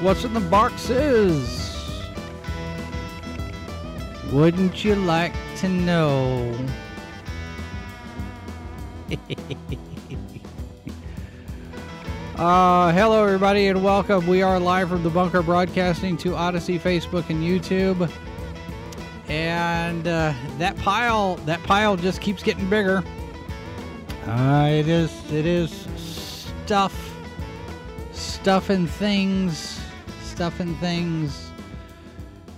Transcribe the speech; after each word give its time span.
What's 0.00 0.24
in 0.24 0.32
the 0.32 0.40
boxes? 0.40 1.76
Wouldn't 4.32 4.82
you 4.82 4.94
like 4.94 5.34
to 5.56 5.68
know? 5.68 6.56
uh, 12.38 12.92
hello, 12.92 13.22
everybody, 13.22 13.66
and 13.66 13.84
welcome. 13.84 14.26
We 14.26 14.40
are 14.40 14.58
live 14.58 14.88
from 14.88 15.02
the 15.02 15.10
bunker 15.10 15.42
broadcasting 15.42 16.16
to 16.18 16.34
Odysee, 16.34 16.78
Facebook, 16.78 17.28
and 17.28 17.44
YouTube. 17.44 18.10
And 19.28 20.08
uh, 20.08 20.32
that 20.56 20.78
pile, 20.78 21.36
that 21.44 21.62
pile 21.64 21.98
just 21.98 22.22
keeps 22.22 22.42
getting 22.42 22.70
bigger. 22.70 23.04
Uh, 24.24 24.68
it 24.72 24.88
is 24.88 25.12
it 25.30 25.44
is 25.44 25.70
stuff 25.98 27.14
stuff 28.12 28.70
and 28.70 28.88
things 28.88 29.79
stuff 30.40 30.60
and 30.60 30.74
things. 30.78 31.50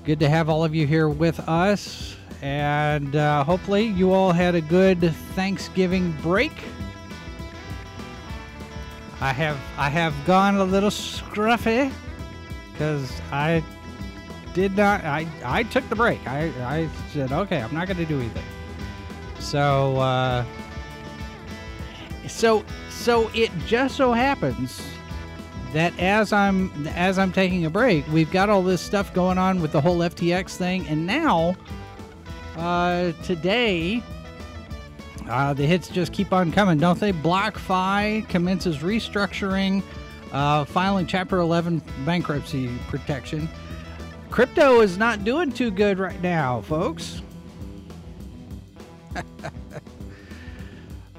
Good 0.04 0.20
to 0.20 0.28
have 0.28 0.48
all 0.48 0.62
of 0.62 0.72
you 0.72 0.86
here 0.86 1.08
with 1.08 1.40
us. 1.48 2.14
And 2.40 3.16
uh, 3.16 3.42
hopefully 3.42 3.82
you 3.82 4.12
all 4.12 4.30
had 4.30 4.54
a 4.54 4.60
good 4.60 5.00
thanksgiving 5.34 6.12
break. 6.22 6.52
I 9.20 9.32
have 9.32 9.58
i 9.76 9.88
have 9.88 10.14
gone 10.26 10.58
a 10.58 10.64
little 10.64 10.90
scruffy 10.90 11.90
because 12.70 13.10
i 13.32 13.64
did 14.54 14.76
not 14.76 15.04
i 15.04 15.26
i 15.44 15.64
took 15.64 15.88
the 15.88 15.96
break. 15.96 16.24
I 16.24 16.52
i 16.64 16.88
said 17.12 17.32
okay 17.32 17.60
i'm 17.62 17.74
not 17.74 17.88
going 17.88 17.98
to 17.98 18.04
do 18.04 18.20
anything 18.20 18.44
so 19.38 19.96
uh 19.98 20.44
so 22.28 22.64
so 22.90 23.28
it 23.34 23.50
just 23.66 23.96
so 23.96 24.12
happens 24.12 24.82
that 25.72 25.98
as 25.98 26.32
I'm 26.32 26.86
as 26.88 27.18
I'm 27.18 27.32
taking 27.32 27.64
a 27.66 27.70
break, 27.70 28.06
we've 28.08 28.30
got 28.30 28.48
all 28.48 28.62
this 28.62 28.80
stuff 28.80 29.12
going 29.14 29.38
on 29.38 29.60
with 29.60 29.72
the 29.72 29.80
whole 29.80 29.98
FTX 29.98 30.56
thing, 30.56 30.86
and 30.88 31.06
now 31.06 31.56
uh, 32.56 33.12
today 33.22 34.02
uh, 35.28 35.54
the 35.54 35.66
hits 35.66 35.88
just 35.88 36.12
keep 36.12 36.32
on 36.32 36.52
coming, 36.52 36.78
don't 36.78 36.98
they? 36.98 37.12
BlockFi 37.12 38.28
commences 38.28 38.78
restructuring, 38.78 39.82
uh, 40.32 40.64
filing 40.64 41.06
Chapter 41.06 41.38
11 41.38 41.82
bankruptcy 42.04 42.70
protection. 42.88 43.48
Crypto 44.30 44.80
is 44.80 44.96
not 44.98 45.24
doing 45.24 45.52
too 45.52 45.70
good 45.70 45.98
right 45.98 46.20
now, 46.22 46.62
folks. 46.62 47.22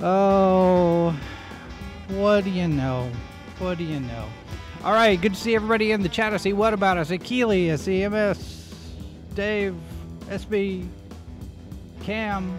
Oh, 0.06 1.18
what 2.10 2.44
do 2.44 2.50
you 2.50 2.68
know? 2.68 3.10
What 3.64 3.78
do 3.78 3.86
you 3.86 4.02
know? 4.02 4.28
All 4.84 4.92
right, 4.92 5.20
good 5.20 5.36
to 5.36 5.40
see 5.40 5.56
everybody 5.56 5.94
in 5.94 6.04
the 6.04 6.10
chat. 6.10 6.34
I 6.34 6.38
see 6.38 6.52
what 6.52 6.74
about 6.74 6.98
us? 6.98 7.12
Akili, 7.12 7.72
I 7.72 7.78
see 7.78 8.06
MS, 8.06 8.76
Dave, 9.36 9.74
SB, 10.26 10.86
Cam. 12.04 12.54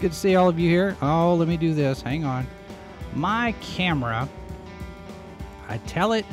Good 0.00 0.12
to 0.12 0.16
see 0.16 0.36
all 0.36 0.48
of 0.48 0.58
you 0.58 0.70
here. 0.70 0.96
Oh, 1.02 1.34
let 1.34 1.48
me 1.48 1.58
do 1.58 1.74
this. 1.74 2.00
Hang 2.00 2.24
on. 2.24 2.46
My 3.14 3.52
camera, 3.60 4.26
I 5.68 5.76
tell 5.78 6.14
it 6.14 6.24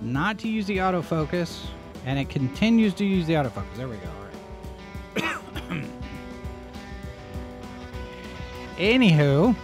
not 0.00 0.38
to 0.38 0.48
use 0.48 0.66
the 0.66 0.76
autofocus, 0.76 1.66
and 2.04 2.16
it 2.20 2.28
continues 2.28 2.94
to 2.94 3.04
use 3.04 3.26
the 3.26 3.32
autofocus. 3.34 3.74
There 3.76 3.88
we 3.88 3.96
go. 3.96 4.08
Anywho, 8.78 9.56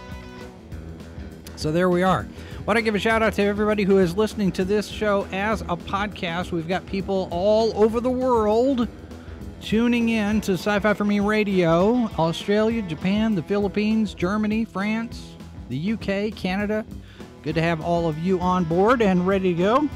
so 1.55 1.71
there 1.71 1.89
we 1.89 2.03
are. 2.03 2.27
Want 2.65 2.77
to 2.77 2.81
give 2.81 2.95
a 2.95 2.99
shout 2.99 3.21
out 3.21 3.33
to 3.33 3.43
everybody 3.43 3.83
who 3.83 3.97
is 3.97 4.15
listening 4.15 4.49
to 4.53 4.63
this 4.63 4.87
show 4.87 5.27
as 5.33 5.59
a 5.63 5.75
podcast. 5.75 6.53
We've 6.53 6.67
got 6.67 6.85
people 6.85 7.27
all 7.29 7.73
over 7.75 7.99
the 7.99 8.09
world 8.09 8.87
tuning 9.59 10.07
in 10.07 10.39
to 10.39 10.53
Sci 10.53 10.79
Fi 10.79 10.93
for 10.93 11.03
Me 11.03 11.19
Radio 11.19 12.09
Australia, 12.17 12.81
Japan, 12.81 13.35
the 13.35 13.43
Philippines, 13.43 14.13
Germany, 14.13 14.63
France, 14.63 15.35
the 15.67 15.91
UK, 15.91 16.33
Canada. 16.37 16.85
Good 17.41 17.55
to 17.55 17.61
have 17.61 17.81
all 17.81 18.07
of 18.07 18.17
you 18.19 18.39
on 18.39 18.63
board 18.63 19.01
and 19.01 19.27
ready 19.27 19.53
to 19.53 19.59
go. 19.59 19.89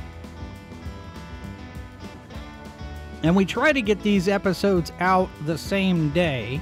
And 3.23 3.33
we 3.33 3.45
try 3.45 3.71
to 3.71 3.81
get 3.81 4.03
these 4.03 4.27
episodes 4.27 4.91
out 4.99 5.29
the 5.45 5.57
same 5.57 6.09
day. 6.09 6.59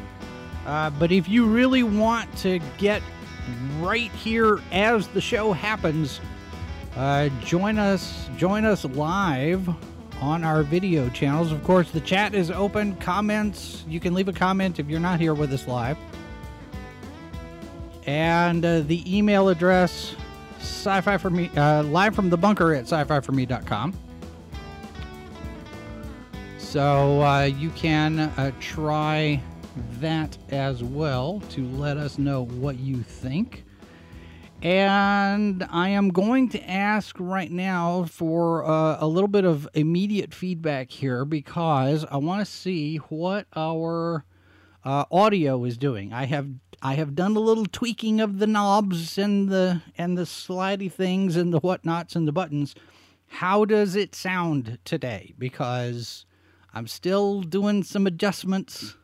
Uh, 0.67 0.91
but 0.91 1.11
if 1.11 1.27
you 1.27 1.47
really 1.47 1.81
want 1.81 2.31
to 2.37 2.59
get 2.77 3.01
right 3.79 4.11
here 4.11 4.59
as 4.71 5.07
the 5.09 5.21
show 5.21 5.53
happens, 5.53 6.19
uh, 6.95 7.29
join 7.43 7.77
us. 7.77 8.29
Join 8.37 8.65
us 8.65 8.85
live 8.85 9.69
on 10.21 10.43
our 10.43 10.63
video 10.63 11.09
channels. 11.09 11.51
Of 11.51 11.63
course, 11.63 11.91
the 11.91 12.01
chat 12.01 12.33
is 12.33 12.49
open. 12.51 12.95
Comments. 12.97 13.83
You 13.87 13.99
can 13.99 14.13
leave 14.13 14.27
a 14.27 14.33
comment 14.33 14.79
if 14.79 14.87
you're 14.87 14.99
not 14.99 15.19
here 15.19 15.33
with 15.33 15.51
us 15.51 15.67
live. 15.67 15.97
And 18.05 18.63
uh, 18.63 18.81
the 18.81 19.17
email 19.17 19.49
address, 19.49 20.15
sci-fi 20.59 21.17
for 21.17 21.29
me, 21.29 21.49
uh, 21.57 21.83
live 21.83 22.15
from 22.15 22.29
the 22.29 22.37
bunker 22.37 22.73
at 22.73 22.83
sci-fi 22.83 23.19
for 23.19 23.31
me.com. 23.31 23.93
So 26.57 27.21
uh, 27.21 27.43
you 27.43 27.69
can 27.71 28.19
uh, 28.19 28.51
try 28.59 29.41
that 29.99 30.37
as 30.49 30.83
well 30.83 31.41
to 31.49 31.67
let 31.67 31.97
us 31.97 32.17
know 32.17 32.45
what 32.45 32.79
you 32.79 33.01
think. 33.01 33.65
And 34.61 35.65
I 35.69 35.89
am 35.89 36.09
going 36.09 36.49
to 36.49 36.69
ask 36.69 37.15
right 37.19 37.51
now 37.51 38.05
for 38.05 38.65
uh, 38.65 38.97
a 38.99 39.07
little 39.07 39.27
bit 39.27 39.45
of 39.45 39.67
immediate 39.73 40.33
feedback 40.33 40.89
here 40.89 41.25
because 41.25 42.05
I 42.09 42.17
want 42.17 42.45
to 42.45 42.51
see 42.51 42.97
what 42.97 43.47
our 43.55 44.25
uh, 44.83 45.05
audio 45.11 45.63
is 45.65 45.77
doing. 45.77 46.13
I 46.13 46.25
have 46.25 46.49
I 46.81 46.95
have 46.95 47.15
done 47.15 47.35
a 47.35 47.39
little 47.39 47.65
tweaking 47.65 48.21
of 48.21 48.39
the 48.39 48.47
knobs 48.47 49.17
and 49.17 49.49
the 49.49 49.81
and 49.97 50.17
the 50.17 50.23
slidey 50.23 50.91
things 50.91 51.35
and 51.35 51.53
the 51.53 51.59
whatnots 51.59 52.15
and 52.15 52.27
the 52.27 52.31
buttons. 52.31 52.75
How 53.27 53.65
does 53.65 53.95
it 53.95 54.15
sound 54.15 54.77
today? 54.85 55.33
Because 55.37 56.25
I'm 56.73 56.87
still 56.87 57.41
doing 57.41 57.83
some 57.83 58.07
adjustments 58.07 58.95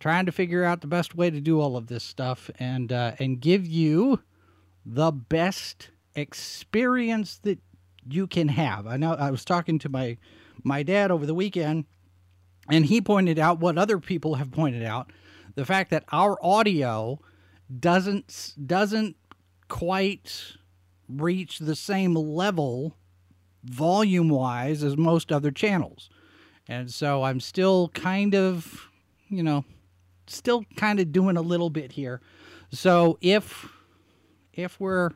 trying 0.00 0.26
to 0.26 0.32
figure 0.32 0.64
out 0.64 0.80
the 0.80 0.86
best 0.86 1.14
way 1.14 1.30
to 1.30 1.40
do 1.40 1.60
all 1.60 1.76
of 1.76 1.86
this 1.86 2.02
stuff 2.02 2.50
and 2.58 2.92
uh, 2.92 3.12
and 3.18 3.40
give 3.40 3.66
you 3.66 4.20
the 4.84 5.12
best 5.12 5.90
experience 6.14 7.38
that 7.38 7.60
you 8.08 8.26
can 8.26 8.48
have. 8.48 8.86
I 8.86 8.96
know 8.96 9.14
I 9.14 9.30
was 9.30 9.44
talking 9.44 9.78
to 9.80 9.88
my 9.88 10.16
my 10.64 10.82
dad 10.82 11.10
over 11.10 11.26
the 11.26 11.34
weekend 11.34 11.84
and 12.68 12.86
he 12.86 13.00
pointed 13.00 13.38
out 13.38 13.60
what 13.60 13.78
other 13.78 13.98
people 13.98 14.36
have 14.36 14.50
pointed 14.50 14.82
out, 14.82 15.12
the 15.54 15.64
fact 15.64 15.90
that 15.90 16.04
our 16.12 16.36
audio 16.42 17.20
doesn't 17.78 18.54
doesn't 18.66 19.16
quite 19.68 20.56
reach 21.08 21.58
the 21.58 21.76
same 21.76 22.14
level 22.14 22.96
volume 23.64 24.28
wise 24.28 24.82
as 24.82 24.96
most 24.96 25.30
other 25.30 25.50
channels. 25.50 26.08
And 26.68 26.90
so 26.90 27.24
I'm 27.24 27.40
still 27.40 27.88
kind 27.88 28.34
of, 28.34 28.88
you 29.28 29.42
know, 29.42 29.64
still 30.34 30.64
kind 30.76 31.00
of 31.00 31.12
doing 31.12 31.36
a 31.36 31.42
little 31.42 31.70
bit 31.70 31.92
here. 31.92 32.20
So 32.72 33.18
if 33.20 33.68
if 34.52 34.78
we're 34.80 35.10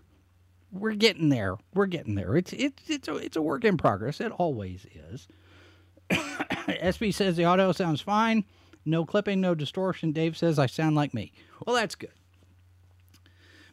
we're 0.72 0.94
getting 0.94 1.28
there, 1.28 1.56
we're 1.75 1.87
getting 1.87 2.14
there. 2.14 2.37
It's 2.37 2.52
it's 2.52 2.82
it's 2.88 3.08
a, 3.08 3.16
it's 3.16 3.37
a 3.37 3.43
work 3.43 3.64
in 3.64 3.76
progress. 3.76 4.20
It 4.20 4.32
always 4.32 4.87
is. 5.11 5.28
SB 6.11 7.14
says 7.14 7.37
the 7.37 7.44
audio 7.44 7.72
sounds 7.72 8.00
fine. 8.00 8.44
No 8.84 9.05
clipping, 9.06 9.40
no 9.40 9.55
distortion. 9.55 10.12
Dave 10.12 10.37
says 10.37 10.58
I 10.58 10.66
sound 10.66 10.96
like 10.96 11.14
me. 11.14 11.32
Well, 11.64 11.76
that's 11.76 11.94
good. 11.94 12.12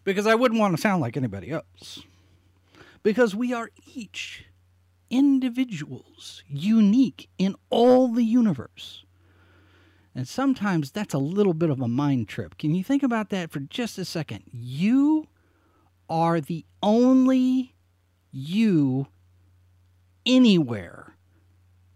Because 0.03 0.25
I 0.25 0.35
wouldn't 0.35 0.59
want 0.59 0.75
to 0.75 0.81
sound 0.81 1.01
like 1.01 1.17
anybody 1.17 1.51
else. 1.51 2.01
Because 3.03 3.35
we 3.35 3.53
are 3.53 3.69
each 3.93 4.45
individuals, 5.09 6.43
unique 6.47 7.29
in 7.37 7.55
all 7.69 8.07
the 8.07 8.23
universe. 8.23 9.03
And 10.13 10.27
sometimes 10.27 10.91
that's 10.91 11.13
a 11.13 11.19
little 11.19 11.53
bit 11.53 11.69
of 11.69 11.79
a 11.79 11.87
mind 11.87 12.27
trip. 12.27 12.57
Can 12.57 12.75
you 12.75 12.83
think 12.83 13.01
about 13.01 13.29
that 13.29 13.49
for 13.49 13.59
just 13.59 13.97
a 13.97 14.05
second? 14.05 14.43
You 14.51 15.27
are 16.09 16.41
the 16.41 16.65
only 16.83 17.75
you 18.31 19.07
anywhere 20.25 21.15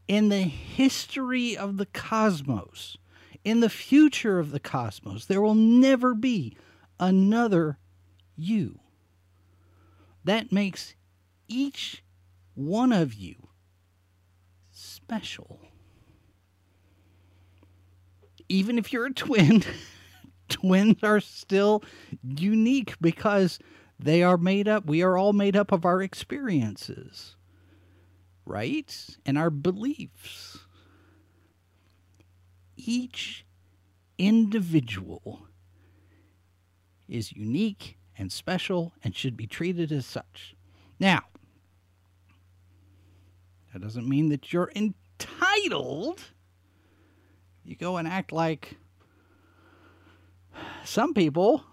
in 0.08 0.30
the 0.30 0.42
history 0.42 1.58
of 1.58 1.78
the 1.78 1.86
cosmos, 1.88 2.98
in 3.44 3.60
the 3.60 3.70
future 3.70 4.40
of 4.40 4.52
the 4.52 4.60
cosmos. 4.60 5.26
There 5.26 5.42
will 5.42 5.56
never 5.56 6.14
be 6.14 6.56
another 7.00 7.78
you. 8.38 8.80
That 10.24 10.52
makes 10.52 10.96
each 11.48 12.04
one 12.54 12.94
of 12.94 13.14
you 13.14 13.50
special. 14.72 15.60
Even 18.50 18.78
if 18.78 18.94
you're 18.94 19.08
a 19.08 19.14
twin, 19.14 19.64
twins 20.50 21.04
are 21.04 21.20
still 21.20 21.84
unique 22.24 22.96
because 23.02 23.60
they 24.00 24.24
are 24.24 24.38
made 24.38 24.68
up, 24.68 24.86
we 24.86 25.02
are 25.02 25.18
all 25.18 25.34
made 25.34 25.56
up 25.56 25.72
of 25.72 25.86
our 25.86 26.02
experiences, 26.02 27.36
right? 28.46 29.18
And 29.26 29.38
our 29.38 29.50
beliefs. 29.50 30.60
Each 32.76 33.46
individual 34.18 35.48
is 37.08 37.32
unique 37.32 37.98
and 38.18 38.32
special 38.32 38.94
and 39.04 39.16
should 39.16 39.38
be 39.38 39.48
treated 39.48 39.92
as 39.92 40.06
such. 40.06 40.56
Now, 41.00 41.24
that 43.74 43.82
doesn't 43.82 44.08
mean 44.08 44.30
that 44.30 44.54
you're 44.54 44.72
entitled. 44.76 46.22
You 47.66 47.76
go 47.76 47.98
and 47.98 48.08
act 48.08 48.32
like 48.32 48.78
some 50.84 51.14
people, 51.14 51.64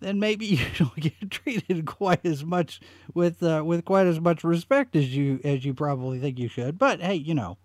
then 0.00 0.18
maybe 0.18 0.46
you 0.46 0.64
don't 0.78 0.96
get 0.96 1.30
treated 1.30 1.86
quite 1.86 2.24
as 2.24 2.44
much 2.44 2.80
with 3.14 3.42
uh, 3.42 3.62
with 3.64 3.84
quite 3.84 4.06
as 4.06 4.20
much 4.20 4.44
respect 4.44 4.96
as 4.96 5.14
you 5.14 5.40
as 5.44 5.64
you 5.64 5.74
probably 5.74 6.18
think 6.18 6.38
you 6.38 6.48
should. 6.48 6.78
But 6.78 7.00
hey, 7.00 7.14
you 7.14 7.34
know, 7.34 7.58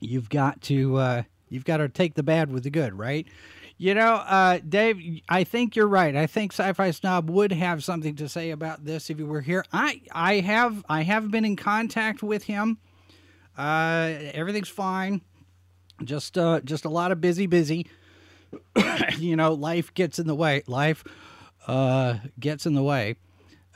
you've 0.00 0.28
got 0.28 0.60
to 0.62 0.96
uh, 0.96 1.22
you've 1.48 1.64
got 1.64 1.78
to 1.78 1.88
take 1.88 2.14
the 2.14 2.22
bad 2.22 2.50
with 2.50 2.64
the 2.64 2.70
good, 2.70 2.96
right? 2.96 3.26
You 3.80 3.94
know, 3.94 4.14
uh, 4.14 4.58
Dave, 4.68 5.22
I 5.28 5.44
think 5.44 5.76
you're 5.76 5.86
right. 5.86 6.16
I 6.16 6.26
think 6.26 6.52
Sci-Fi 6.52 6.90
Snob 6.90 7.30
would 7.30 7.52
have 7.52 7.84
something 7.84 8.16
to 8.16 8.28
say 8.28 8.50
about 8.50 8.84
this 8.84 9.08
if 9.08 9.18
he 9.18 9.22
were 9.22 9.40
here. 9.40 9.64
I 9.72 10.00
I 10.12 10.40
have 10.40 10.84
I 10.88 11.02
have 11.02 11.30
been 11.30 11.44
in 11.44 11.56
contact 11.56 12.22
with 12.22 12.44
him. 12.44 12.78
Uh, 13.58 14.14
everything's 14.32 14.68
fine. 14.68 15.20
Just 16.04 16.38
uh, 16.38 16.60
just 16.60 16.84
a 16.84 16.88
lot 16.88 17.10
of 17.10 17.20
busy, 17.20 17.46
busy. 17.46 17.86
you 19.18 19.34
know, 19.34 19.52
life 19.52 19.92
gets 19.92 20.20
in 20.20 20.28
the 20.28 20.34
way. 20.34 20.62
Life 20.68 21.02
uh, 21.66 22.18
gets 22.38 22.66
in 22.66 22.74
the 22.74 22.82
way. 22.82 23.16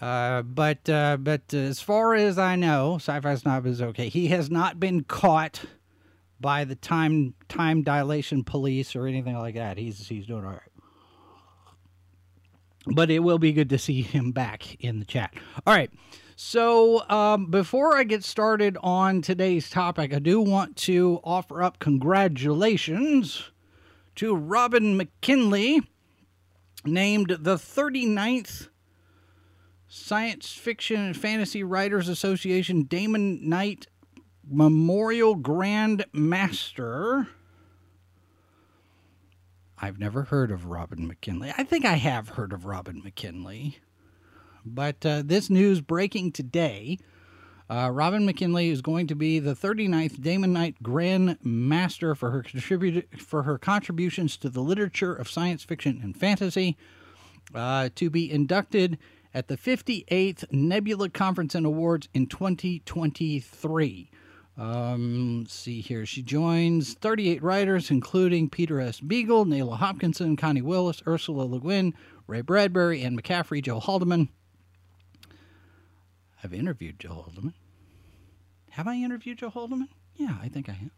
Uh, 0.00 0.43
but 0.43 0.88
uh, 0.88 1.17
but 1.17 1.52
as 1.52 1.81
far 1.81 2.14
as 2.14 2.38
I 2.38 2.56
know, 2.56 2.96
Sci-Fi 2.96 3.34
Snob 3.34 3.67
is 3.67 3.82
okay. 3.82 4.08
He 4.08 4.29
has 4.29 4.50
not 4.50 4.79
been 4.79 5.02
caught 5.05 5.64
by 6.40 6.64
the 6.64 6.75
time 6.75 7.34
time 7.49 7.82
dilation 7.82 8.44
police 8.44 8.94
or 8.94 9.06
anything 9.06 9.37
like 9.37 9.55
that. 9.56 9.79
He's 9.79 10.08
he's 10.08 10.26
doing 10.26 10.44
all 10.44 10.52
right. 10.52 10.61
But 12.87 13.11
it 13.11 13.20
will 13.20 13.38
be 13.38 13.52
good 13.52 13.70
to 13.70 13.79
see 13.79 14.02
him 14.02 14.32
back 14.32 14.76
in 14.82 14.99
the 14.99 15.05
chat. 15.05 15.32
All 15.67 15.75
right. 15.75 15.90
So 16.44 17.09
um, 17.09 17.47
before 17.47 17.97
I 17.97 18.03
get 18.03 18.25
started 18.25 18.77
on 18.83 19.23
today's 19.23 19.71
topic, 19.71 20.12
I 20.12 20.19
do 20.19 20.41
want 20.41 20.77
to 20.79 21.21
offer 21.23 21.62
up 21.62 21.79
congratulations 21.79 23.53
to 24.17 24.35
Robin 24.35 24.97
McKinley, 24.97 25.81
named 26.85 27.37
the 27.41 27.55
39th 27.55 28.69
Science 29.87 30.53
Fiction 30.53 31.00
and 31.00 31.17
Fantasy 31.17 31.62
Writers 31.62 32.09
Association 32.09 32.83
Damon 32.83 33.49
Knight 33.49 33.87
Memorial 34.47 35.37
Grand 35.37 36.05
Master. 36.12 37.29
I've 39.79 40.00
never 40.00 40.25
heard 40.25 40.50
of 40.50 40.67
Robin 40.67 41.06
McKinley. 41.06 41.53
I 41.56 41.62
think 41.62 41.85
I 41.85 41.94
have 41.94 42.31
heard 42.31 42.53
of 42.53 42.67
Robin 42.67 43.00
McKinley. 43.03 43.79
But 44.64 45.05
uh, 45.05 45.23
this 45.25 45.50
news 45.50 45.81
breaking 45.81 46.32
today 46.32 46.99
uh, 47.73 47.91
Robin 47.91 48.26
McKinley 48.26 48.69
is 48.69 48.82
going 48.82 49.06
to 49.06 49.14
be 49.14 49.38
the 49.38 49.55
39th 49.55 50.20
Damon 50.20 50.53
Knight 50.53 50.82
Grand 50.82 51.38
Master 51.43 52.14
for 52.14 52.31
her, 52.31 52.43
contribu- 52.43 53.19
for 53.19 53.44
her 53.44 53.56
contributions 53.56 54.37
to 54.37 54.50
the 54.50 54.61
literature 54.61 55.14
of 55.14 55.31
science 55.31 55.64
fiction 55.64 55.99
and 56.03 56.14
fantasy, 56.14 56.76
uh, 57.55 57.88
to 57.94 58.11
be 58.11 58.31
inducted 58.31 58.99
at 59.32 59.49
the 59.49 59.56
58th 59.56 60.44
Nebula 60.53 61.08
Conference 61.08 61.55
and 61.55 61.65
Awards 61.65 62.11
in 62.12 62.26
2023. 62.26 64.11
Um, 64.58 65.47
see 65.49 65.81
here. 65.81 66.05
She 66.05 66.20
joins 66.20 66.93
38 66.93 67.43
writers, 67.43 67.91
including 67.91 68.50
Peter 68.50 68.81
S. 68.81 69.00
Beagle, 69.00 69.47
Nalo 69.47 69.79
Hopkinson, 69.79 70.37
Connie 70.37 70.61
Willis, 70.61 71.03
Ursula 71.06 71.44
Le 71.44 71.58
Guin, 71.58 71.94
Ray 72.26 72.43
Bradbury, 72.43 73.03
Anne 73.03 73.19
McCaffrey, 73.19 73.62
Joe 73.62 73.81
Haldeman. 73.81 74.29
I've 76.43 76.53
interviewed 76.53 76.99
Joe 76.99 77.25
Haldeman. 77.27 77.55
Have 78.71 78.89
I 78.89 78.97
interviewed 78.97 79.39
Joe 79.39 79.50
Haldeman? 79.50 79.89
Yeah, 80.17 80.37
I 80.43 80.49
think 80.49 80.69
I 80.69 80.73
have. 80.73 80.91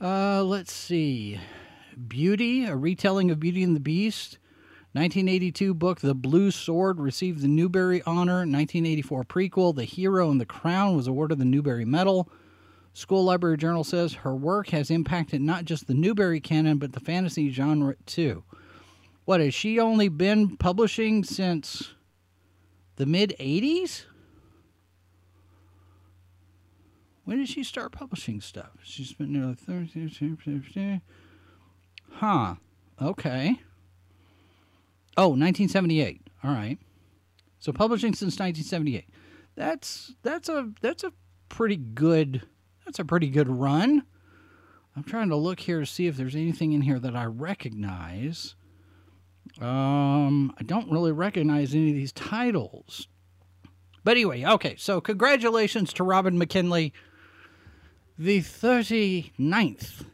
Uh, 0.00 0.44
let's 0.44 0.72
see. 0.72 1.38
Beauty, 2.08 2.64
a 2.64 2.76
retelling 2.76 3.30
of 3.30 3.40
Beauty 3.40 3.62
and 3.62 3.76
the 3.76 3.80
Beast. 3.80 4.38
1982 4.92 5.72
book 5.74 6.00
The 6.00 6.14
Blue 6.14 6.50
Sword 6.50 6.98
received 6.98 7.42
the 7.42 7.48
Newbery 7.48 8.02
Honor. 8.06 8.38
1984 8.38 9.24
prequel 9.24 9.74
The 9.74 9.84
Hero 9.84 10.30
and 10.30 10.40
the 10.40 10.46
Crown 10.46 10.96
was 10.96 11.06
awarded 11.06 11.38
the 11.38 11.44
Newbery 11.44 11.84
Medal. 11.84 12.28
School 12.92 13.24
Library 13.24 13.56
Journal 13.56 13.84
says 13.84 14.14
her 14.14 14.34
work 14.34 14.70
has 14.70 14.90
impacted 14.90 15.40
not 15.40 15.64
just 15.64 15.86
the 15.86 15.94
Newbery 15.94 16.40
canon 16.40 16.78
but 16.78 16.92
the 16.92 17.00
fantasy 17.00 17.50
genre 17.50 17.94
too. 18.04 18.42
What 19.24 19.40
has 19.40 19.54
she 19.54 19.78
only 19.78 20.08
been 20.08 20.56
publishing 20.56 21.22
since 21.22 21.94
the 22.96 23.06
mid 23.06 23.36
80s? 23.38 24.06
When 27.24 27.38
did 27.38 27.48
she 27.48 27.62
start 27.62 27.92
publishing 27.92 28.40
stuff? 28.40 28.78
She's 28.82 29.12
been 29.12 29.32
nearly 29.32 29.54
30. 29.54 31.00
Huh. 32.12 32.56
Okay. 33.00 33.60
Oh, 35.16 35.28
1978. 35.28 36.22
All 36.42 36.50
right. 36.50 36.78
So 37.58 37.72
publishing 37.72 38.14
since 38.14 38.38
1978. 38.38 39.08
That's 39.54 40.14
that's 40.22 40.48
a 40.48 40.70
that's 40.80 41.04
a 41.04 41.12
pretty 41.48 41.76
good 41.76 42.42
that's 42.84 42.98
a 42.98 43.04
pretty 43.04 43.28
good 43.28 43.48
run. 43.48 44.04
I'm 44.96 45.04
trying 45.04 45.28
to 45.28 45.36
look 45.36 45.60
here 45.60 45.80
to 45.80 45.86
see 45.86 46.06
if 46.06 46.16
there's 46.16 46.34
anything 46.34 46.72
in 46.72 46.80
here 46.82 46.98
that 46.98 47.14
I 47.14 47.24
recognize. 47.24 48.54
Um, 49.60 50.54
I 50.58 50.62
don't 50.64 50.90
really 50.90 51.12
recognize 51.12 51.74
any 51.74 51.90
of 51.90 51.94
these 51.94 52.12
titles. 52.12 53.06
But 54.02 54.12
anyway, 54.12 54.44
okay, 54.44 54.76
so 54.78 55.00
congratulations 55.00 55.92
to 55.94 56.04
Robin 56.04 56.38
McKinley, 56.38 56.92
the 58.20 58.42
39th 58.42 60.04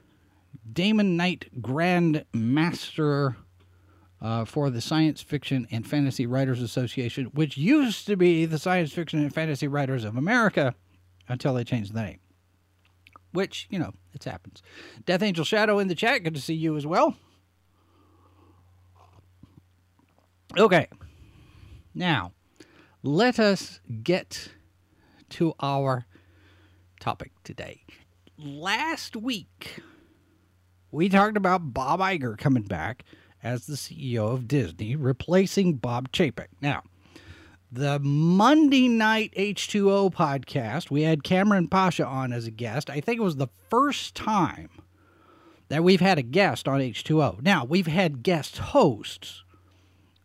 Damon 0.73 1.17
Knight 1.17 1.61
Grand 1.61 2.25
Master 2.33 3.37
uh, 4.23 4.45
for 4.45 4.71
the 4.71 4.81
Science 4.81 5.23
Fiction 5.23 5.67
and 5.73 5.85
Fantasy 5.85 6.25
Writers 6.25 6.63
Association, 6.63 7.27
which 7.35 7.57
used 7.57 8.07
to 8.07 8.17
be 8.17 8.47
the 8.47 8.61
Science 8.61 8.93
Fiction 8.93 9.19
and 9.19 9.35
Fantasy 9.35 9.67
Writers 9.67 10.05
of 10.05 10.17
America 10.17 10.77
until 11.27 11.55
they 11.55 11.65
changed 11.65 11.95
the 11.95 12.01
name. 12.01 12.21
Which, 13.33 13.67
you 13.71 13.79
know, 13.81 13.93
it 14.13 14.23
happens. 14.23 14.63
Death 15.05 15.23
Angel 15.23 15.45
Shadow 15.45 15.81
in 15.81 15.89
the 15.89 15.97
chat, 15.97 16.23
good 16.23 16.37
to 16.37 16.41
see 16.41 16.55
you 16.55 16.77
as 16.77 16.87
well. 16.87 17.17
Okay. 20.57 20.87
Now, 21.93 22.31
let 23.03 23.41
us 23.41 23.81
get 24.05 24.51
to 25.31 25.55
our 25.59 26.07
topic 27.01 27.33
today. 27.45 27.85
Last 28.39 29.17
week, 29.17 29.81
we 30.91 31.09
talked 31.09 31.37
about 31.37 31.73
Bob 31.73 32.01
Iger 32.01 32.37
coming 32.37 32.65
back 32.65 33.05
as 33.43 33.67
the 33.67 33.77
CEO 33.77 34.33
of 34.33 34.49
Disney, 34.49 34.97
replacing 34.97 35.75
Bob 35.75 36.11
Chapek. 36.13 36.49
Now, 36.61 36.83
the 37.71 37.99
Monday 37.99 38.89
night 38.89 39.33
H2O 39.37 40.13
podcast, 40.13 40.91
we 40.91 41.03
had 41.03 41.25
Cameron 41.25 41.69
Pasha 41.69 42.07
on 42.07 42.33
as 42.33 42.47
a 42.47 42.51
guest. 42.51 42.91
I 42.91 43.01
think 43.01 43.19
it 43.19 43.25
was 43.25 43.37
the 43.37 43.49
first 43.71 44.15
time 44.15 44.71
that 45.69 45.85
we've 45.85 46.01
had 46.01 46.19
a 46.19 46.23
guest 46.23 46.69
on 46.69 46.81
H2O. 46.81 47.43
Now, 47.43 47.65
we've 47.65 47.87
had 47.87 48.23
guest 48.23 48.59
hosts. 48.59 49.43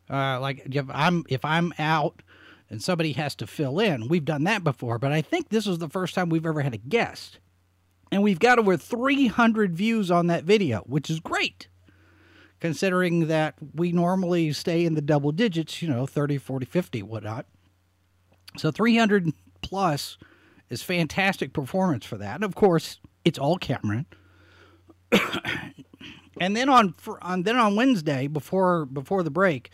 Uh, 0.10 0.40
like 0.40 0.68
if 0.70 0.86
I'm 0.90 1.24
if 1.30 1.46
I'm 1.46 1.74
out 1.80 2.22
and 2.72 2.82
somebody 2.82 3.12
has 3.12 3.36
to 3.36 3.46
fill 3.46 3.80
in, 3.80 4.08
we've 4.08 4.26
done 4.26 4.46
that 4.46 4.64
before, 4.64 4.98
but 4.98 5.12
I 5.12 5.22
think 5.22 5.50
this 5.50 5.68
is 5.68 5.78
the 5.78 5.90
first 5.90 6.16
time 6.16 6.30
we've 6.30 6.46
ever 6.46 6.62
had 6.62 6.74
a 6.74 6.78
guest. 6.78 7.38
And 8.12 8.24
we've 8.24 8.40
got 8.40 8.58
over 8.58 8.78
300 8.78 9.76
views 9.76 10.10
on 10.10 10.28
that 10.28 10.46
video, 10.46 10.80
which 10.88 11.10
is 11.10 11.20
great 11.20 11.68
considering 12.62 13.28
that 13.28 13.56
we 13.74 13.92
normally 13.92 14.54
stay 14.54 14.86
in 14.86 14.94
the 14.94 15.02
double 15.02 15.32
digits, 15.32 15.82
you 15.82 15.90
know, 15.90 16.06
30, 16.06 16.38
40, 16.38 16.66
50, 16.66 17.04
whatnot. 17.04 17.46
So 18.58 18.72
300 18.72 19.34
plus 19.62 20.18
is 20.70 20.84
fantastic 20.84 21.54
performance 21.54 22.06
for 22.06 22.18
that. 22.18 22.36
And 22.36 22.44
of 22.44 22.56
course, 22.56 23.00
it's 23.26 23.40
all 23.40 23.58
Cameron. 23.58 24.06
and 26.40 26.56
then 26.56 26.70
on, 26.70 26.94
on 27.22 27.44
then 27.44 27.58
on 27.58 27.76
Wednesday 27.76 28.28
before 28.28 28.86
before 28.86 29.24
the 29.24 29.32
break, 29.32 29.72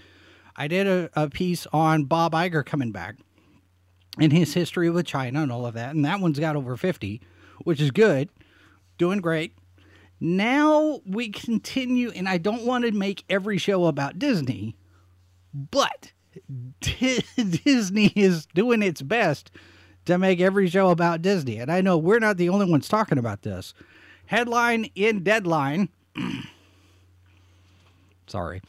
I 0.57 0.67
did 0.67 0.87
a, 0.87 1.09
a 1.13 1.29
piece 1.29 1.67
on 1.71 2.05
Bob 2.05 2.33
Iger 2.33 2.65
coming 2.65 2.91
back 2.91 3.15
and 4.19 4.33
his 4.33 4.53
history 4.53 4.89
with 4.89 5.05
China 5.05 5.41
and 5.41 5.51
all 5.51 5.65
of 5.65 5.75
that. 5.75 5.95
And 5.95 6.03
that 6.05 6.19
one's 6.19 6.39
got 6.39 6.55
over 6.55 6.75
50, 6.75 7.21
which 7.63 7.79
is 7.79 7.91
good. 7.91 8.29
Doing 8.97 9.21
great. 9.21 9.53
Now 10.19 11.01
we 11.05 11.29
continue, 11.29 12.09
and 12.09 12.27
I 12.27 12.39
don't 12.39 12.65
want 12.65 12.85
to 12.85 12.91
make 12.91 13.23
every 13.29 13.59
show 13.59 13.85
about 13.85 14.17
Disney, 14.17 14.75
but 15.53 16.11
Disney 16.81 18.11
is 18.15 18.47
doing 18.47 18.81
its 18.81 19.03
best 19.03 19.51
to 20.05 20.17
make 20.17 20.39
every 20.39 20.67
show 20.67 20.89
about 20.89 21.21
Disney. 21.21 21.57
And 21.57 21.71
I 21.71 21.81
know 21.81 21.97
we're 21.97 22.19
not 22.19 22.37
the 22.37 22.49
only 22.49 22.65
ones 22.69 22.87
talking 22.87 23.19
about 23.19 23.43
this. 23.43 23.75
Headline 24.25 24.89
in 24.95 25.23
Deadline. 25.23 25.89
Sorry. 28.27 28.61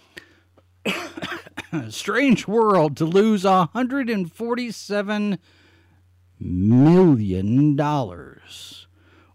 Strange 1.91 2.49
World 2.49 2.97
to 2.97 3.05
lose 3.05 3.45
$147 3.45 5.39
million. 6.41 7.77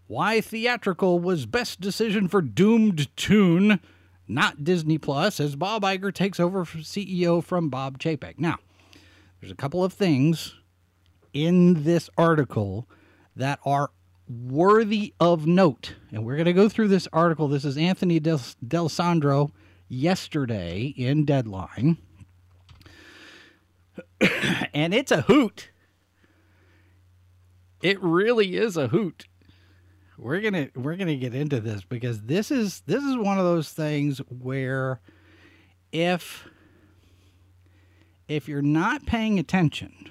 Why 0.06 0.40
theatrical 0.40 1.18
was 1.18 1.46
best 1.46 1.80
decision 1.80 2.28
for 2.28 2.42
doomed 2.42 3.16
toon, 3.16 3.80
not 4.28 4.64
Disney 4.64 4.98
Plus, 4.98 5.40
as 5.40 5.56
Bob 5.56 5.82
Iger 5.82 6.12
takes 6.12 6.38
over 6.38 6.64
CEO 6.64 7.42
from 7.42 7.68
Bob 7.68 7.98
Chapek. 7.98 8.38
Now, 8.38 8.58
there's 9.40 9.52
a 9.52 9.56
couple 9.56 9.82
of 9.84 9.92
things 9.92 10.54
in 11.32 11.84
this 11.84 12.08
article 12.16 12.88
that 13.36 13.58
are 13.64 13.90
worthy 14.28 15.14
of 15.20 15.46
note. 15.46 15.96
And 16.10 16.24
we're 16.24 16.36
going 16.36 16.46
to 16.46 16.52
go 16.52 16.68
through 16.68 16.88
this 16.88 17.08
article. 17.12 17.48
This 17.48 17.64
is 17.64 17.76
Anthony 17.76 18.20
Del, 18.20 18.40
D'Alessandro 18.66 19.52
yesterday 19.94 20.94
in 20.96 21.24
Deadline. 21.24 21.98
and 24.74 24.94
it's 24.94 25.12
a 25.12 25.22
hoot. 25.22 25.70
It 27.82 28.02
really 28.02 28.56
is 28.56 28.76
a 28.76 28.88
hoot. 28.88 29.26
We're 30.16 30.40
going 30.40 30.54
to 30.54 30.70
we're 30.78 30.96
going 30.96 31.08
to 31.08 31.16
get 31.16 31.34
into 31.34 31.60
this 31.60 31.82
because 31.84 32.22
this 32.22 32.50
is 32.50 32.82
this 32.86 33.02
is 33.02 33.16
one 33.16 33.38
of 33.38 33.44
those 33.44 33.70
things 33.70 34.18
where 34.28 35.00
if 35.92 36.48
if 38.28 38.48
you're 38.48 38.62
not 38.62 39.06
paying 39.06 39.38
attention, 39.38 40.10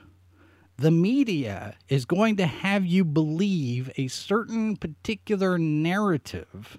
the 0.77 0.91
media 0.91 1.75
is 1.87 2.05
going 2.05 2.35
to 2.37 2.45
have 2.45 2.85
you 2.85 3.03
believe 3.05 3.91
a 3.97 4.07
certain 4.07 4.75
particular 4.75 5.57
narrative 5.57 6.77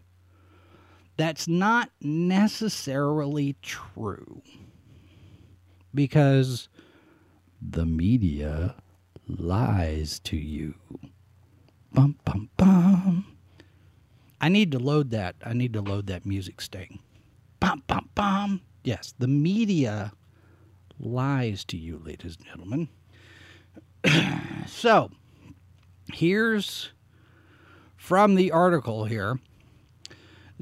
that's 1.16 1.46
not 1.46 1.90
necessarily 2.00 3.56
true 3.62 4.42
because 5.94 6.68
the 7.60 7.86
media 7.86 8.74
lies 9.28 10.18
to 10.20 10.36
you. 10.36 10.74
Bum 11.92 12.16
bum 12.24 12.50
bum. 12.56 13.26
I 14.40 14.48
need 14.48 14.72
to 14.72 14.78
load 14.78 15.10
that. 15.10 15.36
I 15.44 15.52
need 15.52 15.72
to 15.74 15.80
load 15.80 16.06
that 16.08 16.26
music 16.26 16.60
sting. 16.60 16.98
Bum 17.60 17.82
bum 17.86 18.08
bum. 18.14 18.60
Yes, 18.82 19.14
the 19.18 19.28
media 19.28 20.12
lies 20.98 21.64
to 21.66 21.76
you, 21.76 22.00
ladies 22.04 22.36
and 22.36 22.46
gentlemen. 22.46 22.88
so, 24.66 25.10
here's 26.12 26.90
from 27.96 28.34
the 28.34 28.50
article 28.52 29.04
here. 29.04 29.38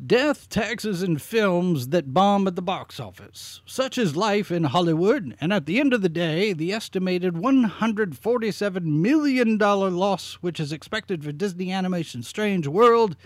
Death, 0.04 0.48
taxes, 0.48 1.02
and 1.02 1.20
films 1.20 1.88
that 1.88 2.12
bomb 2.12 2.48
at 2.48 2.56
the 2.56 2.62
box 2.62 2.98
office. 2.98 3.60
Such 3.66 3.98
is 3.98 4.16
life 4.16 4.50
in 4.50 4.64
Hollywood, 4.64 5.36
and 5.40 5.52
at 5.52 5.66
the 5.66 5.78
end 5.78 5.92
of 5.92 6.02
the 6.02 6.08
day, 6.08 6.52
the 6.52 6.72
estimated 6.72 7.34
$147 7.34 8.82
million 8.84 9.58
loss 9.58 10.34
which 10.34 10.58
is 10.58 10.72
expected 10.72 11.22
for 11.22 11.30
Disney 11.30 11.70
Animation's 11.70 12.26
Strange 12.26 12.66
World 12.66 13.16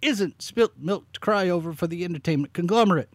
isn't 0.00 0.40
spilt 0.40 0.72
milk 0.78 1.12
to 1.12 1.20
cry 1.20 1.48
over 1.48 1.74
for 1.74 1.88
the 1.88 2.04
entertainment 2.04 2.54
conglomerate. 2.54 3.10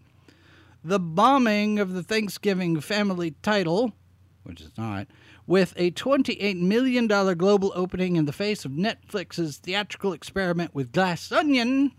The 0.83 0.99
bombing 0.99 1.79
of 1.79 1.93
the 1.93 2.03
Thanksgiving 2.03 2.79
family 2.79 3.31
title, 3.41 3.93
which 4.43 4.61
is 4.61 4.77
not, 4.77 5.07
with 5.47 5.73
a 5.77 5.89
$28 5.91 6.59
million 6.61 7.07
global 7.07 7.71
opening 7.73 8.17
in 8.17 8.25
the 8.25 8.33
face 8.33 8.65
of 8.65 8.71
Netflix's 8.71 9.57
theatrical 9.57 10.13
experiment 10.13 10.75
with 10.75 10.91
Glass 10.91 11.31
Onion, 11.31 11.93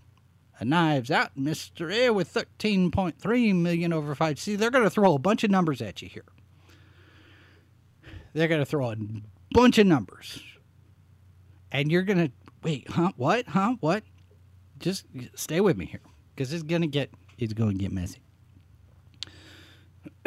a 0.60 0.64
Knives 0.64 1.10
Out 1.10 1.36
mystery 1.36 2.04
eh, 2.04 2.08
with 2.10 2.32
13.3 2.32 3.54
million 3.54 3.92
over 3.92 4.14
five. 4.14 4.38
See, 4.38 4.56
they're 4.56 4.70
going 4.70 4.84
to 4.84 4.90
throw 4.90 5.14
a 5.14 5.18
bunch 5.18 5.42
of 5.42 5.50
numbers 5.50 5.80
at 5.80 6.02
you 6.02 6.08
here. 6.08 6.26
They're 8.34 8.46
going 8.46 8.60
to 8.60 8.66
throw 8.66 8.90
a 8.90 8.96
bunch 9.50 9.78
of 9.78 9.86
numbers. 9.86 10.40
And 11.72 11.90
you're 11.90 12.02
going 12.02 12.18
to 12.18 12.30
wait, 12.62 12.90
huh? 12.90 13.12
What? 13.16 13.48
Huh? 13.48 13.76
What? 13.80 14.04
Just 14.78 15.06
stay 15.34 15.60
with 15.60 15.78
me 15.78 15.86
here 15.86 16.02
because 16.34 16.52
it's 16.52 16.62
going 16.62 16.82
to 16.82 16.88
get 16.88 17.10
it's 17.38 17.54
going 17.54 17.78
to 17.78 17.78
get 17.78 17.92
messy. 17.92 18.20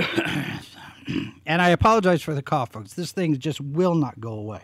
and 1.45 1.61
I 1.61 1.69
apologize 1.69 2.23
for 2.23 2.33
the 2.33 2.41
cough, 2.41 2.71
folks. 2.71 2.93
This 2.93 3.11
thing 3.11 3.37
just 3.37 3.61
will 3.61 3.95
not 3.95 4.19
go 4.19 4.33
away. 4.33 4.63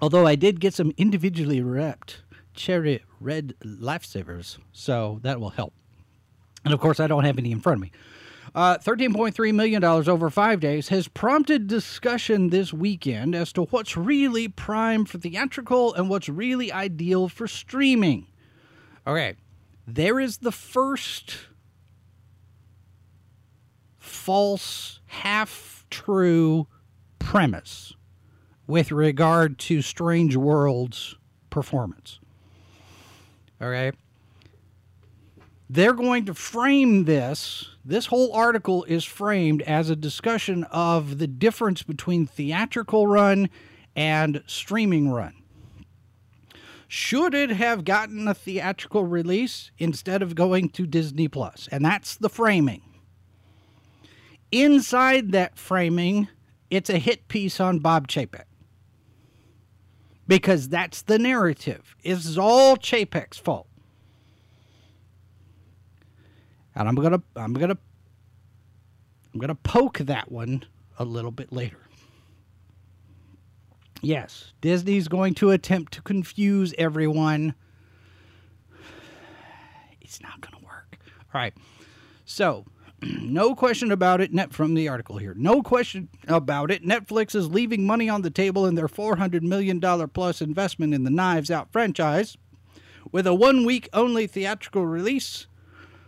Although 0.00 0.26
I 0.26 0.34
did 0.34 0.58
get 0.58 0.74
some 0.74 0.92
individually 0.96 1.60
wrapped 1.60 2.21
cherry 2.54 3.02
red 3.20 3.54
lifesavers, 3.64 4.58
so 4.72 5.18
that 5.22 5.40
will 5.40 5.50
help. 5.50 5.72
And 6.64 6.72
of 6.72 6.80
course, 6.80 7.00
I 7.00 7.06
don't 7.06 7.24
have 7.24 7.38
any 7.38 7.52
in 7.52 7.60
front 7.60 7.78
of 7.78 7.82
me. 7.82 7.92
Uh, 8.54 8.76
$13.3 8.78 9.54
million 9.54 9.82
over 9.82 10.28
five 10.28 10.60
days 10.60 10.88
has 10.88 11.08
prompted 11.08 11.66
discussion 11.66 12.50
this 12.50 12.72
weekend 12.72 13.34
as 13.34 13.52
to 13.54 13.62
what's 13.64 13.96
really 13.96 14.46
prime 14.46 15.06
for 15.06 15.18
theatrical 15.18 15.94
and 15.94 16.10
what's 16.10 16.28
really 16.28 16.70
ideal 16.70 17.28
for 17.28 17.48
streaming. 17.48 18.26
Okay, 19.06 19.36
there 19.86 20.20
is 20.20 20.38
the 20.38 20.52
first 20.52 21.36
false, 23.98 25.00
half 25.06 25.86
true 25.88 26.66
premise 27.18 27.94
with 28.66 28.92
regard 28.92 29.58
to 29.58 29.80
Strange 29.80 30.36
Worlds 30.36 31.16
performance. 31.48 32.20
Okay. 33.62 33.96
They're 35.70 35.94
going 35.94 36.26
to 36.26 36.34
frame 36.34 37.04
this. 37.04 37.70
This 37.84 38.06
whole 38.06 38.32
article 38.32 38.84
is 38.84 39.04
framed 39.04 39.62
as 39.62 39.88
a 39.88 39.96
discussion 39.96 40.64
of 40.64 41.18
the 41.18 41.26
difference 41.26 41.82
between 41.82 42.26
theatrical 42.26 43.06
run 43.06 43.48
and 43.96 44.42
streaming 44.46 45.10
run. 45.10 45.34
Should 46.88 47.34
it 47.34 47.50
have 47.50 47.84
gotten 47.84 48.28
a 48.28 48.34
theatrical 48.34 49.04
release 49.04 49.70
instead 49.78 50.20
of 50.20 50.34
going 50.34 50.68
to 50.70 50.86
Disney 50.86 51.26
Plus? 51.26 51.68
And 51.72 51.82
that's 51.84 52.16
the 52.16 52.28
framing. 52.28 52.82
Inside 54.50 55.32
that 55.32 55.56
framing, 55.56 56.28
it's 56.68 56.90
a 56.90 56.98
hit 56.98 57.28
piece 57.28 57.60
on 57.60 57.78
Bob 57.78 58.08
Chapek 58.08 58.44
because 60.26 60.68
that's 60.68 61.02
the 61.02 61.18
narrative. 61.18 61.96
It's 62.02 62.36
all 62.36 62.76
Chapek's 62.76 63.38
fault. 63.38 63.66
And 66.74 66.88
I'm 66.88 66.94
gonna 66.94 67.22
I'm 67.36 67.52
gonna 67.52 67.76
I'm 69.32 69.40
gonna 69.40 69.54
poke 69.54 69.98
that 69.98 70.32
one 70.32 70.64
a 70.98 71.04
little 71.04 71.30
bit 71.30 71.52
later. 71.52 71.78
Yes, 74.00 74.52
Disney's 74.60 75.06
going 75.06 75.34
to 75.34 75.50
attempt 75.50 75.92
to 75.94 76.02
confuse 76.02 76.74
everyone. 76.78 77.54
It's 80.00 80.20
not 80.20 80.40
gonna 80.42 80.62
work. 80.62 80.98
All 81.32 81.40
right. 81.40 81.54
So 82.26 82.66
no 83.20 83.54
question 83.54 83.90
about 83.90 84.20
it. 84.20 84.32
Net 84.32 84.52
from 84.52 84.74
the 84.74 84.88
article 84.88 85.18
here. 85.18 85.34
No 85.36 85.62
question 85.62 86.08
about 86.28 86.70
it. 86.70 86.84
Netflix 86.84 87.34
is 87.34 87.48
leaving 87.48 87.84
money 87.86 88.08
on 88.08 88.22
the 88.22 88.30
table 88.30 88.66
in 88.66 88.74
their 88.74 88.88
$400 88.88 89.42
million 89.42 89.80
plus 90.08 90.40
investment 90.40 90.94
in 90.94 91.04
the 91.04 91.10
Knives 91.10 91.50
Out 91.50 91.72
franchise 91.72 92.36
with 93.10 93.26
a 93.26 93.34
one 93.34 93.64
week 93.64 93.88
only 93.92 94.26
theatrical 94.26 94.86
release 94.86 95.46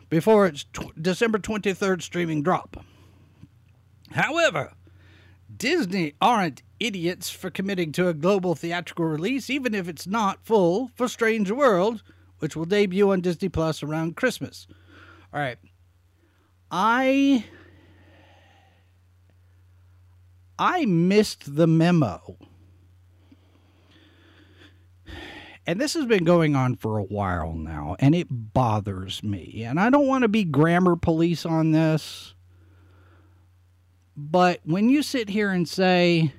before 0.09 0.47
its 0.47 0.65
t- 0.73 0.93
December 1.01 1.39
23rd 1.39 2.03
streaming 2.03 2.43
drop. 2.43 2.85
However, 4.13 4.73
Disney 5.57 6.15
aren't 6.21 6.63
idiots 6.79 7.31
for 7.31 7.51
committing 7.51 7.93
to 7.93 8.09
a 8.09 8.15
global 8.15 8.55
theatrical 8.55 9.07
release, 9.07 9.51
even 9.51 9.75
if 9.75 9.89
it's 9.89 10.07
not 10.07 10.45
full, 10.45 10.91
for 10.95 11.09
Strange 11.09 11.51
World, 11.51 12.03
which 12.39 12.55
will 12.55 12.65
debut 12.65 13.11
on 13.11 13.21
Disney 13.21 13.49
Plus 13.49 13.83
around 13.83 14.17
Christmas. 14.17 14.67
All 15.33 15.41
right. 15.41 15.59
I 16.71 17.45
I 20.59 20.85
missed 20.85 21.57
the 21.57 21.67
memo. 21.67 22.37
And 25.67 25.81
this 25.81 25.95
has 25.95 26.05
been 26.05 26.25
going 26.25 26.55
on 26.55 26.77
for 26.77 26.99
a 26.99 27.05
while 27.05 27.55
now, 27.55 27.97
and 27.99 28.15
it 28.15 28.27
bothers 28.31 29.23
me. 29.23 29.63
And 29.65 29.81
I 29.81 29.89
don't 29.89 30.07
want 30.07 30.23
to 30.23 30.29
be 30.29 30.45
grammar 30.45 30.95
police 30.95 31.47
on 31.47 31.73
this. 31.73 32.35
But 34.17 34.61
when 34.65 34.91
you 34.91 35.03
sit 35.03 35.31
here 35.31 35.51
and 35.51 35.67
say 35.69 36.35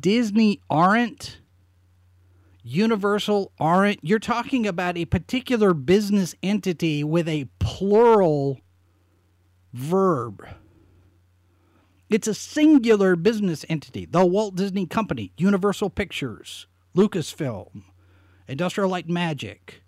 Disney 0.00 0.60
aren't, 0.70 1.38
Universal 2.62 3.52
aren't, 3.58 3.98
you're 4.02 4.18
talking 4.18 4.66
about 4.66 4.96
a 4.96 5.04
particular 5.04 5.74
business 5.74 6.34
entity 6.42 7.04
with 7.04 7.28
a 7.28 7.48
plural 7.58 8.60
verb. 9.74 10.46
It's 12.08 12.28
a 12.28 12.34
singular 12.34 13.16
business 13.16 13.64
entity. 13.68 14.06
The 14.06 14.24
Walt 14.24 14.54
Disney 14.54 14.86
Company, 14.86 15.32
Universal 15.36 15.90
Pictures, 15.90 16.66
Lucasfilm, 16.96 17.82
Industrial 18.46 18.88
Light 18.88 19.08
Magic, 19.08 19.82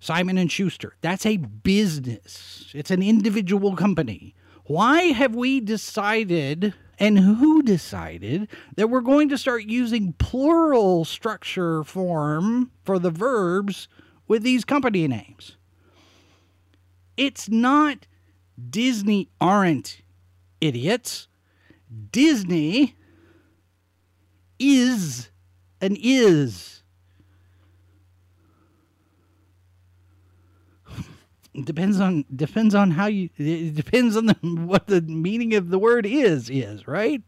Simon 0.00 0.38
and 0.38 0.50
Schuster. 0.50 0.96
That's 1.02 1.26
a 1.26 1.36
business. 1.36 2.70
It's 2.74 2.90
an 2.90 3.02
individual 3.02 3.76
company. 3.76 4.34
Why 4.64 5.02
have 5.12 5.34
we 5.34 5.60
decided 5.60 6.72
and 6.98 7.18
who 7.18 7.62
decided 7.62 8.48
that 8.76 8.88
we're 8.88 9.02
going 9.02 9.28
to 9.28 9.36
start 9.36 9.64
using 9.64 10.14
plural 10.14 11.04
structure 11.04 11.84
form 11.84 12.70
for 12.84 12.98
the 12.98 13.10
verbs 13.10 13.88
with 14.26 14.42
these 14.42 14.64
company 14.64 15.06
names? 15.06 15.56
It's 17.16 17.50
not 17.50 18.06
Disney 18.70 19.30
aren't 19.40 20.02
idiots. 20.60 21.28
Disney 22.10 22.96
is 24.58 25.30
an 25.80 25.96
is. 26.00 26.82
depends 31.64 32.00
on 32.00 32.24
depends 32.34 32.74
on 32.74 32.92
how 32.92 33.06
you 33.06 33.28
it 33.38 33.74
depends 33.74 34.16
on 34.16 34.26
the, 34.26 34.34
what 34.42 34.86
the 34.86 35.00
meaning 35.02 35.54
of 35.54 35.70
the 35.70 35.78
word 35.78 36.06
is 36.06 36.50
is 36.50 36.86
right 36.86 37.22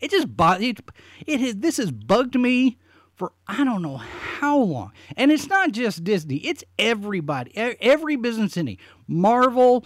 it 0.00 0.10
just 0.10 0.36
bought 0.36 0.62
it, 0.62 0.80
it 1.26 1.40
has 1.40 1.54
this 1.56 1.78
has 1.78 1.90
bugged 1.90 2.38
me 2.38 2.78
for 3.14 3.32
i 3.46 3.64
don't 3.64 3.80
know 3.82 3.96
how 3.96 4.58
long 4.58 4.92
and 5.16 5.32
it's 5.32 5.48
not 5.48 5.72
just 5.72 6.04
disney 6.04 6.36
it's 6.38 6.62
everybody 6.78 7.52
every 7.56 8.16
business 8.16 8.56
any 8.56 8.78
marvel 9.08 9.84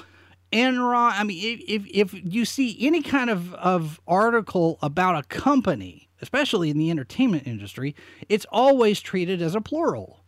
enron 0.52 1.12
i 1.14 1.22
mean 1.24 1.60
if 1.68 1.84
if 1.86 2.12
you 2.12 2.44
see 2.44 2.76
any 2.80 3.02
kind 3.02 3.30
of 3.30 3.54
of 3.54 4.00
article 4.06 4.78
about 4.82 5.16
a 5.16 5.22
company 5.28 6.08
especially 6.20 6.70
in 6.70 6.78
the 6.78 6.90
entertainment 6.90 7.46
industry 7.46 7.94
it's 8.28 8.46
always 8.50 9.00
treated 9.00 9.40
as 9.40 9.54
a 9.54 9.60
plural 9.60 10.24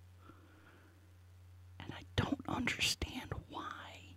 And 1.80 1.92
I 1.92 2.02
don't 2.16 2.42
understand 2.48 3.32
why. 3.48 4.16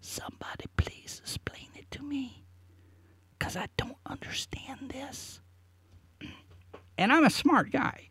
Somebody 0.00 0.66
please 0.76 1.20
explain 1.22 1.68
it 1.74 1.90
to 1.92 2.02
me. 2.02 2.44
Because 3.38 3.56
I 3.56 3.68
don't 3.76 3.96
understand 4.06 4.90
this. 4.90 5.40
And 6.98 7.12
I'm 7.12 7.24
a 7.24 7.30
smart 7.30 7.70
guy. 7.72 8.08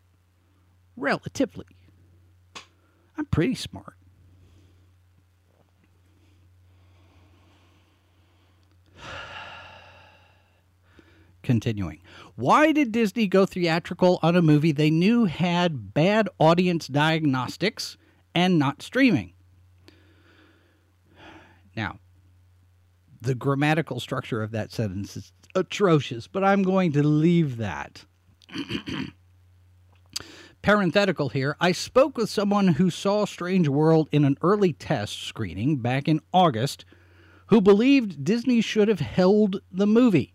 Relatively. 0.95 1.65
I'm 3.17 3.25
pretty 3.25 3.55
smart. 3.55 3.95
Continuing. 11.45 12.01
Why 12.35 12.71
did 12.71 12.91
Disney 12.91 13.27
go 13.27 13.45
theatrical 13.45 14.19
on 14.21 14.35
a 14.35 14.41
movie 14.41 14.71
they 14.71 14.89
knew 14.89 15.25
had 15.25 15.93
bad 15.93 16.27
audience 16.39 16.87
diagnostics 16.87 17.97
and 18.35 18.59
not 18.59 18.81
streaming. 18.81 19.33
Now, 21.75 21.99
the 23.21 23.33
grammatical 23.33 23.99
structure 23.99 24.43
of 24.43 24.51
that 24.51 24.71
sentence 24.71 25.17
is 25.17 25.31
atrocious, 25.55 26.27
but 26.27 26.43
I'm 26.43 26.61
going 26.61 26.91
to 26.91 27.01
leave 27.01 27.57
that. 27.57 28.05
Parenthetical 30.61 31.29
here, 31.29 31.55
I 31.59 31.71
spoke 31.71 32.17
with 32.17 32.29
someone 32.29 32.67
who 32.69 32.89
saw 32.89 33.25
Strange 33.25 33.67
World 33.67 34.09
in 34.11 34.25
an 34.25 34.37
early 34.41 34.73
test 34.73 35.23
screening 35.23 35.77
back 35.77 36.07
in 36.07 36.19
August 36.33 36.85
who 37.47 37.61
believed 37.61 38.23
Disney 38.23 38.61
should 38.61 38.87
have 38.87 38.99
held 38.99 39.61
the 39.71 39.85
movie. 39.87 40.33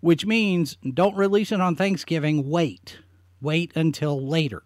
Which 0.00 0.24
means 0.24 0.76
don't 0.94 1.16
release 1.16 1.52
it 1.52 1.60
on 1.60 1.76
Thanksgiving, 1.76 2.48
wait. 2.48 2.98
Wait 3.40 3.72
until 3.76 4.26
later 4.26 4.62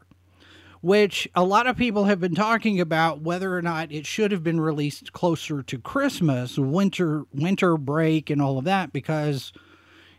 which 0.83 1.29
a 1.37 1.45
lot 1.45 1.69
of 1.69 1.77
people 1.77 2.05
have 2.05 2.21
been 2.21 2.35
talking 2.35 2.81
about 2.81 3.23
whether 3.23 3.57
or 3.57 3.63
not 3.63 3.93
it 3.93 4.05
should 4.05 4.33
have 4.33 4.43
been 4.43 4.61
released 4.61 5.13
closer 5.13 5.63
to 5.63 5.79
Christmas, 5.79 6.59
winter 6.59 7.25
winter 7.33 7.77
break, 7.79 8.29
and 8.29 8.43
all 8.43 8.59
of 8.59 8.65
that, 8.65 8.93
because 8.93 9.53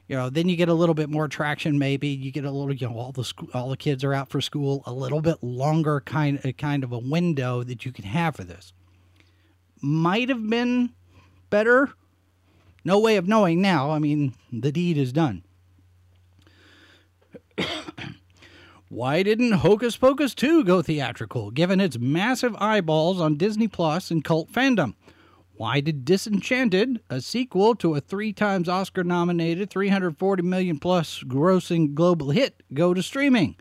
you 0.08 0.16
know 0.16 0.30
then 0.30 0.48
you 0.48 0.56
get 0.56 0.70
a 0.70 0.74
little 0.74 0.96
bit 0.96 1.10
more 1.10 1.28
traction. 1.28 1.78
Maybe 1.78 2.08
you 2.08 2.32
get 2.32 2.46
a 2.46 2.52
little, 2.52 2.74
you 2.74 2.88
know, 2.88 2.98
all 2.98 3.12
the 3.12 3.26
school, 3.26 3.50
all 3.54 3.70
the 3.70 3.78
kids 3.78 4.06
are 4.06 4.14
out 4.14 4.30
for 4.30 4.40
school, 4.40 4.84
a 4.86 4.94
little 4.94 5.22
bit 5.22 5.44
longer 5.44 6.00
kind 6.00 6.42
kind 6.58 6.84
of 6.84 6.94
a 6.94 7.00
window 7.00 7.64
that 7.64 7.86
you 7.86 7.92
can 7.92 8.06
have 8.06 8.38
for 8.38 8.46
this. 8.46 8.72
Might 9.82 10.30
have 10.30 10.50
been 10.50 10.94
better. 11.50 11.92
No 12.86 13.00
way 13.00 13.16
of 13.18 13.28
knowing 13.28 13.62
now. 13.62 13.92
I 13.92 14.00
mean, 14.00 14.34
the 14.52 14.72
deed 14.72 14.98
is 14.98 15.14
done. 15.14 15.44
Why 18.90 19.24
didn't 19.24 19.54
Hocus 19.54 19.98
Pocus 19.98 20.36
2 20.36 20.64
go 20.64 20.82
theatrical, 20.82 21.50
given 21.50 21.80
its 21.80 21.98
massive 21.98 22.56
eyeballs 22.58 23.20
on 23.20 23.38
Disney 23.38 23.68
Plus 23.68 24.12
and 24.12 24.24
cult 24.24 24.52
fandom? 24.52 24.96
Why 25.56 25.82
did 25.82 26.04
Disenchanted, 26.04 27.00
a 27.10 27.22
sequel 27.22 27.76
to 27.76 27.96
a 27.96 28.02
three 28.02 28.34
times 28.34 28.68
Oscar 28.68 29.04
nominated 29.04 29.70
340 29.70 30.44
million 30.44 30.80
plus 30.80 31.24
grossing 31.24 31.94
global 31.94 32.32
hit, 32.32 32.64
go 32.74 32.94
to 32.94 33.04
streaming? 33.04 33.56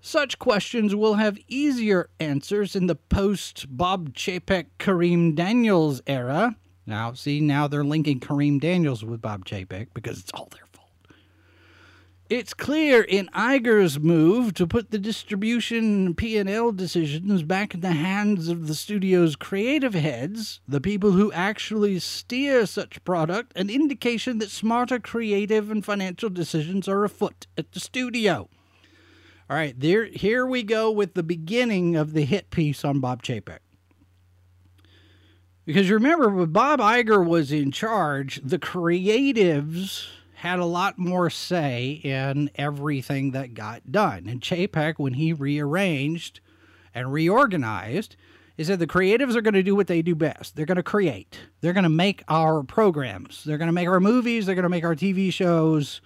Such 0.00 0.38
questions 0.38 0.94
will 0.94 1.14
have 1.14 1.38
easier 1.48 2.10
answers 2.20 2.76
in 2.76 2.86
the 2.86 2.94
post 2.94 3.66
Bob 3.68 4.12
Chapek 4.12 4.66
Kareem 4.78 5.34
Daniels 5.34 6.00
era. 6.06 6.56
Now, 6.86 7.12
see, 7.14 7.40
now 7.40 7.66
they're 7.66 7.84
linking 7.84 8.20
Kareem 8.20 8.60
Daniels 8.60 9.04
with 9.04 9.20
Bob 9.20 9.44
Chapek 9.44 9.88
because 9.92 10.20
it's 10.20 10.30
all 10.32 10.48
their 10.52 10.66
fault. 10.72 10.90
It's 12.28 12.54
clear 12.54 13.02
in 13.02 13.28
Iger's 13.28 14.00
move 14.00 14.54
to 14.54 14.66
put 14.66 14.90
the 14.90 14.98
distribution 14.98 16.14
P&L 16.14 16.72
decisions 16.72 17.42
back 17.42 17.74
in 17.74 17.80
the 17.80 17.92
hands 17.92 18.48
of 18.48 18.66
the 18.66 18.74
studio's 18.74 19.36
creative 19.36 19.94
heads, 19.94 20.60
the 20.66 20.80
people 20.80 21.12
who 21.12 21.30
actually 21.32 21.98
steer 22.00 22.66
such 22.66 23.04
product, 23.04 23.52
an 23.56 23.70
indication 23.70 24.38
that 24.38 24.50
smarter 24.50 24.98
creative 24.98 25.70
and 25.70 25.84
financial 25.84 26.30
decisions 26.30 26.88
are 26.88 27.04
afoot 27.04 27.46
at 27.56 27.70
the 27.72 27.80
studio. 27.80 28.48
All 29.48 29.56
right, 29.56 29.78
there 29.78 30.06
here 30.06 30.44
we 30.44 30.64
go 30.64 30.90
with 30.90 31.14
the 31.14 31.22
beginning 31.22 31.94
of 31.94 32.12
the 32.12 32.24
hit 32.24 32.50
piece 32.50 32.84
on 32.84 32.98
Bob 32.98 33.22
Chapek. 33.22 33.60
Because 35.66 35.90
remember, 35.90 36.28
when 36.28 36.52
Bob 36.52 36.78
Iger 36.78 37.26
was 37.26 37.50
in 37.50 37.72
charge, 37.72 38.40
the 38.42 38.58
creatives 38.58 40.06
had 40.34 40.60
a 40.60 40.64
lot 40.64 40.96
more 40.96 41.28
say 41.28 42.00
in 42.04 42.50
everything 42.54 43.32
that 43.32 43.52
got 43.52 43.90
done. 43.90 44.28
And 44.28 44.40
Chapek, 44.40 44.94
when 44.98 45.14
he 45.14 45.32
rearranged 45.32 46.38
and 46.94 47.12
reorganized, 47.12 48.14
he 48.56 48.62
said 48.62 48.78
the 48.78 48.86
creatives 48.86 49.34
are 49.34 49.42
going 49.42 49.54
to 49.54 49.62
do 49.62 49.74
what 49.74 49.88
they 49.88 50.02
do 50.02 50.14
best. 50.14 50.54
They're 50.54 50.66
going 50.66 50.76
to 50.76 50.84
create. 50.84 51.36
They're 51.60 51.72
going 51.72 51.82
to 51.82 51.90
make 51.90 52.22
our 52.28 52.62
programs. 52.62 53.42
They're 53.42 53.58
going 53.58 53.66
to 53.66 53.72
make 53.72 53.88
our 53.88 54.00
movies. 54.00 54.46
They're 54.46 54.54
going 54.54 54.62
to 54.62 54.68
make 54.68 54.84
our 54.84 54.94
TV 54.94 55.32
shows. 55.32 56.00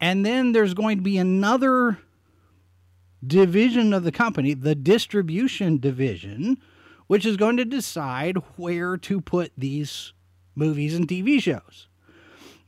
And 0.00 0.24
then 0.24 0.52
there's 0.52 0.74
going 0.74 0.96
to 0.96 1.02
be 1.02 1.18
another 1.18 1.98
division 3.26 3.92
of 3.92 4.04
the 4.04 4.12
company, 4.12 4.54
the 4.54 4.74
distribution 4.74 5.78
division, 5.78 6.58
which 7.08 7.26
is 7.26 7.36
going 7.36 7.56
to 7.56 7.64
decide 7.64 8.36
where 8.56 8.96
to 8.96 9.20
put 9.20 9.50
these 9.58 10.12
movies 10.54 10.94
and 10.94 11.08
TV 11.08 11.42
shows. 11.42 11.88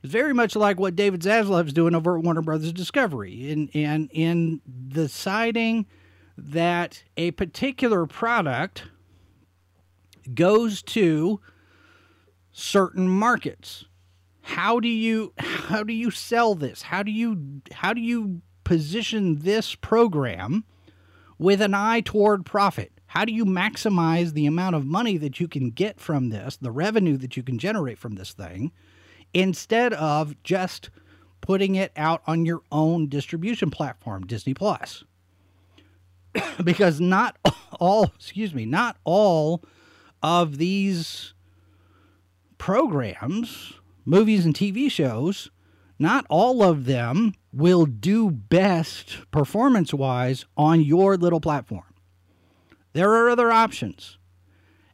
It's 0.02 0.12
very 0.12 0.32
much 0.32 0.56
like 0.56 0.80
what 0.80 0.96
David 0.96 1.20
Zaslav's 1.20 1.72
doing 1.72 1.94
over 1.94 2.16
at 2.16 2.24
Warner 2.24 2.42
Brothers 2.42 2.72
Discovery, 2.72 3.50
in, 3.50 3.68
in, 3.68 4.08
in 4.12 4.60
deciding 4.88 5.86
that 6.38 7.04
a 7.16 7.32
particular 7.32 8.06
product 8.06 8.84
goes 10.32 10.82
to 10.82 11.40
certain 12.50 13.08
markets. 13.08 13.84
How 14.42 14.80
do 14.80 14.88
you 14.88 15.32
how 15.38 15.82
do 15.82 15.92
you 15.92 16.10
sell 16.10 16.54
this? 16.54 16.82
How 16.82 17.02
do 17.02 17.12
you 17.12 17.60
how 17.72 17.92
do 17.92 18.00
you 18.00 18.40
position 18.64 19.40
this 19.40 19.74
program 19.74 20.64
with 21.38 21.60
an 21.60 21.74
eye 21.74 22.00
toward 22.00 22.46
profit? 22.46 22.99
How 23.10 23.24
do 23.24 23.32
you 23.32 23.44
maximize 23.44 24.34
the 24.34 24.46
amount 24.46 24.76
of 24.76 24.86
money 24.86 25.16
that 25.16 25.40
you 25.40 25.48
can 25.48 25.70
get 25.70 25.98
from 25.98 26.28
this, 26.28 26.56
the 26.56 26.70
revenue 26.70 27.16
that 27.16 27.36
you 27.36 27.42
can 27.42 27.58
generate 27.58 27.98
from 27.98 28.14
this 28.14 28.32
thing, 28.32 28.70
instead 29.34 29.92
of 29.94 30.40
just 30.44 30.90
putting 31.40 31.74
it 31.74 31.90
out 31.96 32.22
on 32.28 32.46
your 32.46 32.60
own 32.70 33.08
distribution 33.08 33.68
platform, 33.68 34.28
Disney 34.28 34.54
Plus? 34.54 35.02
because 36.62 37.00
not 37.00 37.36
all, 37.80 38.04
excuse 38.14 38.54
me, 38.54 38.64
not 38.64 38.96
all 39.02 39.64
of 40.22 40.58
these 40.58 41.34
programs, 42.58 43.72
movies 44.04 44.44
and 44.44 44.54
TV 44.54 44.88
shows, 44.88 45.50
not 45.98 46.26
all 46.28 46.62
of 46.62 46.84
them 46.84 47.34
will 47.52 47.86
do 47.86 48.30
best 48.30 49.28
performance 49.32 49.92
wise 49.92 50.44
on 50.56 50.80
your 50.80 51.16
little 51.16 51.40
platform. 51.40 51.82
There 52.92 53.10
are 53.12 53.30
other 53.30 53.50
options. 53.50 54.18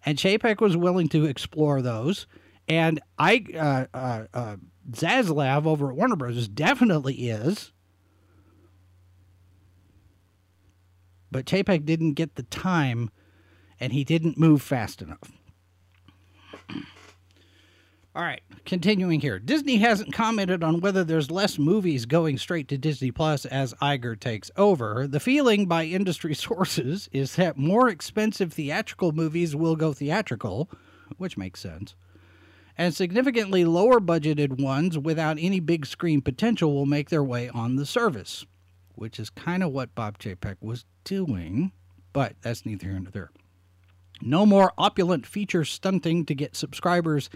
And 0.05 0.19
Chapek 0.19 0.61
was 0.61 0.77
willing 0.77 1.09
to 1.09 1.25
explore 1.25 1.83
those. 1.83 2.27
And 2.69 3.01
I, 3.19 3.45
uh, 3.55 3.87
uh, 3.97 4.27
uh, 4.33 4.57
Zaslav 4.91 5.67
over 5.67 5.91
at 5.91 5.97
Warner 5.97 6.17
Bros. 6.17 6.49
definitely 6.49 7.15
is. 7.15 7.73
But 11.31 11.47
Chapek 11.47 11.85
didn't 11.85 12.15
get 12.15 12.37
the 12.37 12.45
time 12.45 13.11
and 13.79 13.93
he 13.93 14.05
didn't 14.05 14.39
move 14.39 14.63
fast 14.63 15.03
enough. 15.03 15.33
All 18.17 18.23
right, 18.23 18.41
continuing 18.65 19.21
here. 19.21 19.39
Disney 19.39 19.77
hasn't 19.77 20.15
commented 20.15 20.65
on 20.65 20.81
whether 20.81 21.05
there's 21.05 21.31
less 21.31 21.59
movies 21.59 22.07
going 22.07 22.39
straight 22.39 22.67
to 22.69 22.79
Disney 22.79 23.11
Plus 23.11 23.45
as 23.45 23.75
Iger 23.75 24.19
takes 24.19 24.51
over. 24.57 25.07
The 25.07 25.21
feeling 25.21 25.67
by 25.67 25.85
industry 25.85 26.35
sources 26.35 27.11
is 27.13 27.37
that 27.37 27.59
more 27.59 27.91
expensive 27.91 28.55
theatrical 28.55 29.13
movies 29.13 29.55
will 29.55 29.77
go 29.77 29.93
theatrical, 29.93 30.71
which 31.19 31.37
makes 31.37 31.61
sense. 31.61 31.95
And 32.79 32.95
significantly 32.95 33.67
lower 33.67 34.01
budgeted 34.01 34.63
ones 34.63 34.97
without 34.97 35.37
any 35.39 35.61
big 35.61 35.85
screen 35.85 36.23
potential 36.23 36.73
will 36.73 36.87
make 36.87 37.11
their 37.11 37.25
way 37.25 37.51
on 37.51 37.77
the 37.77 37.85
service, 37.85 38.47
which 38.95 39.21
is 39.21 39.29
kind 39.29 39.63
of 39.63 39.73
what 39.73 39.95
Bob 39.95 40.17
Chapek 40.17 40.57
was 40.63 40.87
doing, 41.05 41.71
but 42.15 42.35
that's 42.41 42.65
neither 42.65 42.87
here 42.87 42.99
nor 42.99 43.11
there. 43.11 43.31
No 44.23 44.47
more 44.47 44.73
opulent 44.79 45.27
feature 45.27 45.67
stunting 45.67 46.25
to 46.25 46.35
get 46.35 46.57
subscribers 46.57 47.29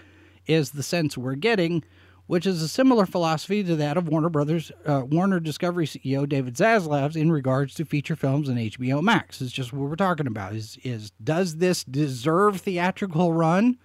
is 0.46 0.72
the 0.72 0.82
sense 0.82 1.16
we're 1.16 1.34
getting, 1.34 1.84
which 2.26 2.46
is 2.46 2.62
a 2.62 2.68
similar 2.68 3.06
philosophy 3.06 3.64
to 3.64 3.76
that 3.76 3.96
of 3.96 4.08
Warner 4.08 4.28
Brothers, 4.28 4.70
uh, 4.86 5.02
Warner 5.04 5.40
Discovery 5.40 5.86
CEO 5.86 6.28
David 6.28 6.54
Zaslav's 6.54 7.16
in 7.16 7.32
regards 7.32 7.74
to 7.74 7.84
feature 7.84 8.16
films 8.16 8.48
and 8.48 8.58
HBO 8.58 9.02
Max. 9.02 9.40
It's 9.40 9.52
just 9.52 9.72
what 9.72 9.88
we're 9.88 9.96
talking 9.96 10.26
about. 10.26 10.54
Is 10.54 10.78
is 10.82 11.10
does 11.22 11.56
this 11.56 11.84
deserve 11.84 12.60
theatrical 12.60 13.32
run, 13.32 13.78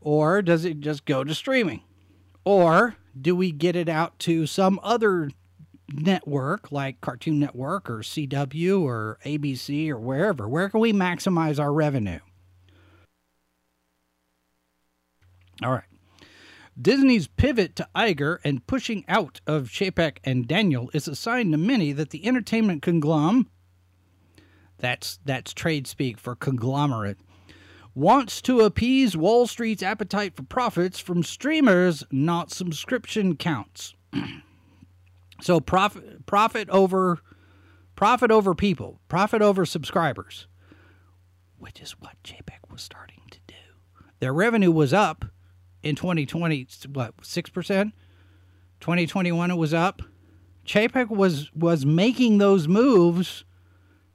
or 0.00 0.42
does 0.42 0.64
it 0.64 0.80
just 0.80 1.04
go 1.04 1.24
to 1.24 1.34
streaming, 1.34 1.82
or 2.44 2.96
do 3.20 3.34
we 3.36 3.52
get 3.52 3.76
it 3.76 3.88
out 3.88 4.18
to 4.20 4.46
some 4.46 4.80
other 4.82 5.30
network 5.92 6.72
like 6.72 7.00
Cartoon 7.00 7.38
Network 7.38 7.90
or 7.90 7.98
CW 7.98 8.82
or 8.82 9.18
ABC 9.24 9.88
or 9.90 9.98
wherever? 9.98 10.48
Where 10.48 10.68
can 10.68 10.80
we 10.80 10.92
maximize 10.92 11.58
our 11.58 11.72
revenue? 11.72 12.20
All 15.64 15.72
right. 15.72 15.84
Disney's 16.80 17.26
pivot 17.26 17.76
to 17.76 17.88
Iger 17.94 18.38
and 18.44 18.66
pushing 18.66 19.04
out 19.06 19.40
of 19.46 19.68
Chapek 19.68 20.18
and 20.24 20.48
Daniel 20.48 20.90
is 20.94 21.06
a 21.06 21.14
sign 21.14 21.52
to 21.52 21.58
many 21.58 21.92
that 21.92 22.10
the 22.10 22.26
entertainment 22.26 22.82
conglomerate 22.82 23.46
that's 24.82 25.20
that's 25.24 25.54
trade 25.54 25.86
speak 25.86 26.18
for 26.18 26.34
conglomerate 26.34 27.16
wants 27.94 28.42
to 28.42 28.60
appease 28.60 29.16
Wall 29.16 29.46
Street's 29.46 29.82
appetite 29.82 30.34
for 30.34 30.42
profits 30.42 30.98
from 30.98 31.22
streamers, 31.22 32.04
not 32.10 32.50
subscription 32.50 33.36
counts. 33.36 33.94
so 35.40 35.60
profit 35.60 36.26
profit 36.26 36.68
over 36.70 37.20
profit 37.94 38.30
over 38.30 38.54
people, 38.54 39.00
profit 39.08 39.40
over 39.40 39.64
subscribers, 39.64 40.46
which 41.58 41.80
is 41.80 41.92
what 41.92 42.16
Chapek 42.24 42.70
was 42.70 42.82
starting 42.82 43.22
to 43.30 43.38
do. 43.46 43.54
Their 44.18 44.32
revenue 44.32 44.72
was 44.72 44.92
up 44.92 45.26
in 45.82 45.96
2020, 45.96 46.66
what, 46.92 47.16
6%? 47.18 47.92
2021 48.80 49.50
it 49.50 49.54
was 49.54 49.72
up. 49.72 50.02
Chapek 50.66 51.08
was 51.08 51.50
was 51.54 51.84
making 51.84 52.38
those 52.38 52.68
moves 52.68 53.44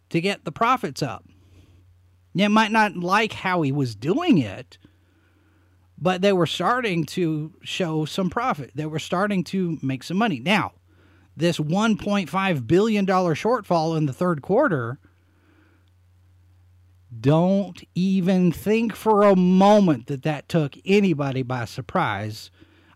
to 0.10 0.22
get 0.22 0.46
the 0.46 0.52
profits 0.52 1.02
up. 1.02 1.26
You 2.34 2.50
might 2.50 2.72
not 2.72 2.96
like 2.96 3.34
how 3.34 3.62
he 3.64 3.72
was 3.72 3.96
doing 3.96 4.38
it, 4.38 4.78
but 5.98 6.22
they 6.22 6.34
were 6.34 6.46
starting 6.46 7.06
to 7.06 7.54
show 7.64 8.06
some 8.06 8.30
profit. 8.30 8.72
They 8.76 8.86
were 8.86 9.00
starting 9.00 9.44
to 9.46 9.78
make 9.82 10.04
some 10.04 10.18
money. 10.18 10.40
Now, 10.40 10.74
this 11.36 11.58
$1.5 11.58 12.68
billion 12.68 13.06
shortfall 13.06 13.98
in 13.98 14.06
the 14.06 14.14
third 14.14 14.42
quarter 14.42 15.00
don't 17.20 17.84
even 17.96 18.52
think 18.52 18.96
for 18.96 19.24
a 19.24 19.36
moment 19.36 20.08
that 20.08 20.24
that 20.24 20.50
took 20.50 20.76
anybody 20.86 21.42
by 21.42 21.66
surprise. 21.66 22.52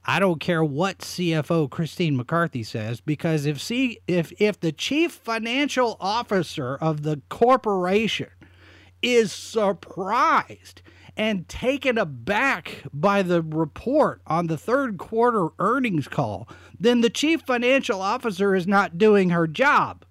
I 0.06 0.20
don't 0.20 0.40
care 0.40 0.64
what 0.64 1.00
CFO 1.00 1.70
Christine 1.70 2.18
McCarthy 2.18 2.64
says 2.64 3.02
because 3.02 3.46
if 3.46 3.62
see 3.62 4.00
if 4.08 4.32
if 4.42 4.60
the 4.60 4.72
chief 4.72 5.12
financial 5.12 5.96
officer 6.00 6.76
of 6.76 7.04
the 7.04 7.22
corporation 7.30 8.30
is 9.02 9.32
surprised 9.32 10.82
and 11.16 11.48
taken 11.48 11.98
aback 11.98 12.84
by 12.94 13.22
the 13.22 13.42
report 13.42 14.22
on 14.26 14.48
the 14.48 14.58
third 14.58 14.98
quarter 14.98 15.50
earnings 15.60 16.08
call, 16.08 16.48
then 16.80 17.02
the 17.02 17.10
chief 17.10 17.42
financial 17.42 18.02
officer 18.02 18.56
is 18.56 18.66
not 18.66 18.98
doing 18.98 19.30
her 19.30 19.46
job. 19.46 20.06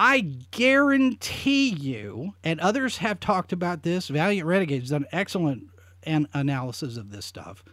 I 0.00 0.20
guarantee 0.52 1.70
you, 1.70 2.34
and 2.44 2.60
others 2.60 2.98
have 2.98 3.18
talked 3.18 3.52
about 3.52 3.82
this, 3.82 4.06
Valiant 4.06 4.46
Renegades 4.46 4.90
done 4.90 5.06
excellent 5.10 5.64
an- 6.04 6.28
analysis 6.32 6.96
of 6.96 7.10
this 7.10 7.26
stuff. 7.26 7.64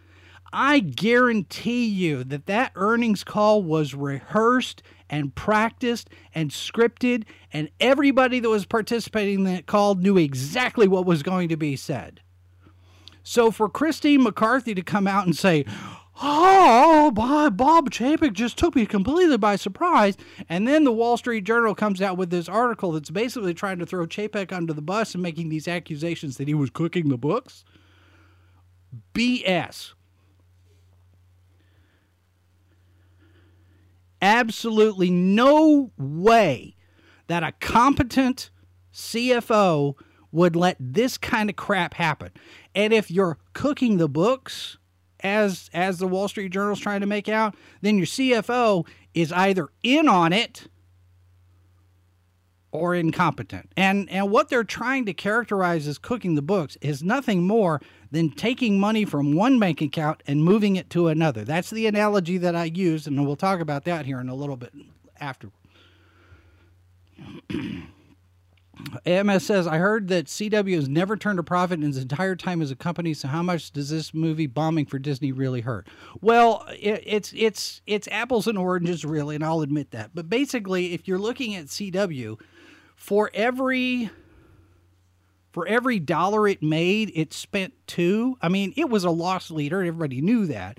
I 0.52 0.80
guarantee 0.80 1.86
you 1.86 2.24
that 2.24 2.46
that 2.46 2.72
earnings 2.74 3.22
call 3.22 3.62
was 3.62 3.94
rehearsed 3.94 4.82
and 5.08 5.36
practiced 5.36 6.10
and 6.34 6.50
scripted, 6.50 7.26
and 7.52 7.70
everybody 7.78 8.40
that 8.40 8.50
was 8.50 8.66
participating 8.66 9.38
in 9.38 9.44
that 9.44 9.66
call 9.66 9.94
knew 9.94 10.18
exactly 10.18 10.88
what 10.88 11.06
was 11.06 11.22
going 11.22 11.48
to 11.50 11.56
be 11.56 11.76
said. 11.76 12.22
So 13.22 13.52
for 13.52 13.68
Christine 13.68 14.24
McCarthy 14.24 14.74
to 14.74 14.82
come 14.82 15.06
out 15.06 15.26
and 15.26 15.36
say, 15.36 15.64
oh, 16.22 17.10
Bob, 17.12 17.56
Bob 17.56 17.90
Chapek 17.90 18.32
just 18.32 18.56
took 18.56 18.74
me 18.74 18.86
completely 18.86 19.36
by 19.36 19.56
surprise. 19.56 20.16
And 20.48 20.66
then 20.66 20.84
the 20.84 20.92
Wall 20.92 21.16
Street 21.16 21.44
Journal 21.44 21.74
comes 21.74 22.00
out 22.00 22.16
with 22.16 22.30
this 22.30 22.48
article 22.48 22.92
that's 22.92 23.10
basically 23.10 23.54
trying 23.54 23.78
to 23.78 23.86
throw 23.86 24.06
Chapek 24.06 24.52
under 24.52 24.72
the 24.72 24.82
bus 24.82 25.14
and 25.14 25.22
making 25.22 25.48
these 25.48 25.68
accusations 25.68 26.36
that 26.36 26.48
he 26.48 26.54
was 26.54 26.70
cooking 26.70 27.08
the 27.08 27.18
books. 27.18 27.64
BS. 29.14 29.92
Absolutely 34.22 35.10
no 35.10 35.92
way 35.98 36.76
that 37.26 37.42
a 37.42 37.52
competent 37.52 38.50
CFO 38.92 39.94
would 40.32 40.56
let 40.56 40.76
this 40.80 41.18
kind 41.18 41.50
of 41.50 41.56
crap 41.56 41.94
happen. 41.94 42.30
And 42.74 42.92
if 42.92 43.10
you're 43.10 43.38
cooking 43.52 43.98
the 43.98 44.08
books, 44.08 44.78
as 45.26 45.68
as 45.74 45.98
the 45.98 46.06
Wall 46.06 46.28
Street 46.28 46.50
Journal's 46.52 46.80
trying 46.80 47.00
to 47.00 47.06
make 47.06 47.28
out, 47.28 47.54
then 47.80 47.96
your 47.96 48.06
CFO 48.06 48.86
is 49.12 49.32
either 49.32 49.68
in 49.82 50.08
on 50.08 50.32
it 50.32 50.68
or 52.70 52.94
incompetent. 52.94 53.72
And 53.76 54.08
and 54.10 54.30
what 54.30 54.48
they're 54.48 54.64
trying 54.64 55.04
to 55.06 55.14
characterize 55.14 55.86
as 55.88 55.98
cooking 55.98 56.36
the 56.36 56.42
books 56.42 56.76
is 56.80 57.02
nothing 57.02 57.46
more 57.46 57.80
than 58.10 58.30
taking 58.30 58.78
money 58.78 59.04
from 59.04 59.34
one 59.34 59.58
bank 59.58 59.80
account 59.82 60.22
and 60.26 60.44
moving 60.44 60.76
it 60.76 60.88
to 60.90 61.08
another. 61.08 61.44
That's 61.44 61.70
the 61.70 61.86
analogy 61.86 62.38
that 62.38 62.54
I 62.54 62.64
use 62.64 63.06
and 63.06 63.26
we'll 63.26 63.36
talk 63.36 63.60
about 63.60 63.84
that 63.84 64.06
here 64.06 64.20
in 64.20 64.28
a 64.28 64.34
little 64.34 64.56
bit 64.56 64.72
after. 65.20 65.50
AMS 69.04 69.44
says, 69.44 69.66
I 69.66 69.78
heard 69.78 70.08
that 70.08 70.26
CW 70.26 70.74
has 70.74 70.88
never 70.88 71.16
turned 71.16 71.38
a 71.38 71.42
profit 71.42 71.80
in 71.80 71.88
its 71.88 71.98
entire 71.98 72.36
time 72.36 72.60
as 72.60 72.70
a 72.70 72.76
company. 72.76 73.14
So 73.14 73.28
how 73.28 73.42
much 73.42 73.70
does 73.70 73.88
this 73.88 74.12
movie 74.12 74.46
bombing 74.46 74.86
for 74.86 74.98
Disney 74.98 75.32
really 75.32 75.62
hurt? 75.62 75.88
Well, 76.20 76.64
it, 76.68 77.02
it's 77.04 77.32
it's 77.34 77.80
it's 77.86 78.08
apples 78.08 78.46
and 78.46 78.58
oranges, 78.58 79.04
really, 79.04 79.34
and 79.34 79.44
I'll 79.44 79.62
admit 79.62 79.92
that. 79.92 80.10
But 80.14 80.28
basically, 80.28 80.92
if 80.92 81.08
you're 81.08 81.18
looking 81.18 81.54
at 81.54 81.66
CW, 81.66 82.38
for 82.94 83.30
every 83.32 84.10
for 85.52 85.66
every 85.66 85.98
dollar 85.98 86.46
it 86.46 86.62
made, 86.62 87.12
it 87.14 87.32
spent 87.32 87.72
two. 87.86 88.36
I 88.42 88.48
mean, 88.48 88.74
it 88.76 88.90
was 88.90 89.04
a 89.04 89.10
loss 89.10 89.50
leader. 89.50 89.82
Everybody 89.82 90.20
knew 90.20 90.46
that. 90.46 90.78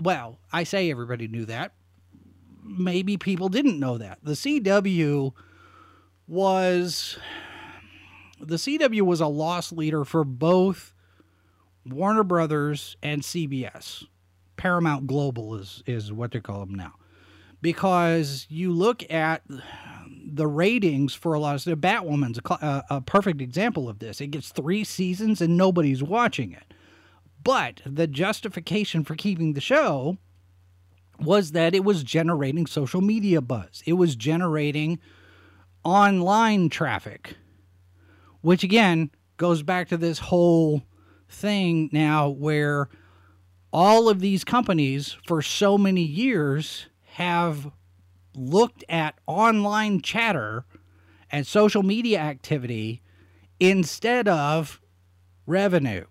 Well, 0.00 0.40
I 0.52 0.64
say 0.64 0.90
everybody 0.90 1.28
knew 1.28 1.44
that. 1.46 1.74
Maybe 2.64 3.16
people 3.16 3.48
didn't 3.48 3.78
know 3.78 3.98
that. 3.98 4.18
The 4.22 4.32
CW 4.32 5.32
was 6.26 7.18
the 8.40 8.56
CW 8.56 9.02
was 9.02 9.20
a 9.20 9.26
loss 9.26 9.72
leader 9.72 10.04
for 10.04 10.24
both 10.24 10.94
Warner 11.86 12.24
Brothers 12.24 12.96
and 13.02 13.22
CBS. 13.22 14.04
Paramount 14.56 15.06
Global 15.06 15.56
is 15.56 15.82
is 15.86 16.12
what 16.12 16.32
they 16.32 16.40
call 16.40 16.60
them 16.60 16.74
now. 16.74 16.94
Because 17.60 18.46
you 18.50 18.72
look 18.72 19.10
at 19.10 19.42
the 20.26 20.46
ratings 20.46 21.14
for 21.14 21.34
a 21.34 21.38
lot 21.38 21.54
of 21.54 21.60
stuff. 21.60 21.78
Batwoman's 21.78 22.38
a, 22.38 22.64
uh, 22.64 22.82
a 22.90 23.00
perfect 23.00 23.40
example 23.40 23.88
of 23.88 24.00
this. 24.00 24.20
It 24.20 24.28
gets 24.28 24.50
three 24.50 24.84
seasons 24.84 25.40
and 25.40 25.56
nobody's 25.56 26.02
watching 26.02 26.52
it. 26.52 26.74
But 27.42 27.82
the 27.86 28.06
justification 28.06 29.04
for 29.04 29.14
keeping 29.14 29.52
the 29.52 29.60
show 29.60 30.18
was 31.20 31.52
that 31.52 31.74
it 31.74 31.84
was 31.84 32.02
generating 32.02 32.66
social 32.66 33.00
media 33.00 33.40
buzz. 33.40 33.82
It 33.86 33.92
was 33.94 34.16
generating 34.16 34.98
online 35.84 36.68
traffic, 36.68 37.36
which 38.40 38.64
again 38.64 39.10
goes 39.36 39.62
back 39.62 39.88
to 39.88 39.96
this 39.96 40.18
whole 40.18 40.82
thing 41.28 41.88
now 41.92 42.28
where 42.28 42.88
all 43.72 44.08
of 44.08 44.20
these 44.20 44.44
companies 44.44 45.16
for 45.26 45.42
so 45.42 45.76
many 45.76 46.02
years 46.02 46.86
have 47.14 47.70
looked 48.36 48.84
at 48.88 49.18
online 49.26 50.00
chatter 50.00 50.64
and 51.30 51.46
social 51.46 51.82
media 51.82 52.18
activity 52.18 53.02
instead 53.58 54.28
of 54.28 54.80
revenue. 55.46 56.04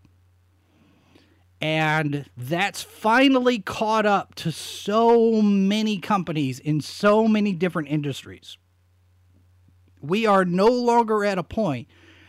And 1.61 2.25
that's 2.35 2.81
finally 2.83 3.59
caught 3.59 4.05
up 4.05 4.35
to 4.35 4.51
so 4.51 5.41
many 5.41 5.97
companies 5.97 6.59
in 6.59 6.81
so 6.81 7.25
many 7.25 7.53
different 7.53 7.87
industries. 7.87 8.57
We 10.03 10.27
are 10.27 10.45
no 10.45 10.67
longer 10.67 11.25
at 11.25 11.39
a 11.39 11.43
point, 11.43 11.87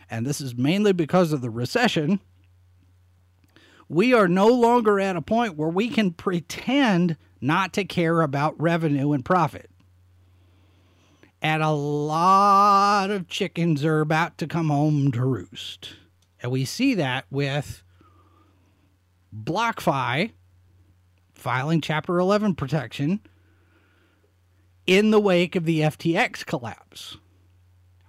and 0.09 0.25
this 0.25 0.41
is 0.41 0.55
mainly 0.55 0.93
because 0.93 1.31
of 1.31 1.41
the 1.41 1.51
recession. 1.51 2.21
We 3.87 4.13
are 4.13 4.27
no 4.27 4.47
longer 4.47 4.99
at 4.99 5.15
a 5.15 5.21
point 5.21 5.55
where 5.55 5.69
we 5.69 5.89
can 5.89 6.11
pretend 6.11 7.17
not 7.39 7.73
to 7.73 7.83
care 7.83 8.21
about 8.21 8.59
revenue 8.59 9.11
and 9.11 9.23
profit. 9.23 9.69
And 11.41 11.61
a 11.61 11.69
lot 11.69 13.11
of 13.11 13.27
chickens 13.27 13.85
are 13.85 14.01
about 14.01 14.39
to 14.39 14.47
come 14.47 14.69
home 14.69 15.11
to 15.11 15.23
roost. 15.23 15.93
And 16.41 16.51
we 16.51 16.65
see 16.65 16.95
that 16.95 17.25
with 17.29 17.83
BlockFi 19.35 20.31
filing 21.33 21.81
Chapter 21.81 22.17
11 22.17 22.55
protection 22.55 23.19
in 24.87 25.11
the 25.11 25.19
wake 25.19 25.55
of 25.55 25.65
the 25.65 25.81
FTX 25.81 26.45
collapse. 26.45 27.17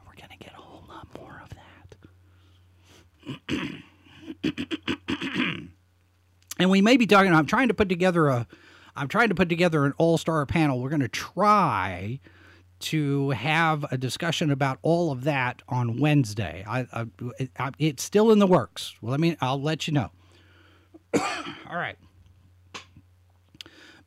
We're 0.07 0.15
going 0.15 0.31
to 0.31 0.39
get 0.39 0.55
a 0.55 0.61
whole 0.61 0.85
lot 0.89 1.09
more 1.19 1.41
of 1.43 1.51
that. 1.51 1.97
and 6.59 6.71
we 6.71 6.81
may 6.81 6.97
be 6.97 7.07
talking, 7.07 7.35
I'm 7.35 7.47
trying 7.47 7.69
to 7.69 7.75
put 7.75 7.89
together 7.89 8.29
a 8.29 8.47
I'm 8.97 9.09
trying 9.09 9.29
to 9.29 9.35
put 9.35 9.49
together 9.49 9.85
an 9.85 9.93
all-star 9.99 10.47
panel. 10.47 10.81
We're 10.81 10.89
going 10.89 11.01
to 11.01 11.09
try 11.09 12.19
to 12.79 13.31
have 13.31 13.85
a 13.91 13.99
discussion 13.99 14.51
about 14.51 14.79
all 14.83 15.13
of 15.13 15.25
that 15.25 15.63
on 15.69 15.99
Wednesday. 15.99 16.65
I, 16.67 16.87
I, 16.93 17.07
I, 17.59 17.71
it's 17.79 18.03
still 18.03 18.33
in 18.33 18.39
the 18.39 18.47
works. 18.47 18.95
Well, 19.01 19.13
I 19.13 19.19
mean, 19.19 19.37
I'll 19.41 19.61
let 19.61 19.87
you 19.87 19.93
know. 19.93 20.11
All 21.15 21.77
right. 21.77 21.97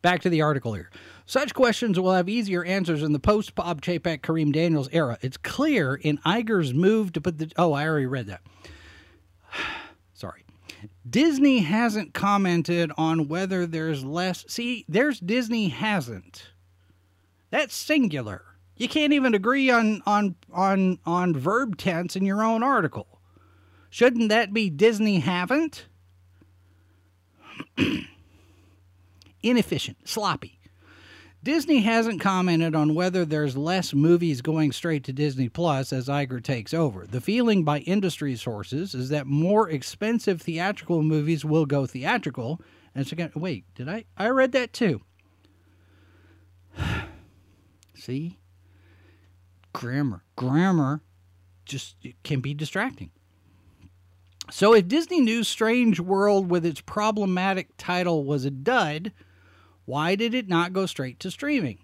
Back 0.02 0.22
to 0.22 0.30
the 0.30 0.42
article 0.42 0.74
here. 0.74 0.90
Such 1.26 1.54
questions 1.54 2.00
will 2.00 2.14
have 2.14 2.30
easier 2.30 2.64
answers 2.64 3.04
in 3.04 3.12
the 3.12 3.20
post 3.20 3.54
Bob 3.54 3.82
Chapek 3.82 4.22
Kareem 4.22 4.52
Daniels 4.52 4.90
era. 4.92 5.18
It's 5.22 5.38
clear 5.38 5.96
in 5.96 6.18
Iger's 6.20 6.74
move 6.74 7.14
to 7.14 7.22
put 7.22 7.38
the. 7.38 7.52
Oh, 7.58 7.74
I 7.74 7.86
already 7.86 8.08
read 8.08 8.28
that. 8.28 8.42
Sorry. 10.14 10.44
Disney 11.10 11.60
hasn't 11.60 12.14
commented 12.14 12.92
on 12.98 13.28
whether 13.28 13.66
there's 13.66 14.04
less. 14.04 14.46
See, 14.48 14.86
there's 14.88 15.20
Disney 15.20 15.70
hasn't. 15.70 16.52
That's 17.50 17.76
singular. 17.76 18.44
You 18.78 18.88
can't 18.88 19.14
even 19.14 19.34
agree 19.34 19.70
on 19.70 20.02
on 20.06 20.36
on 20.54 21.00
on 21.06 21.36
verb 21.36 21.78
tense 21.78 22.16
in 22.16 22.26
your 22.26 22.44
own 22.44 22.64
article. 22.64 23.20
Shouldn't 23.90 24.30
that 24.30 24.54
be 24.54 24.70
Disney 24.70 25.20
haven't? 25.20 25.88
Inefficient, 29.44 30.08
sloppy. 30.08 30.59
Disney 31.42 31.80
hasn't 31.82 32.20
commented 32.20 32.76
on 32.76 32.94
whether 32.94 33.24
there's 33.24 33.56
less 33.56 33.94
movies 33.94 34.42
going 34.42 34.74
straight 34.74 35.06
to 35.06 35.14
Disney 35.14 35.48
Plus 35.48 35.94
as 35.94 36.10
Iger 36.10 36.44
takes 36.44 36.74
over. 36.74 37.06
The 37.06 37.22
feeling 37.22 37.64
by 37.64 37.80
industry 37.80 38.36
sources 38.36 38.94
is 38.94 39.08
that 39.10 39.26
more 39.26 39.70
expensive 39.70 40.42
theatrical 40.42 41.02
movies 41.02 41.46
will 41.46 41.66
go 41.66 41.86
theatrical. 41.86 42.60
And 42.94 43.08
so, 43.08 43.14
again, 43.14 43.32
wait, 43.36 43.64
did 43.74 43.88
I? 43.88 44.04
I 44.18 44.30
read 44.30 44.52
that 44.52 44.74
too. 44.74 45.02
See? 47.96 48.38
Grammar. 49.72 50.24
Grammar 50.36 51.02
just 51.66 51.96
can 52.24 52.42
be 52.42 52.54
distracting. 52.54 53.12
So 54.52 54.74
if 54.74 54.88
Disney 54.88 55.22
News 55.22 55.48
Strange 55.48 56.00
World 56.00 56.50
with 56.50 56.66
its 56.66 56.82
problematic 56.82 57.70
title 57.78 58.26
was 58.26 58.44
a 58.46 58.52
dud, 58.52 59.14
why 59.90 60.14
did 60.14 60.36
it 60.36 60.48
not 60.48 60.72
go 60.72 60.86
straight 60.86 61.20
to 61.20 61.32
streaming? 61.32 61.80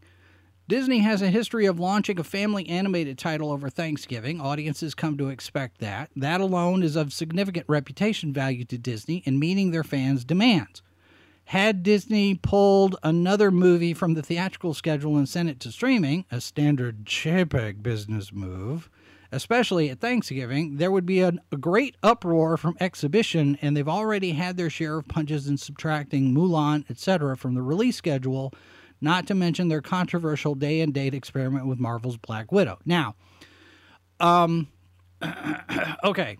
Disney 0.67 0.99
has 0.99 1.23
a 1.23 1.31
history 1.31 1.65
of 1.65 1.79
launching 1.79 2.19
a 2.19 2.23
family 2.23 2.69
animated 2.69 3.17
title 3.17 3.51
over 3.51 3.67
Thanksgiving. 3.67 4.39
Audiences 4.39 4.93
come 4.93 5.17
to 5.17 5.29
expect 5.29 5.79
that. 5.79 6.11
That 6.15 6.39
alone 6.39 6.83
is 6.83 6.95
of 6.95 7.11
significant 7.11 7.65
reputation 7.67 8.31
value 8.31 8.63
to 8.65 8.77
Disney 8.77 9.23
in 9.25 9.39
meeting 9.39 9.71
their 9.71 9.83
fans' 9.83 10.23
demands. 10.23 10.83
Had 11.45 11.81
Disney 11.81 12.35
pulled 12.35 12.95
another 13.01 13.49
movie 13.49 13.95
from 13.95 14.13
the 14.13 14.21
theatrical 14.21 14.75
schedule 14.75 15.17
and 15.17 15.27
sent 15.27 15.49
it 15.49 15.59
to 15.61 15.71
streaming, 15.71 16.25
a 16.31 16.39
standard 16.41 17.05
Chapek 17.05 17.81
business 17.81 18.31
move, 18.31 18.87
especially 19.31 19.89
at 19.89 19.99
Thanksgiving, 19.99 20.77
there 20.77 20.91
would 20.91 21.05
be 21.05 21.21
a, 21.21 21.33
great 21.59 21.95
uproar 22.03 22.57
from 22.57 22.75
exhibition, 22.79 23.57
and 23.61 23.75
they've 23.75 23.87
already 23.87 24.31
had 24.31 24.57
their 24.57 24.69
share 24.69 24.97
of 24.99 25.07
punches 25.07 25.47
in 25.47 25.57
subtracting 25.57 26.33
Mulan, 26.33 26.89
etc., 26.89 27.35
from 27.37 27.55
the 27.55 27.61
release 27.61 27.95
schedule, 27.95 28.53
not 29.01 29.27
to 29.27 29.35
mention 29.35 29.67
their 29.67 29.81
controversial 29.81 30.55
day 30.55 30.81
and 30.81 30.93
date 30.93 31.13
experiment 31.13 31.67
with 31.67 31.79
Marvel's 31.79 32.17
Black 32.17 32.51
Widow. 32.51 32.79
Now, 32.85 33.15
um, 34.19 34.67
okay. 36.03 36.37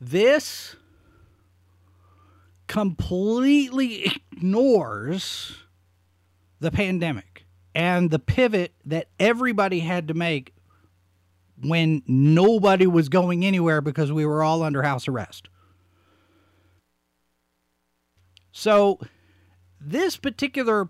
This 0.00 0.76
completely 2.66 4.04
ignores 4.32 5.56
the 6.60 6.70
pandemic 6.70 7.44
and 7.74 8.10
the 8.10 8.18
pivot 8.18 8.72
that 8.84 9.08
everybody 9.20 9.80
had 9.80 10.08
to 10.08 10.14
make 10.14 10.52
when 11.62 12.02
nobody 12.06 12.86
was 12.86 13.08
going 13.08 13.44
anywhere 13.44 13.80
because 13.80 14.12
we 14.12 14.26
were 14.26 14.42
all 14.42 14.62
under 14.62 14.82
house 14.82 15.08
arrest. 15.08 15.48
So, 18.52 18.98
this 19.80 20.16
particular 20.16 20.88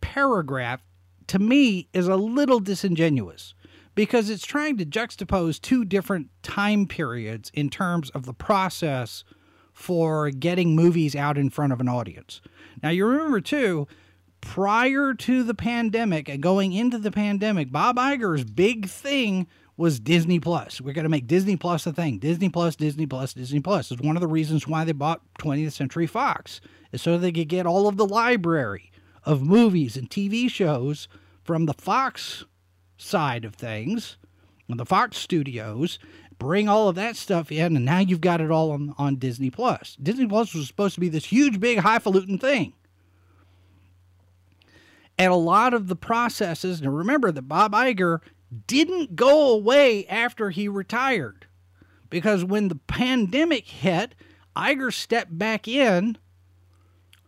paragraph 0.00 0.82
to 1.26 1.38
me 1.38 1.88
is 1.92 2.08
a 2.08 2.16
little 2.16 2.60
disingenuous 2.60 3.54
because 3.94 4.30
it's 4.30 4.46
trying 4.46 4.76
to 4.76 4.86
juxtapose 4.86 5.60
two 5.60 5.84
different 5.84 6.28
time 6.42 6.86
periods 6.86 7.50
in 7.52 7.68
terms 7.68 8.10
of 8.10 8.26
the 8.26 8.32
process 8.32 9.24
for 9.72 10.30
getting 10.30 10.74
movies 10.74 11.14
out 11.14 11.36
in 11.36 11.50
front 11.50 11.72
of 11.72 11.80
an 11.80 11.88
audience. 11.88 12.40
Now, 12.82 12.90
you 12.90 13.06
remember 13.06 13.40
too, 13.40 13.86
prior 14.40 15.14
to 15.14 15.42
the 15.42 15.54
pandemic 15.54 16.28
and 16.28 16.42
going 16.42 16.72
into 16.72 16.98
the 16.98 17.10
pandemic, 17.10 17.72
Bob 17.72 17.96
Iger's 17.96 18.44
big 18.44 18.88
thing 18.88 19.46
was 19.78 20.00
Disney 20.00 20.40
Plus. 20.40 20.80
We're 20.80 20.92
going 20.92 21.04
to 21.04 21.08
make 21.08 21.28
Disney 21.28 21.56
Plus 21.56 21.86
a 21.86 21.92
thing. 21.92 22.18
Disney 22.18 22.48
Plus, 22.48 22.74
Disney 22.74 23.06
Plus, 23.06 23.32
Disney 23.32 23.60
Plus 23.60 23.92
is 23.92 23.98
one 23.98 24.16
of 24.16 24.20
the 24.20 24.26
reasons 24.26 24.66
why 24.66 24.84
they 24.84 24.92
bought 24.92 25.22
20th 25.38 25.72
Century 25.72 26.06
Fox, 26.06 26.60
is 26.92 27.00
so 27.00 27.16
they 27.16 27.30
could 27.30 27.48
get 27.48 27.64
all 27.64 27.86
of 27.86 27.96
the 27.96 28.04
library 28.04 28.90
of 29.24 29.40
movies 29.40 29.96
and 29.96 30.10
TV 30.10 30.50
shows 30.50 31.06
from 31.44 31.66
the 31.66 31.74
Fox 31.74 32.44
side 32.96 33.44
of 33.44 33.54
things, 33.54 34.18
and 34.68 34.80
the 34.80 34.84
Fox 34.84 35.16
studios, 35.16 36.00
bring 36.40 36.68
all 36.68 36.88
of 36.88 36.96
that 36.96 37.14
stuff 37.14 37.52
in, 37.52 37.76
and 37.76 37.84
now 37.84 38.00
you've 38.00 38.20
got 38.20 38.40
it 38.40 38.50
all 38.50 38.72
on, 38.72 38.94
on 38.98 39.14
Disney 39.16 39.48
Plus. 39.48 39.96
Disney 40.02 40.26
Plus 40.26 40.54
was 40.54 40.66
supposed 40.66 40.94
to 40.94 41.00
be 41.00 41.08
this 41.08 41.26
huge, 41.26 41.60
big, 41.60 41.78
highfalutin 41.78 42.38
thing. 42.38 42.72
And 45.16 45.32
a 45.32 45.36
lot 45.36 45.72
of 45.72 45.86
the 45.86 45.96
processes, 45.96 46.80
and 46.80 46.96
remember 46.96 47.30
that 47.30 47.42
Bob 47.42 47.72
Iger 47.72 48.20
didn't 48.66 49.16
go 49.16 49.52
away 49.52 50.06
after 50.06 50.50
he 50.50 50.68
retired. 50.68 51.46
Because 52.10 52.44
when 52.44 52.68
the 52.68 52.76
pandemic 52.76 53.66
hit, 53.66 54.14
Iger 54.56 54.92
stepped 54.92 55.36
back 55.38 55.68
in 55.68 56.18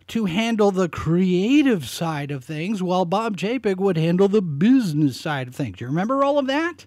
to 0.08 0.24
handle 0.24 0.70
the 0.72 0.88
creative 0.88 1.88
side 1.88 2.30
of 2.30 2.42
things 2.42 2.82
while 2.82 3.04
Bob 3.04 3.36
Chapek 3.36 3.76
would 3.76 3.96
handle 3.96 4.26
the 4.26 4.42
business 4.42 5.20
side 5.20 5.46
of 5.48 5.54
things. 5.54 5.80
You 5.80 5.86
remember 5.86 6.24
all 6.24 6.38
of 6.38 6.46
that? 6.48 6.86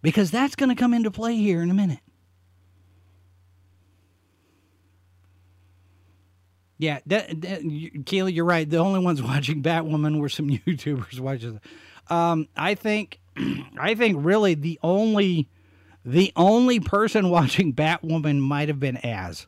Because 0.00 0.30
that's 0.30 0.54
going 0.54 0.70
to 0.70 0.74
come 0.74 0.94
into 0.94 1.10
play 1.10 1.36
here 1.36 1.60
in 1.60 1.70
a 1.70 1.74
minute. 1.74 1.98
Yeah, 6.78 7.00
that, 7.06 7.40
that, 7.40 8.02
Keely, 8.06 8.32
you're 8.32 8.44
right. 8.44 8.68
The 8.68 8.78
only 8.78 9.00
ones 9.00 9.20
watching 9.22 9.62
Batwoman 9.62 10.20
were 10.20 10.28
some 10.28 10.48
YouTubers 10.66 11.20
watching. 11.20 11.60
Um, 12.08 12.48
I 12.56 12.74
think, 12.74 13.18
I 13.78 13.94
think 13.94 14.18
really 14.20 14.54
the 14.54 14.78
only, 14.82 15.48
the 16.04 16.32
only 16.36 16.80
person 16.80 17.30
watching 17.30 17.74
Batwoman 17.74 18.40
might 18.40 18.68
have 18.68 18.80
been 18.80 18.96
Az. 18.98 19.46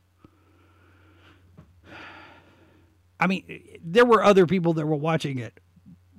I 3.19 3.27
mean, 3.27 3.77
there 3.83 4.05
were 4.05 4.23
other 4.23 4.47
people 4.47 4.73
that 4.73 4.85
were 4.87 4.95
watching 4.95 5.37
it, 5.37 5.59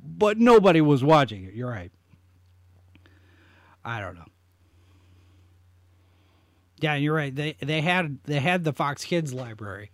but 0.02 0.38
nobody 0.38 0.80
was 0.80 1.02
watching 1.02 1.44
it. 1.44 1.52
You're 1.52 1.68
right. 1.68 1.90
I 3.84 4.00
don't 4.00 4.14
know. 4.14 4.26
Yeah, 6.80 6.94
you're 6.94 7.14
right. 7.14 7.34
They 7.34 7.56
they 7.60 7.80
had 7.80 8.18
they 8.24 8.38
had 8.38 8.62
the 8.62 8.72
Fox 8.72 9.04
Kids 9.04 9.34
library. 9.34 9.90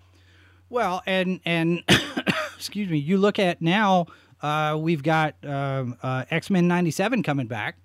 Well, 0.70 1.02
and 1.06 1.40
and 1.44 1.82
excuse 2.56 2.88
me, 2.88 2.98
you 2.98 3.18
look 3.18 3.38
at 3.38 3.62
now 3.62 4.06
uh, 4.42 4.76
we've 4.78 5.02
got 5.02 5.34
um, 5.44 5.96
uh, 6.02 6.24
X 6.30 6.50
Men 6.50 6.68
'97 6.68 7.22
coming 7.22 7.46
back. 7.46 7.76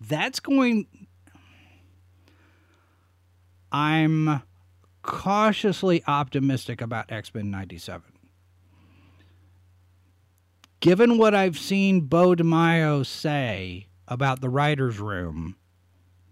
That's 0.00 0.40
going. 0.40 0.86
I'm 3.72 4.42
cautiously 5.02 6.02
optimistic 6.06 6.80
about 6.80 7.10
X 7.10 7.34
Men 7.34 7.50
'97. 7.50 8.02
Given 10.80 11.18
what 11.18 11.34
I've 11.34 11.58
seen 11.58 12.02
Beau 12.02 12.34
DeMaio 12.34 13.04
say 13.06 13.86
about 14.06 14.40
the 14.40 14.50
writer's 14.50 15.00
room, 15.00 15.56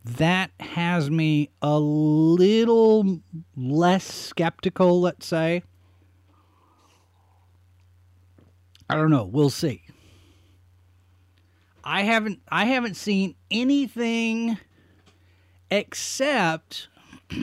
that 0.04 0.50
has 0.60 1.10
me 1.10 1.50
a 1.60 1.78
little 1.78 3.20
less 3.56 4.04
skeptical, 4.04 5.00
let's 5.00 5.26
say. 5.26 5.62
I 8.90 8.96
don't 8.96 9.10
know, 9.10 9.24
we'll 9.24 9.50
see. 9.50 9.82
I 11.84 12.02
haven't 12.02 12.40
I 12.48 12.66
haven't 12.66 12.94
seen 12.94 13.34
anything 13.50 14.58
except 15.70 16.88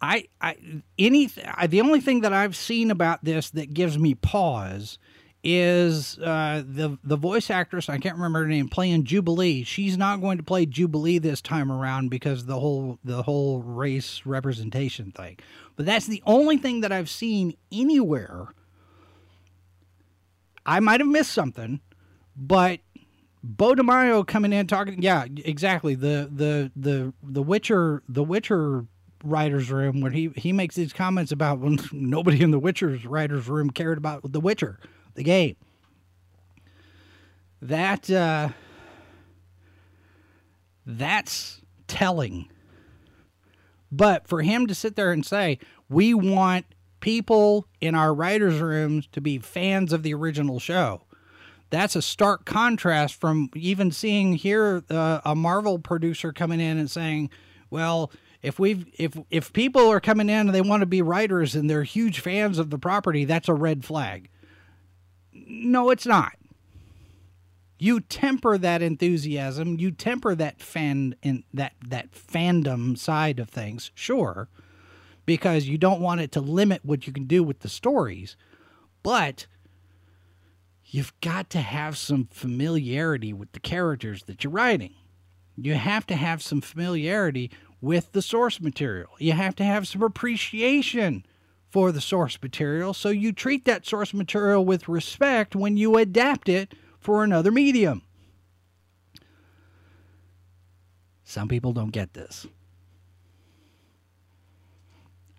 I 0.00 0.28
I 0.40 0.56
any 0.98 1.26
the 1.26 1.80
only 1.80 2.00
thing 2.00 2.20
that 2.20 2.32
I've 2.32 2.56
seen 2.56 2.90
about 2.90 3.24
this 3.24 3.50
that 3.50 3.72
gives 3.74 3.98
me 3.98 4.14
pause 4.14 4.98
is 5.44 6.18
uh, 6.20 6.62
the 6.64 6.98
the 7.02 7.16
voice 7.16 7.50
actress 7.50 7.88
I 7.88 7.98
can't 7.98 8.14
remember 8.14 8.40
her 8.40 8.46
name 8.46 8.68
playing 8.68 9.04
Jubilee. 9.04 9.64
She's 9.64 9.98
not 9.98 10.20
going 10.20 10.38
to 10.38 10.44
play 10.44 10.66
Jubilee 10.66 11.18
this 11.18 11.40
time 11.40 11.72
around 11.72 12.10
because 12.10 12.46
the 12.46 12.60
whole 12.60 12.98
the 13.02 13.22
whole 13.22 13.60
race 13.60 14.22
representation 14.24 15.10
thing. 15.10 15.38
But 15.74 15.86
that's 15.86 16.06
the 16.06 16.22
only 16.26 16.58
thing 16.58 16.82
that 16.82 16.92
I've 16.92 17.10
seen 17.10 17.56
anywhere. 17.72 18.48
I 20.64 20.78
might 20.78 21.00
have 21.00 21.08
missed 21.08 21.32
something, 21.32 21.80
but 22.36 22.78
Beau 23.42 23.74
DeMaio 23.74 24.24
coming 24.24 24.52
in 24.52 24.68
talking. 24.68 25.02
Yeah, 25.02 25.24
exactly. 25.44 25.96
The 25.96 26.30
the 26.32 26.70
the 26.76 27.12
the 27.20 27.42
Witcher 27.42 28.04
the 28.08 28.22
Witcher 28.22 28.86
writers 29.24 29.70
room 29.70 30.00
where 30.00 30.12
he 30.12 30.30
he 30.36 30.52
makes 30.52 30.76
these 30.76 30.92
comments 30.92 31.32
about 31.32 31.58
when 31.58 31.78
nobody 31.92 32.42
in 32.42 32.52
the 32.52 32.60
Witcher's 32.60 33.04
writers 33.04 33.48
room 33.48 33.70
cared 33.70 33.98
about 33.98 34.30
the 34.30 34.40
Witcher 34.40 34.78
the 35.14 35.22
game. 35.22 35.56
That 37.60 38.10
uh, 38.10 38.48
that's 40.84 41.60
telling. 41.86 42.48
But 43.90 44.26
for 44.26 44.42
him 44.42 44.66
to 44.66 44.74
sit 44.74 44.96
there 44.96 45.12
and 45.12 45.24
say, 45.24 45.58
"We 45.88 46.12
want 46.12 46.66
people 47.00 47.66
in 47.80 47.94
our 47.94 48.12
writers' 48.12 48.58
rooms 48.58 49.06
to 49.12 49.20
be 49.20 49.38
fans 49.38 49.92
of 49.92 50.02
the 50.02 50.14
original 50.14 50.58
show," 50.58 51.02
that's 51.70 51.94
a 51.94 52.02
stark 52.02 52.44
contrast 52.44 53.14
from 53.14 53.48
even 53.54 53.92
seeing 53.92 54.34
here 54.34 54.82
uh, 54.90 55.20
a 55.24 55.36
Marvel 55.36 55.78
producer 55.78 56.32
coming 56.32 56.60
in 56.60 56.78
and 56.78 56.90
saying, 56.90 57.30
"Well." 57.70 58.10
If 58.42 58.58
we've 58.58 58.86
if 58.98 59.16
if 59.30 59.52
people 59.52 59.88
are 59.88 60.00
coming 60.00 60.28
in 60.28 60.48
and 60.48 60.52
they 60.52 60.62
want 60.62 60.80
to 60.80 60.86
be 60.86 61.00
writers 61.00 61.54
and 61.54 61.70
they're 61.70 61.84
huge 61.84 62.18
fans 62.18 62.58
of 62.58 62.70
the 62.70 62.78
property, 62.78 63.24
that's 63.24 63.48
a 63.48 63.54
red 63.54 63.84
flag. 63.84 64.28
No, 65.46 65.90
it's 65.90 66.06
not. 66.06 66.32
You 67.78 68.00
temper 68.00 68.58
that 68.58 68.80
enthusiasm, 68.80 69.78
you 69.78 69.90
temper 69.90 70.34
that 70.36 70.60
fan 70.60 71.16
in 71.22 71.44
that 71.52 71.72
that 71.84 72.12
fandom 72.12 72.96
side 72.96 73.40
of 73.40 73.48
things, 73.50 73.90
sure, 73.94 74.48
because 75.26 75.66
you 75.66 75.78
don't 75.78 76.00
want 76.00 76.20
it 76.20 76.30
to 76.32 76.40
limit 76.40 76.84
what 76.84 77.06
you 77.06 77.12
can 77.12 77.24
do 77.24 77.42
with 77.42 77.60
the 77.60 77.68
stories. 77.68 78.36
But 79.02 79.46
you've 80.84 81.12
got 81.20 81.50
to 81.50 81.60
have 81.60 81.96
some 81.96 82.28
familiarity 82.30 83.32
with 83.32 83.50
the 83.52 83.60
characters 83.60 84.24
that 84.24 84.44
you're 84.44 84.52
writing. 84.52 84.94
You 85.56 85.74
have 85.74 86.06
to 86.06 86.14
have 86.14 86.42
some 86.42 86.60
familiarity 86.60 87.50
with 87.80 88.12
the 88.12 88.22
source 88.22 88.60
material. 88.60 89.10
You 89.18 89.32
have 89.32 89.56
to 89.56 89.64
have 89.64 89.88
some 89.88 90.02
appreciation 90.02 91.26
for 91.72 91.90
the 91.90 92.02
source 92.02 92.38
material, 92.42 92.92
so 92.92 93.08
you 93.08 93.32
treat 93.32 93.64
that 93.64 93.86
source 93.86 94.12
material 94.12 94.62
with 94.62 94.88
respect 94.88 95.56
when 95.56 95.78
you 95.78 95.96
adapt 95.96 96.50
it 96.50 96.74
for 97.00 97.24
another 97.24 97.50
medium. 97.50 98.02
Some 101.24 101.48
people 101.48 101.72
don't 101.72 101.90
get 101.90 102.12
this. 102.12 102.46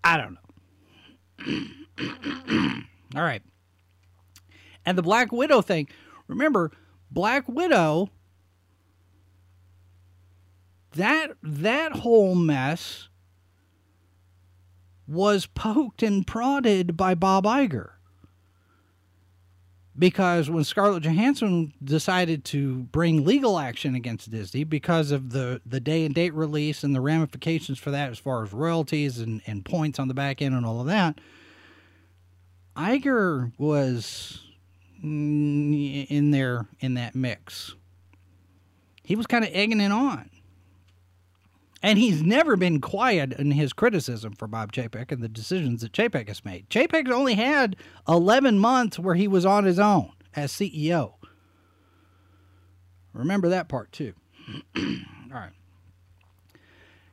I 0.03 0.17
don't 0.17 0.37
know. 1.37 2.71
All 3.15 3.21
right. 3.21 3.43
And 4.87 4.97
the 4.97 5.03
Black 5.03 5.31
Widow 5.31 5.61
thing. 5.61 5.87
Remember, 6.27 6.71
Black 7.11 7.47
Widow 7.47 8.09
that 10.95 11.33
that 11.43 11.91
whole 11.91 12.33
mess 12.33 13.09
was 15.13 15.45
poked 15.45 16.03
and 16.03 16.25
prodded 16.25 16.97
by 16.97 17.15
Bob 17.15 17.45
Iger. 17.45 17.91
Because 19.97 20.49
when 20.49 20.63
Scarlett 20.63 21.03
Johansson 21.03 21.71
decided 21.83 22.43
to 22.45 22.79
bring 22.83 23.23
legal 23.23 23.59
action 23.59 23.93
against 23.93 24.31
Disney 24.31 24.63
because 24.63 25.11
of 25.11 25.29
the, 25.31 25.61
the 25.65 25.79
day 25.79 26.03
and 26.03 26.15
date 26.15 26.33
release 26.33 26.83
and 26.83 26.95
the 26.95 27.01
ramifications 27.01 27.77
for 27.77 27.91
that 27.91 28.09
as 28.09 28.17
far 28.17 28.43
as 28.43 28.53
royalties 28.53 29.19
and, 29.19 29.43
and 29.45 29.63
points 29.63 29.99
on 29.99 30.07
the 30.07 30.15
back 30.15 30.41
end 30.41 30.55
and 30.55 30.65
all 30.65 30.81
of 30.81 30.87
that, 30.87 31.21
Iger 32.75 33.51
was 33.59 34.41
in 35.03 36.31
there 36.31 36.65
in 36.79 36.95
that 36.95 37.13
mix. 37.13 37.75
He 39.03 39.15
was 39.15 39.27
kind 39.27 39.43
of 39.43 39.51
egging 39.53 39.81
it 39.81 39.91
on. 39.91 40.29
And 41.83 41.99
he's 41.99 42.23
never 42.23 42.55
been 42.55 42.79
quiet 42.79 43.33
in 43.33 43.51
his 43.51 43.73
criticism 43.73 44.33
for 44.33 44.47
Bob 44.47 44.71
Chapek 44.71 45.11
and 45.11 45.21
the 45.21 45.27
decisions 45.27 45.81
that 45.81 45.91
Chapek 45.91 46.29
has 46.29 46.45
made. 46.45 46.69
Chapek's 46.69 47.11
only 47.11 47.33
had 47.33 47.75
11 48.07 48.57
months 48.57 48.97
where 48.97 49.15
he 49.15 49.27
was 49.27 49.45
on 49.45 49.65
his 49.65 49.77
own 49.77 50.13
as 50.33 50.53
CEO. 50.53 51.15
Remember 53.11 53.49
that 53.49 53.67
part 53.67 53.91
too. 53.91 54.13
All 54.77 54.83
right. 55.29 55.51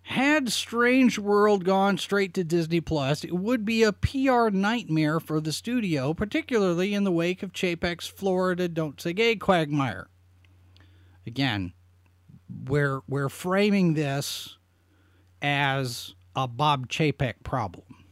Had 0.03 0.53
Strange 0.53 1.19
World 1.19 1.65
gone 1.65 1.99
straight 1.99 2.33
to 2.35 2.45
Disney 2.45 2.81
Plus, 2.81 3.25
it 3.25 3.35
would 3.35 3.65
be 3.65 3.83
a 3.83 3.93
PR 3.93 4.51
nightmare 4.51 5.19
for 5.21 5.41
the 5.41 5.53
studio, 5.53 6.15
particularly 6.15 6.95
in 6.95 7.03
the 7.05 7.13
wake 7.13 7.43
of 7.43 7.53
Chapek's 7.53 8.07
Florida 8.07 8.69
Don't 8.69 9.01
Say 9.01 9.13
Gay 9.13 9.37
quagmire. 9.37 10.09
Again, 11.27 11.75
we're 12.67 13.03
we're 13.07 13.29
framing 13.29 13.95
this 13.95 14.57
as 15.43 16.15
a 16.37 16.47
Bob 16.47 16.89
Chapek 16.89 17.43
problem. 17.43 18.05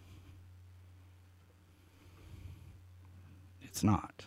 It's 3.63 3.85
not. 3.85 4.27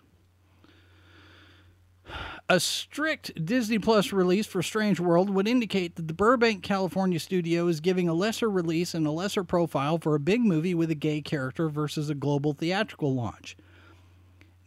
A 2.49 2.59
strict 2.59 3.45
Disney 3.45 3.79
Plus 3.79 4.11
release 4.11 4.45
for 4.45 4.61
Strange 4.61 4.99
World 4.99 5.29
would 5.29 5.47
indicate 5.47 5.95
that 5.95 6.07
the 6.07 6.13
Burbank, 6.13 6.63
California 6.63 7.19
studio 7.19 7.67
is 7.67 7.79
giving 7.79 8.09
a 8.09 8.13
lesser 8.13 8.49
release 8.49 8.93
and 8.93 9.07
a 9.07 9.11
lesser 9.11 9.43
profile 9.45 9.97
for 9.97 10.15
a 10.15 10.19
big 10.19 10.41
movie 10.41 10.75
with 10.75 10.91
a 10.91 10.95
gay 10.95 11.21
character 11.21 11.69
versus 11.69 12.09
a 12.09 12.15
global 12.15 12.51
theatrical 12.51 13.15
launch. 13.15 13.55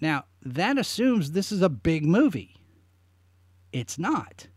Now, 0.00 0.24
that 0.42 0.78
assumes 0.78 1.32
this 1.32 1.52
is 1.52 1.60
a 1.60 1.68
big 1.68 2.06
movie. 2.06 2.56
It's 3.72 3.98
not, 3.98 4.48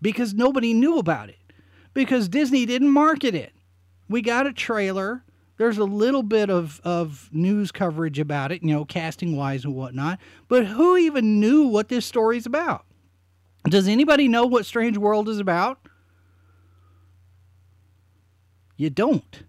because 0.00 0.34
nobody 0.34 0.72
knew 0.72 0.98
about 0.98 1.28
it 1.28 1.45
because 1.96 2.28
Disney 2.28 2.66
didn't 2.66 2.90
market 2.90 3.34
it. 3.34 3.54
We 4.06 4.20
got 4.20 4.46
a 4.46 4.52
trailer. 4.52 5.24
There's 5.56 5.78
a 5.78 5.84
little 5.84 6.22
bit 6.22 6.50
of, 6.50 6.78
of 6.84 7.30
news 7.32 7.72
coverage 7.72 8.18
about 8.18 8.52
it, 8.52 8.62
you 8.62 8.68
know, 8.68 8.84
casting 8.84 9.34
wise 9.34 9.64
and 9.64 9.74
whatnot. 9.74 10.20
But 10.46 10.66
who 10.66 10.98
even 10.98 11.40
knew 11.40 11.66
what 11.66 11.88
this 11.88 12.04
story's 12.04 12.44
about? 12.44 12.84
Does 13.64 13.88
anybody 13.88 14.28
know 14.28 14.44
what 14.44 14.66
Strange 14.66 14.98
World 14.98 15.26
is 15.26 15.38
about? 15.38 15.78
You 18.76 18.90
don't. 18.90 19.44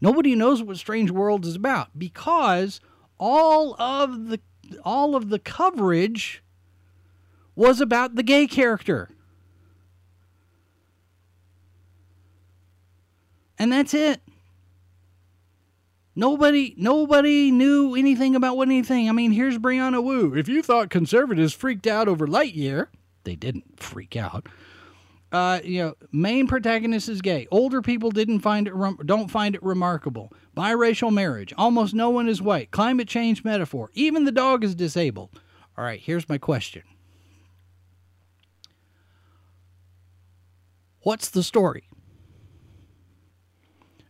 Nobody 0.00 0.34
knows 0.34 0.62
what 0.62 0.78
Strange 0.78 1.10
World 1.10 1.44
is 1.44 1.54
about 1.54 1.90
because 1.98 2.80
all 3.18 3.78
of 3.78 4.28
the 4.28 4.40
all 4.82 5.14
of 5.14 5.28
the 5.28 5.38
coverage 5.38 6.42
was 7.54 7.82
about 7.82 8.14
the 8.14 8.22
gay 8.22 8.46
character. 8.46 9.10
And 13.58 13.72
that's 13.72 13.94
it. 13.94 14.20
Nobody 16.16 16.74
nobody 16.76 17.50
knew 17.50 17.94
anything 17.96 18.36
about 18.36 18.56
what 18.56 18.68
anything. 18.68 19.08
I 19.08 19.12
mean, 19.12 19.32
here's 19.32 19.58
Brianna 19.58 20.02
Wu. 20.02 20.34
If 20.34 20.48
you 20.48 20.62
thought 20.62 20.90
conservatives 20.90 21.52
freaked 21.52 21.86
out 21.86 22.06
over 22.06 22.26
Lightyear, 22.26 22.86
they 23.24 23.34
didn't 23.34 23.80
freak 23.80 24.16
out. 24.16 24.48
Uh, 25.32 25.60
you 25.64 25.82
know, 25.82 25.94
main 26.12 26.46
protagonist 26.46 27.08
is 27.08 27.20
gay. 27.20 27.48
Older 27.50 27.82
people 27.82 28.12
didn't 28.12 28.38
find 28.38 28.68
it 28.68 28.74
rem- 28.74 29.00
don't 29.04 29.28
find 29.28 29.56
it 29.56 29.62
remarkable. 29.64 30.32
Biracial 30.56 31.12
marriage. 31.12 31.52
Almost 31.58 31.94
no 31.94 32.10
one 32.10 32.28
is 32.28 32.40
white. 32.40 32.70
Climate 32.70 33.08
change 33.08 33.42
metaphor. 33.42 33.90
Even 33.94 34.24
the 34.24 34.30
dog 34.30 34.62
is 34.62 34.76
disabled. 34.76 35.30
All 35.76 35.84
right, 35.84 36.00
here's 36.00 36.28
my 36.28 36.38
question. 36.38 36.82
What's 41.00 41.28
the 41.28 41.42
story? 41.42 41.88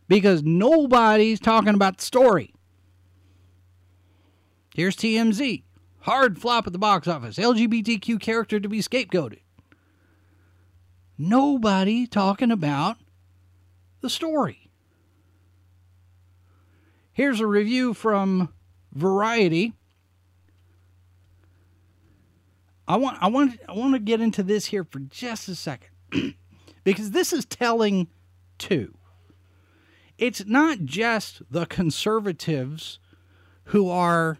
Because 0.07 0.43
nobody's 0.43 1.39
talking 1.39 1.73
about 1.73 1.97
the 1.97 2.03
story. 2.03 2.53
Here's 4.75 4.95
TMZ. 4.95 5.63
Hard 6.01 6.39
flop 6.39 6.67
at 6.67 6.73
the 6.73 6.79
box 6.79 7.07
office. 7.07 7.37
LGBTQ 7.37 8.19
character 8.19 8.59
to 8.59 8.69
be 8.69 8.79
scapegoated. 8.79 9.39
Nobody 11.17 12.05
talking 12.05 12.51
about 12.51 12.97
the 14.01 14.09
story. 14.09 14.69
Here's 17.13 17.39
a 17.39 17.47
review 17.47 17.93
from 17.93 18.53
Variety. 18.93 19.73
I 22.87 22.97
want 22.97 23.17
I 23.21 23.27
want 23.27 23.59
I 23.67 23.73
want 23.73 23.93
to 23.93 23.99
get 23.99 24.21
into 24.21 24.43
this 24.43 24.65
here 24.65 24.83
for 24.83 24.99
just 24.99 25.49
a 25.49 25.55
second. 25.55 25.89
because 26.83 27.11
this 27.11 27.33
is 27.33 27.45
telling 27.45 28.07
too. 28.57 28.93
It's 30.17 30.45
not 30.45 30.85
just 30.85 31.41
the 31.51 31.65
conservatives 31.65 32.99
who 33.65 33.89
are 33.89 34.39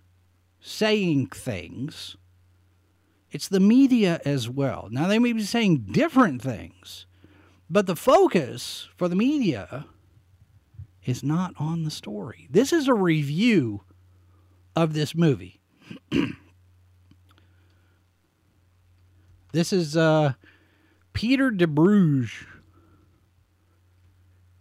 saying 0.60 1.28
things, 1.28 2.16
it's 3.32 3.48
the 3.50 3.60
media 3.60 4.22
as 4.24 4.48
well. 4.48 4.88
Now, 4.90 5.08
they 5.08 5.20
may 5.20 5.34
be 5.34 5.44
saying 5.44 5.88
different 5.92 6.42
things, 6.42 7.06
but 7.70 7.86
the 7.86 7.96
focus 7.96 8.88
for 8.96 9.10
the 9.10 9.16
media 9.16 9.86
is 11.06 11.22
not 11.22 11.54
on 11.58 11.84
the 11.84 11.92
story. 11.92 12.48
This 12.50 12.72
is 12.72 12.88
a 12.88 12.94
review 12.94 13.82
of 14.76 14.94
this 14.94 15.14
movie. 15.14 15.60
this 19.52 19.74
is 19.74 19.98
uh, 19.98 20.34
Peter 21.14 21.52
DeBruge 21.52 22.46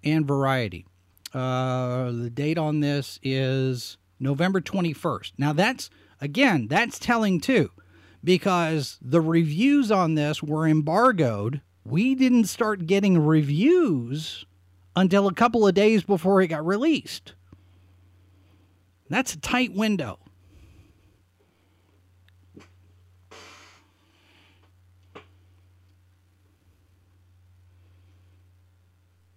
and 0.03 0.27
Variety. 0.27 0.87
Uh, 1.35 2.12
the 2.12 2.30
date 2.30 2.57
on 2.59 2.78
this 2.78 3.18
is 3.22 3.97
November 4.20 4.61
21st. 4.61 5.32
Now, 5.37 5.53
that's, 5.53 5.91
again, 6.20 6.68
that's 6.68 6.99
telling 6.99 7.41
too, 7.41 7.70
because 8.22 8.99
the 9.03 9.20
reviews 9.20 9.91
on 9.91 10.14
this 10.14 10.43
were 10.43 10.68
embargoed. 10.68 11.61
We 11.85 12.14
didn't 12.14 12.45
start 12.45 12.87
getting 12.87 13.18
reviews 13.18 14.47
until 14.95 15.26
a 15.26 15.35
couple 15.35 15.66
of 15.66 15.74
days 15.74 16.05
before 16.05 16.41
it 16.41 16.49
got 16.49 16.64
released. 16.64 17.35
That's 19.11 19.35
a 19.35 19.41
tight 19.41 19.74
window. 19.74 20.18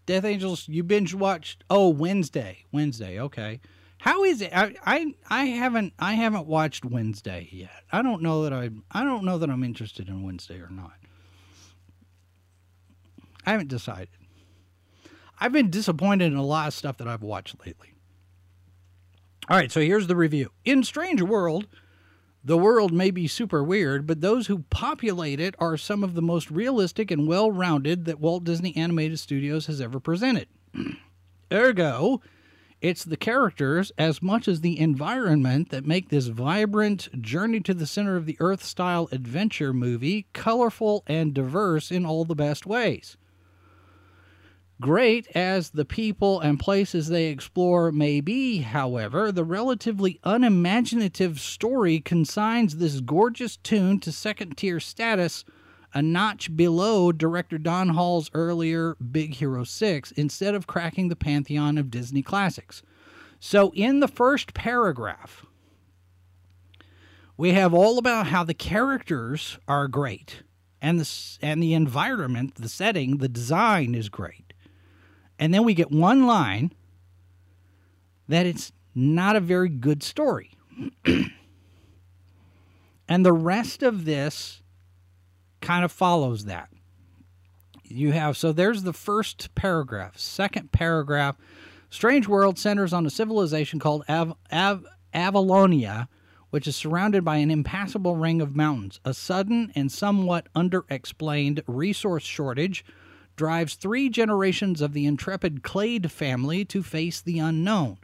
Death 0.08 0.24
Angels, 0.24 0.68
you 0.68 0.84
binge 0.84 1.14
watched? 1.14 1.66
Oh, 1.70 1.90
Wednesday, 1.90 2.66
Wednesday. 2.72 3.20
Okay, 3.20 3.60
how 4.00 4.24
is 4.24 4.42
it? 4.42 4.56
I, 4.56 4.74
I 4.86 5.14
I 5.30 5.46
haven't 5.46 5.94
I 6.00 6.14
haven't 6.14 6.48
watched 6.48 6.86
Wednesday 6.86 7.50
yet. 7.52 7.84
I 7.92 8.02
don't 8.02 8.22
know 8.22 8.44
that 8.44 8.54
I 8.54 8.70
I 8.90 9.04
don't 9.04 9.26
know 9.26 9.38
that 9.38 9.50
I'm 9.50 9.64
interested 9.66 10.08
in 10.08 10.24
Wednesday 10.24 10.60
or 10.60 10.70
not. 10.72 10.94
I 13.46 13.52
haven't 13.52 13.68
decided. 13.68 14.10
I've 15.40 15.52
been 15.52 15.70
disappointed 15.70 16.26
in 16.26 16.38
a 16.38 16.44
lot 16.44 16.68
of 16.68 16.74
stuff 16.74 16.98
that 16.98 17.08
I've 17.08 17.22
watched 17.22 17.60
lately. 17.66 17.94
All 19.50 19.58
right, 19.58 19.72
so 19.72 19.82
here's 19.82 20.08
the 20.08 20.16
review. 20.16 20.52
In 20.66 20.84
Strange 20.84 21.22
World, 21.22 21.68
the 22.48 22.58
world 22.58 22.94
may 22.94 23.12
be 23.12 23.28
super 23.28 23.62
weird, 23.62 24.08
but 24.08 24.22
those 24.22 24.48
who 24.48 24.60
populate 24.70 25.38
it 25.38 25.54
are 25.60 25.76
some 25.76 26.02
of 26.02 26.14
the 26.14 26.22
most 26.22 26.50
realistic 26.50 27.12
and 27.12 27.28
well 27.28 27.52
rounded 27.52 28.06
that 28.06 28.22
Walt 28.22 28.46
Disney 28.46 28.74
Animated 28.78 29.20
Studios 29.20 29.66
has 29.66 29.82
ever 29.82 30.00
presented. 30.00 30.48
Ergo, 31.52 32.22
it's 32.80 33.04
the 33.04 33.18
characters 33.18 33.92
as 33.98 34.22
much 34.22 34.48
as 34.48 34.62
the 34.62 34.80
environment 34.80 35.72
that 35.72 35.86
make 35.86 36.08
this 36.08 36.28
vibrant 36.28 37.22
journey 37.22 37.60
to 37.60 37.74
the 37.74 37.86
center 37.86 38.16
of 38.16 38.26
the 38.26 38.38
earth 38.40 38.64
style 38.64 39.10
adventure 39.12 39.74
movie 39.74 40.28
colorful 40.32 41.04
and 41.06 41.34
diverse 41.34 41.92
in 41.92 42.06
all 42.06 42.24
the 42.24 42.34
best 42.34 42.66
ways. 42.66 43.18
Great 44.80 45.28
as 45.34 45.72
the 45.72 45.86
people 45.86 46.40
and 46.40 46.60
places 46.60 47.08
they 47.08 47.28
explore 47.28 47.92
may 47.92 48.22
be, 48.22 48.60
however, 48.60 49.32
the 49.32 49.44
relatively 49.44 50.20
unimaginative 50.24 51.40
story 51.40 52.00
consigns 52.00 52.76
this 52.76 53.00
gorgeous 53.00 53.58
toon 53.58 54.00
to 54.00 54.12
second 54.12 54.56
tier 54.56 54.80
status, 54.80 55.44
a 55.96 56.02
notch 56.04 56.56
below 56.56 57.12
director 57.12 57.58
Don 57.58 57.90
Hall's 57.90 58.30
earlier 58.36 58.96
Big 58.98 59.34
Hero 59.36 59.64
6, 59.64 60.12
instead 60.12 60.54
of 60.54 60.68
cracking 60.68 61.10
the 61.10 61.16
pantheon 61.16 61.80
of 61.80 61.90
Disney 61.90 62.22
classics. 62.22 62.84
So, 63.40 63.72
in 63.74 64.00
the 64.00 64.08
first 64.08 64.54
paragraph, 64.54 65.44
we 67.36 67.54
have 67.54 67.74
all 67.74 67.98
about 67.98 68.28
how 68.28 68.44
the 68.44 68.54
characters 68.54 69.58
are 69.68 69.88
great 69.88 70.44
and 70.80 71.00
the, 71.00 71.38
and 71.42 71.64
the 71.64 71.74
environment, 71.74 72.56
the 72.56 72.70
setting, 72.70 73.18
the 73.18 73.28
design 73.28 73.96
is 73.96 74.10
great 74.10 74.48
and 75.40 75.54
then 75.54 75.64
we 75.64 75.74
get 75.74 75.92
one 75.92 76.26
line 76.26 76.74
that 78.28 78.46
it's 78.46 78.72
not 78.94 79.36
a 79.36 79.40
very 79.40 79.70
good 79.70 80.04
story. 80.04 80.52
and 83.08 83.26
the 83.26 83.34
rest 83.34 83.84
of 83.84 84.06
this 84.06 84.62
kind 85.62 85.86
of 85.86 85.92
follows 85.92 86.46
that. 86.46 86.70
You 87.84 88.12
have, 88.12 88.36
so 88.36 88.52
there's 88.52 88.84
the 88.84 88.94
first 88.94 89.54
paragraph. 89.56 90.18
Second 90.18 90.72
paragraph 90.72 91.38
Strange 91.90 92.28
World 92.28 92.60
centers 92.60 92.92
on 92.92 93.06
a 93.06 93.10
civilization 93.10 93.80
called 93.80 94.04
Av- 94.10 94.36
Av- 94.52 94.86
Avalonia, 95.14 96.10
which 96.50 96.68
is 96.68 96.76
surrounded 96.76 97.24
by 97.24 97.38
an 97.38 97.50
impassable 97.50 98.18
ring 98.18 98.42
of 98.42 98.56
mountains. 98.56 99.00
A 99.06 99.14
sudden 99.14 99.72
and 99.74 99.92
somewhat 99.92 100.48
underexplained 100.54 101.62
resource 101.66 102.24
shortage 102.24 102.84
drives 103.38 103.76
three 103.76 104.10
generations 104.10 104.82
of 104.82 104.92
the 104.92 105.06
intrepid 105.06 105.64
Clade 105.64 106.12
family 106.12 106.66
to 106.66 106.84
face 106.84 107.22
the 107.22 107.40
unknown. 107.40 107.98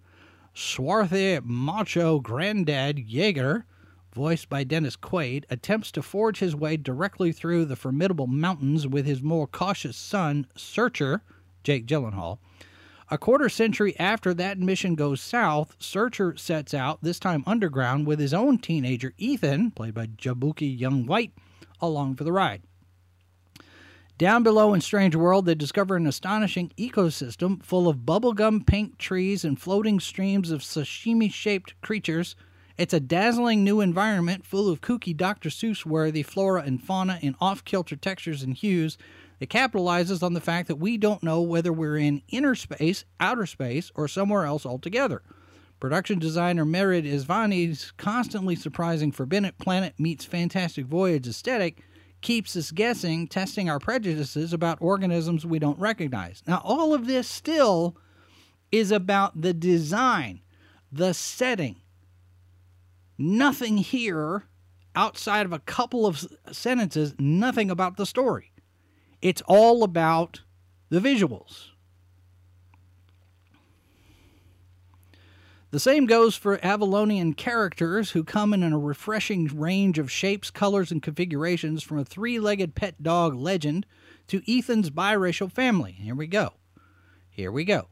Swarthy 0.53 1.39
macho 1.43 2.19
granddad 2.19 2.99
Jaeger, 2.99 3.65
voiced 4.13 4.47
by 4.47 4.63
Dennis 4.63 4.95
Quaid, 4.95 5.45
attempts 5.49 5.91
to 5.91 6.03
forge 6.03 6.37
his 6.39 6.55
way 6.55 6.77
directly 6.77 7.31
through 7.31 7.65
the 7.65 7.75
formidable 7.75 8.27
mountains 8.27 8.87
with 8.87 9.07
his 9.07 9.23
more 9.23 9.47
cautious 9.47 9.97
son, 9.97 10.45
Searcher, 10.55 11.23
Jake 11.63 11.87
Gyllenhaal. 11.87 12.37
A 13.09 13.17
quarter 13.17 13.49
century 13.49 13.97
after 13.99 14.33
that 14.35 14.59
mission 14.59 14.95
goes 14.95 15.19
south, 15.19 15.75
Searcher 15.79 16.37
sets 16.37 16.73
out, 16.73 17.01
this 17.01 17.19
time 17.19 17.43
underground, 17.47 18.05
with 18.05 18.19
his 18.19 18.33
own 18.33 18.59
teenager 18.59 19.13
Ethan, 19.17 19.71
played 19.71 19.95
by 19.95 20.05
Jaboukie 20.05 20.67
Young 20.67 21.05
White, 21.05 21.33
along 21.81 22.15
for 22.15 22.23
the 22.23 22.31
ride. 22.31 22.61
Down 24.19 24.43
below 24.43 24.75
in 24.75 24.81
Strange 24.81 25.15
World, 25.15 25.47
they 25.47 25.55
discover 25.55 25.95
an 25.95 26.05
astonishing 26.05 26.71
ecosystem 26.77 27.63
full 27.63 27.87
of 27.87 28.05
bubblegum 28.05 28.65
pink 28.65 28.99
trees 28.99 29.43
and 29.43 29.59
floating 29.59 29.99
streams 29.99 30.51
of 30.51 30.61
sashimi 30.61 31.33
shaped 31.33 31.73
creatures. 31.81 32.35
It's 32.77 32.93
a 32.93 32.99
dazzling 32.99 33.63
new 33.63 33.81
environment 33.81 34.45
full 34.45 34.69
of 34.69 34.81
kooky 34.81 35.17
Dr. 35.17 35.49
Seuss 35.49 35.83
worthy 35.83 36.21
flora 36.21 36.61
and 36.61 36.81
fauna 36.81 37.17
in 37.23 37.35
off 37.41 37.65
kilter 37.65 37.95
textures 37.95 38.43
and 38.43 38.53
hues. 38.53 38.99
It 39.39 39.49
capitalizes 39.49 40.21
on 40.21 40.33
the 40.33 40.41
fact 40.41 40.67
that 40.67 40.75
we 40.75 40.95
don't 40.95 41.23
know 41.23 41.41
whether 41.41 41.73
we're 41.73 41.97
in 41.97 42.21
inner 42.29 42.53
space, 42.53 43.05
outer 43.19 43.47
space, 43.47 43.91
or 43.95 44.07
somewhere 44.07 44.45
else 44.45 44.63
altogether. 44.63 45.23
Production 45.79 46.19
designer 46.19 46.65
Mehrdad 46.65 47.11
Isvandi's 47.11 47.91
constantly 47.97 48.55
surprising 48.55 49.11
Forbidden 49.11 49.51
Planet 49.57 49.95
meets 49.99 50.23
Fantastic 50.23 50.85
Voyage 50.85 51.27
aesthetic 51.27 51.83
keeps 52.23 52.55
us 52.55 52.71
guessing, 52.71 53.27
testing 53.27 53.69
our 53.69 53.79
prejudices 53.79 54.53
about 54.53 54.79
organisms 54.81 55.45
we 55.45 55.59
don't 55.59 55.77
recognize. 55.77 56.41
Now, 56.47 56.61
all 56.63 56.93
of 56.93 57.05
this 57.05 57.27
still 57.27 57.95
is 58.71 58.91
about 58.91 59.39
the 59.39 59.53
design, 59.53 60.41
the 60.91 61.13
setting. 61.13 61.75
Nothing 63.17 63.77
here 63.77 64.45
outside 64.95 65.45
of 65.45 65.53
a 65.53 65.59
couple 65.59 66.07
of 66.07 66.25
sentences, 66.51 67.13
nothing 67.19 67.69
about 67.69 67.97
the 67.97 68.05
story. 68.05 68.51
It's 69.21 69.43
all 69.47 69.83
about 69.83 70.41
the 70.89 70.99
visuals. 70.99 71.69
The 75.73 75.79
same 75.79 76.05
goes 76.05 76.35
for 76.35 76.59
Avalonian 76.59 77.35
characters 77.35 78.11
who 78.11 78.23
come 78.23 78.53
in 78.53 78.61
a 78.61 78.77
refreshing 78.77 79.47
range 79.47 79.97
of 79.97 80.11
shapes, 80.11 80.51
colors, 80.51 80.91
and 80.91 81.01
configurations 81.01 81.81
from 81.81 81.97
a 81.97 82.05
three 82.05 82.37
legged 82.37 82.75
pet 82.75 83.01
dog 83.01 83.33
legend 83.33 83.87
to 84.27 84.43
Ethan's 84.47 84.91
biracial 84.91 85.51
family. 85.51 85.93
Here 85.93 86.13
we 86.13 86.27
go. 86.27 86.53
Here 87.27 87.51
we 87.51 87.63
go. 87.63 87.87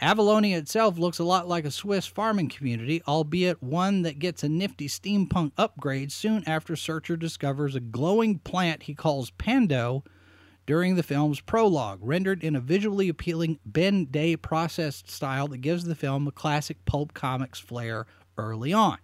Avalonia 0.00 0.56
itself 0.56 0.98
looks 0.98 1.18
a 1.18 1.24
lot 1.24 1.48
like 1.48 1.64
a 1.64 1.72
Swiss 1.72 2.06
farming 2.06 2.48
community, 2.48 3.02
albeit 3.08 3.60
one 3.60 4.02
that 4.02 4.20
gets 4.20 4.44
a 4.44 4.48
nifty 4.48 4.86
steampunk 4.86 5.50
upgrade 5.58 6.12
soon 6.12 6.44
after 6.46 6.76
Searcher 6.76 7.16
discovers 7.16 7.74
a 7.74 7.80
glowing 7.80 8.38
plant 8.38 8.84
he 8.84 8.94
calls 8.94 9.30
Pando 9.30 10.04
during 10.66 10.96
the 10.96 11.02
film's 11.02 11.40
prologue, 11.40 12.00
rendered 12.02 12.42
in 12.42 12.56
a 12.56 12.60
visually 12.60 13.08
appealing 13.08 13.58
Ben 13.64 14.06
Day 14.06 14.36
processed 14.36 15.10
style 15.10 15.48
that 15.48 15.58
gives 15.58 15.84
the 15.84 15.94
film 15.94 16.26
a 16.26 16.32
classic 16.32 16.84
pulp 16.84 17.14
comics 17.14 17.60
flair 17.60 18.06
early 18.36 18.72
on. 18.72 18.98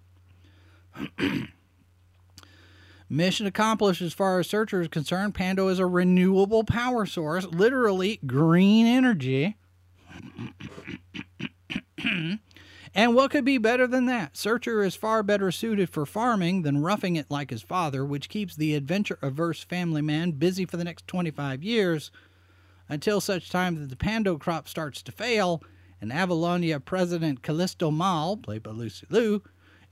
Mission 3.09 3.47
accomplished 3.47 4.03
as 4.03 4.13
far 4.13 4.41
as 4.41 4.49
Searcher 4.49 4.81
is 4.81 4.89
concerned. 4.89 5.35
Pando 5.35 5.69
is 5.69 5.79
a 5.79 5.87
renewable 5.87 6.65
power 6.65 7.07
source, 7.07 7.45
literally 7.47 8.19
green 8.27 8.87
energy. 8.87 9.57
And 12.95 13.15
what 13.15 13.31
could 13.31 13.45
be 13.45 13.57
better 13.57 13.87
than 13.87 14.07
that? 14.07 14.37
Searcher 14.37 14.83
is 14.83 14.95
far 14.95 15.23
better 15.23 15.51
suited 15.51 15.89
for 15.89 16.05
farming 16.05 16.63
than 16.63 16.83
roughing 16.83 17.17
it 17.17 17.31
like 17.31 17.51
his 17.51 17.63
father, 17.63 18.05
which 18.05 18.29
keeps 18.29 18.55
the 18.55 18.75
adventure 18.75 19.19
averse 19.23 19.63
family 19.63 20.03
man 20.03 20.33
busy 20.33 20.67
for 20.67 20.77
the 20.77 20.85
next 20.85 21.07
25 21.07 21.63
years 21.63 22.11
until 22.89 23.21
such 23.21 23.49
time 23.49 23.81
that 23.81 23.89
the 23.89 23.97
Pando 23.97 24.37
crop 24.37 24.69
starts 24.69 25.03
to 25.03 25.13
fail 25.13 25.63
and 26.03 26.11
Avalonia 26.11 26.85
President 26.85 27.43
Callisto 27.43 27.91
Mal, 27.91 28.37
played 28.37 28.63
by 28.63 28.73
Lucy 28.73 29.07
Liu, 29.09 29.43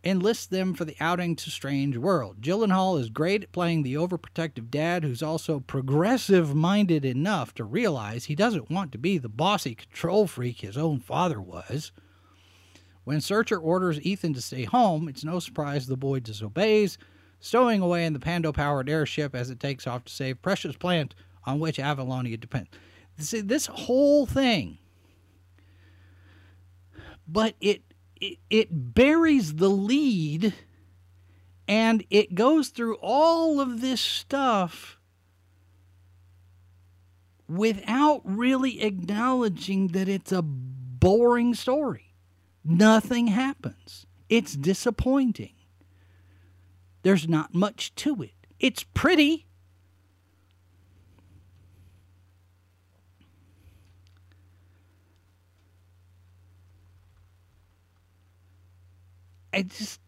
enlists 0.02 0.46
them 0.46 0.74
for 0.74 0.84
the 0.84 0.96
outing 1.00 1.36
to 1.36 1.50
Strange 1.50 1.96
World. 1.96 2.40
Gyllenhaal 2.40 2.98
is 3.00 3.10
great 3.10 3.44
at 3.44 3.52
playing 3.52 3.82
the 3.82 3.94
overprotective 3.94 4.70
dad 4.70 5.04
who's 5.04 5.22
also 5.22 5.60
progressive 5.60 6.54
minded 6.54 7.04
enough 7.04 7.54
to 7.54 7.64
realize 7.64 8.24
he 8.24 8.34
doesn't 8.34 8.70
want 8.70 8.92
to 8.92 8.98
be 8.98 9.18
the 9.18 9.28
bossy 9.28 9.74
control 9.74 10.26
freak 10.26 10.60
his 10.60 10.76
own 10.76 11.00
father 11.00 11.40
was. 11.40 11.92
When 13.10 13.20
Searcher 13.20 13.58
orders 13.58 14.00
Ethan 14.02 14.34
to 14.34 14.40
stay 14.40 14.62
home, 14.62 15.08
it's 15.08 15.24
no 15.24 15.40
surprise 15.40 15.88
the 15.88 15.96
boy 15.96 16.20
disobeys, 16.20 16.96
stowing 17.40 17.80
away 17.80 18.06
in 18.06 18.12
the 18.12 18.20
Pando 18.20 18.52
powered 18.52 18.88
airship 18.88 19.34
as 19.34 19.50
it 19.50 19.58
takes 19.58 19.84
off 19.84 20.04
to 20.04 20.12
save 20.12 20.40
precious 20.42 20.76
plant 20.76 21.16
on 21.42 21.58
which 21.58 21.78
Avalonia 21.78 22.38
depends. 22.38 22.70
See, 23.18 23.40
this 23.40 23.66
whole 23.66 24.26
thing, 24.26 24.78
but 27.26 27.56
it, 27.60 27.82
it, 28.20 28.38
it 28.48 28.68
buries 28.70 29.56
the 29.56 29.70
lead 29.70 30.54
and 31.66 32.04
it 32.10 32.36
goes 32.36 32.68
through 32.68 32.94
all 33.02 33.60
of 33.60 33.80
this 33.80 34.00
stuff 34.00 35.00
without 37.48 38.20
really 38.22 38.80
acknowledging 38.82 39.88
that 39.88 40.08
it's 40.08 40.30
a 40.30 40.42
boring 40.42 41.54
story. 41.54 42.09
Nothing 42.70 43.26
happens. 43.26 44.06
It's 44.28 44.54
disappointing. 44.54 45.54
There's 47.02 47.28
not 47.28 47.52
much 47.52 47.92
to 47.96 48.22
it. 48.22 48.30
It's 48.60 48.84
pretty. 48.84 49.48
I 59.52 59.62
just. 59.62 59.98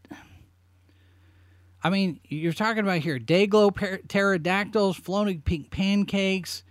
I 1.83 1.91
mean, 1.91 2.21
you're 2.29 2.53
talking 2.53 2.85
about 2.85 2.99
here 2.99 3.19
Dayglow 3.19 4.07
pterodactyls, 4.07 4.97
floating 4.97 5.41
pink 5.41 5.73
pancakes, 5.73 6.63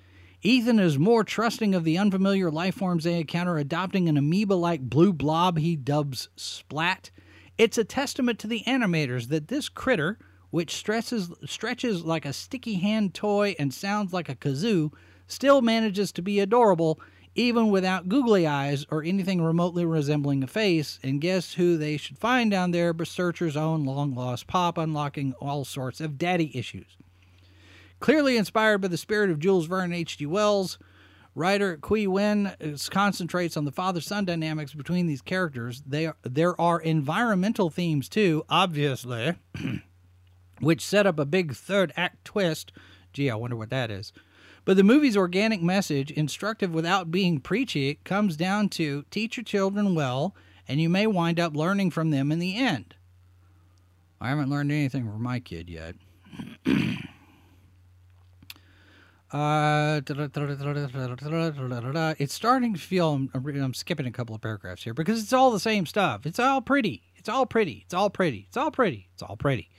Ethan 0.44 0.80
is 0.80 0.98
more 0.98 1.24
trusting 1.24 1.76
of 1.76 1.84
the 1.84 2.00
unfamiliar 2.00 2.50
life 2.50 2.74
forms 2.74 3.04
they 3.04 3.20
encounter, 3.20 3.58
adopting 3.58 4.10
an 4.10 4.18
amoeba 4.18 4.56
like 4.56 4.82
blue 4.82 5.14
blob 5.14 5.60
he 5.60 5.76
dubs 5.76 6.30
Splat. 6.36 7.12
It's 7.60 7.78
a 7.78 7.84
testament 7.84 8.40
to 8.40 8.48
the 8.48 8.64
animators 8.66 9.28
that 9.28 9.50
this 9.50 9.70
critter, 9.70 10.18
which 10.50 10.74
stresses, 10.74 11.32
stretches 11.46 12.04
like 12.04 12.26
a 12.26 12.34
sticky 12.34 12.76
hand 12.76 13.14
toy 13.14 13.56
and 13.60 13.72
sounds 13.72 14.14
like 14.14 14.30
a 14.30 14.36
kazoo, 14.36 14.92
still 15.28 15.62
manages 15.62 16.12
to 16.14 16.24
be 16.24 16.40
adorable 16.40 17.00
even 17.36 17.70
without 17.70 18.10
googly 18.10 18.48
eyes 18.48 18.84
or 18.90 19.04
anything 19.04 19.44
remotely 19.44 19.86
resembling 19.86 20.42
a 20.42 20.48
face. 20.48 21.00
And 21.04 21.22
guess 21.22 21.54
who 21.54 21.78
they 21.78 21.98
should 21.98 22.18
find 22.18 22.50
down 22.50 22.72
there 22.72 22.94
but 22.94 23.08
Searcher's 23.08 23.56
own 23.56 23.86
long 23.86 24.16
lost 24.16 24.48
pop, 24.48 24.80
unlocking 24.80 25.34
all 25.40 25.66
sorts 25.66 26.02
of 26.02 26.18
daddy 26.18 26.52
issues. 26.58 26.98
Clearly 28.02 28.36
inspired 28.36 28.80
by 28.80 28.88
the 28.88 28.98
spirit 28.98 29.30
of 29.30 29.38
Jules 29.38 29.68
Verne 29.68 29.86
and 29.86 29.94
H.G. 29.94 30.26
Wells, 30.26 30.80
writer 31.36 31.78
Qui 31.78 32.08
Nguyen 32.08 32.90
concentrates 32.90 33.56
on 33.56 33.66
the 33.66 33.72
father 33.72 34.02
son 34.02 34.26
dynamics 34.26 34.74
between 34.74 35.06
these 35.06 35.22
characters. 35.22 35.84
They 35.86 36.08
are, 36.08 36.18
there 36.24 36.60
are 36.60 36.82
environmental 36.82 37.70
themes 37.70 38.10
too, 38.10 38.44
obviously, 38.50 39.36
which 40.60 40.84
set 40.84 41.06
up 41.06 41.20
a 41.20 41.26
big 41.26 41.54
third 41.54 41.94
act 41.96 42.26
twist. 42.26 42.72
Gee, 43.14 43.30
I 43.30 43.36
wonder 43.36 43.56
what 43.56 43.70
that 43.70 43.92
is. 43.92 44.12
But 44.66 44.78
the 44.78 44.84
movie's 44.84 45.16
organic 45.16 45.62
message, 45.62 46.10
instructive 46.10 46.74
without 46.74 47.12
being 47.12 47.40
preachy, 47.40 48.00
comes 48.04 48.36
down 48.36 48.70
to 48.70 49.06
teach 49.12 49.38
your 49.38 49.44
children 49.44 49.94
well, 49.94 50.36
and 50.68 50.82
you 50.82 50.90
may 50.90 51.06
wind 51.06 51.40
up 51.40 51.56
learning 51.56 51.92
from 51.92 52.10
them 52.10 52.32
in 52.32 52.40
the 52.40 52.58
end. 52.58 52.96
I 54.20 54.30
haven't 54.30 54.50
learned 54.50 54.72
anything 54.72 55.06
from 55.06 55.22
my 55.22 55.40
kid 55.40 55.70
yet. 55.70 55.96
Uh, 59.34 60.02
it's 62.20 62.34
starting 62.34 62.74
to 62.74 62.80
feel. 62.80 63.14
I'm, 63.14 63.30
I'm, 63.34 63.74
skipping 63.74 64.06
a 64.06 64.12
couple 64.12 64.36
of 64.36 64.42
paragraphs 64.42 64.84
here 64.84 64.94
because 64.94 65.22
it's 65.22 65.32
all 65.32 65.52
the 65.52 65.60
same 65.60 65.86
stuff. 65.86 66.26
It's 66.26 66.40
all 66.40 66.62
pretty. 66.62 67.04
It's 67.16 67.30
all 67.30 67.46
pretty. 67.46 67.84
It's 67.86 67.94
all 67.94 68.10
pretty. 68.10 68.46
It's 68.48 68.58
all 68.58 68.72
pretty. 68.72 69.08
It's 69.14 69.24
all 69.24 69.38
pretty. 69.38 69.70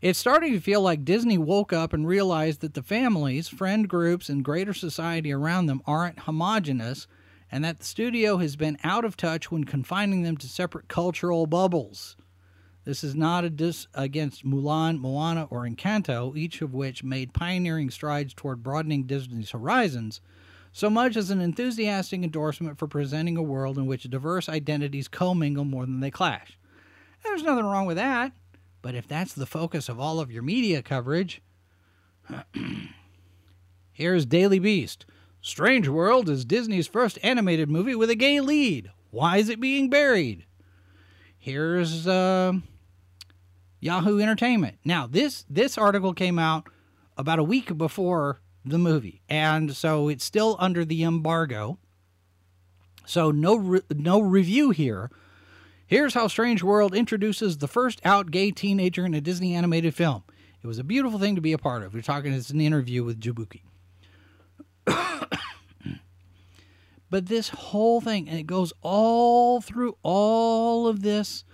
It's 0.00 0.18
starting 0.18 0.52
to 0.52 0.60
feel 0.60 0.82
like 0.82 1.04
Disney 1.04 1.38
woke 1.38 1.72
up 1.72 1.92
and 1.92 2.06
realized 2.06 2.60
that 2.60 2.74
the 2.74 2.82
families, 2.82 3.48
friend 3.48 3.88
groups, 3.88 4.28
and 4.28 4.44
greater 4.44 4.74
society 4.74 5.32
around 5.32 5.66
them 5.66 5.82
aren't 5.86 6.20
homogenous, 6.20 7.08
and 7.50 7.64
that 7.64 7.78
the 7.78 7.84
studio 7.84 8.36
has 8.36 8.54
been 8.54 8.78
out 8.84 9.04
of 9.04 9.16
touch 9.16 9.50
when 9.50 9.64
confining 9.64 10.22
them 10.22 10.36
to 10.36 10.48
separate 10.48 10.86
cultural 10.86 11.46
bubbles. 11.46 12.16
This 12.86 13.02
is 13.02 13.16
not 13.16 13.42
a 13.42 13.50
diss 13.50 13.88
against 13.94 14.46
Mulan, 14.46 15.00
Moana, 15.00 15.48
or 15.50 15.66
Encanto, 15.66 16.36
each 16.36 16.62
of 16.62 16.72
which 16.72 17.02
made 17.02 17.34
pioneering 17.34 17.90
strides 17.90 18.32
toward 18.32 18.62
broadening 18.62 19.02
Disney's 19.02 19.50
horizons, 19.50 20.20
so 20.72 20.88
much 20.88 21.16
as 21.16 21.30
an 21.30 21.40
enthusiastic 21.40 22.22
endorsement 22.22 22.78
for 22.78 22.86
presenting 22.86 23.36
a 23.36 23.42
world 23.42 23.76
in 23.76 23.86
which 23.86 24.08
diverse 24.08 24.48
identities 24.48 25.08
commingle 25.08 25.64
more 25.64 25.84
than 25.84 25.98
they 25.98 26.12
clash. 26.12 26.56
There's 27.24 27.42
nothing 27.42 27.64
wrong 27.64 27.86
with 27.86 27.96
that, 27.96 28.30
but 28.82 28.94
if 28.94 29.08
that's 29.08 29.34
the 29.34 29.46
focus 29.46 29.88
of 29.88 29.98
all 29.98 30.20
of 30.20 30.30
your 30.30 30.44
media 30.44 30.80
coverage, 30.80 31.42
here's 33.92 34.26
Daily 34.26 34.60
Beast. 34.60 35.06
Strange 35.42 35.88
World 35.88 36.28
is 36.28 36.44
Disney's 36.44 36.86
first 36.86 37.18
animated 37.20 37.68
movie 37.68 37.96
with 37.96 38.10
a 38.10 38.14
gay 38.14 38.40
lead. 38.40 38.92
Why 39.10 39.38
is 39.38 39.48
it 39.48 39.60
being 39.60 39.90
buried? 39.90 40.46
Here's 41.36 42.06
uh, 42.06 42.52
Yahoo 43.86 44.18
Entertainment. 44.18 44.78
Now, 44.84 45.06
this 45.06 45.44
this 45.48 45.78
article 45.78 46.12
came 46.12 46.40
out 46.40 46.68
about 47.16 47.38
a 47.38 47.44
week 47.44 47.78
before 47.78 48.40
the 48.64 48.78
movie, 48.78 49.22
and 49.28 49.76
so 49.76 50.08
it's 50.08 50.24
still 50.24 50.56
under 50.58 50.84
the 50.84 51.04
embargo. 51.04 51.78
So 53.06 53.30
no 53.30 53.54
re- 53.54 53.82
no 53.94 54.20
review 54.20 54.70
here. 54.70 55.08
Here's 55.86 56.14
how 56.14 56.26
Strange 56.26 56.64
World 56.64 56.96
introduces 56.96 57.58
the 57.58 57.68
first 57.68 58.00
out 58.04 58.32
gay 58.32 58.50
teenager 58.50 59.06
in 59.06 59.14
a 59.14 59.20
Disney 59.20 59.54
animated 59.54 59.94
film. 59.94 60.24
It 60.60 60.66
was 60.66 60.80
a 60.80 60.84
beautiful 60.84 61.20
thing 61.20 61.36
to 61.36 61.40
be 61.40 61.52
a 61.52 61.58
part 61.58 61.84
of. 61.84 61.94
We're 61.94 62.02
talking 62.02 62.32
it's 62.32 62.50
an 62.50 62.60
interview 62.60 63.04
with 63.04 63.20
Jaboukie. 63.20 63.62
but 67.08 67.26
this 67.26 67.50
whole 67.50 68.00
thing, 68.00 68.28
and 68.28 68.36
it 68.36 68.48
goes 68.48 68.72
all 68.82 69.60
through 69.60 69.96
all 70.02 70.88
of 70.88 71.02
this. 71.02 71.44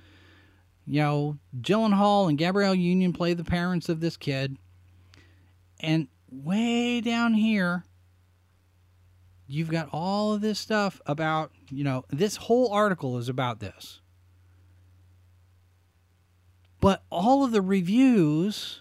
You 0.87 1.01
know, 1.01 1.39
Gyllenhaal 1.61 2.29
and 2.29 2.37
Gabrielle 2.37 2.75
Union 2.75 3.13
play 3.13 3.35
the 3.35 3.45
parents 3.45 3.89
of 3.89 4.01
this 4.01 4.17
kid. 4.17 4.57
And 5.81 6.09
way 6.31 7.01
down 7.01 7.35
here, 7.35 7.85
you've 9.47 9.71
got 9.71 9.89
all 9.93 10.33
of 10.33 10.41
this 10.41 10.59
stuff 10.59 11.01
about, 11.07 11.53
you 11.71 11.85
know, 11.85 12.05
this 12.11 12.37
whole 12.37 12.73
article 12.73 13.19
is 13.19 13.29
about 13.29 13.61
this. 13.61 14.01
But 16.81 17.05
all 17.11 17.45
of 17.45 17.53
the 17.53 17.63
reviews 17.63 18.81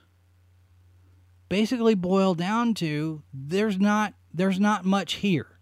basically 1.49 1.93
boil 1.93 2.33
down 2.33 2.73
to 2.73 3.21
there's 3.33 3.77
not 3.77 4.13
there's 4.33 4.59
not 4.59 4.85
much 4.85 5.15
here. 5.15 5.59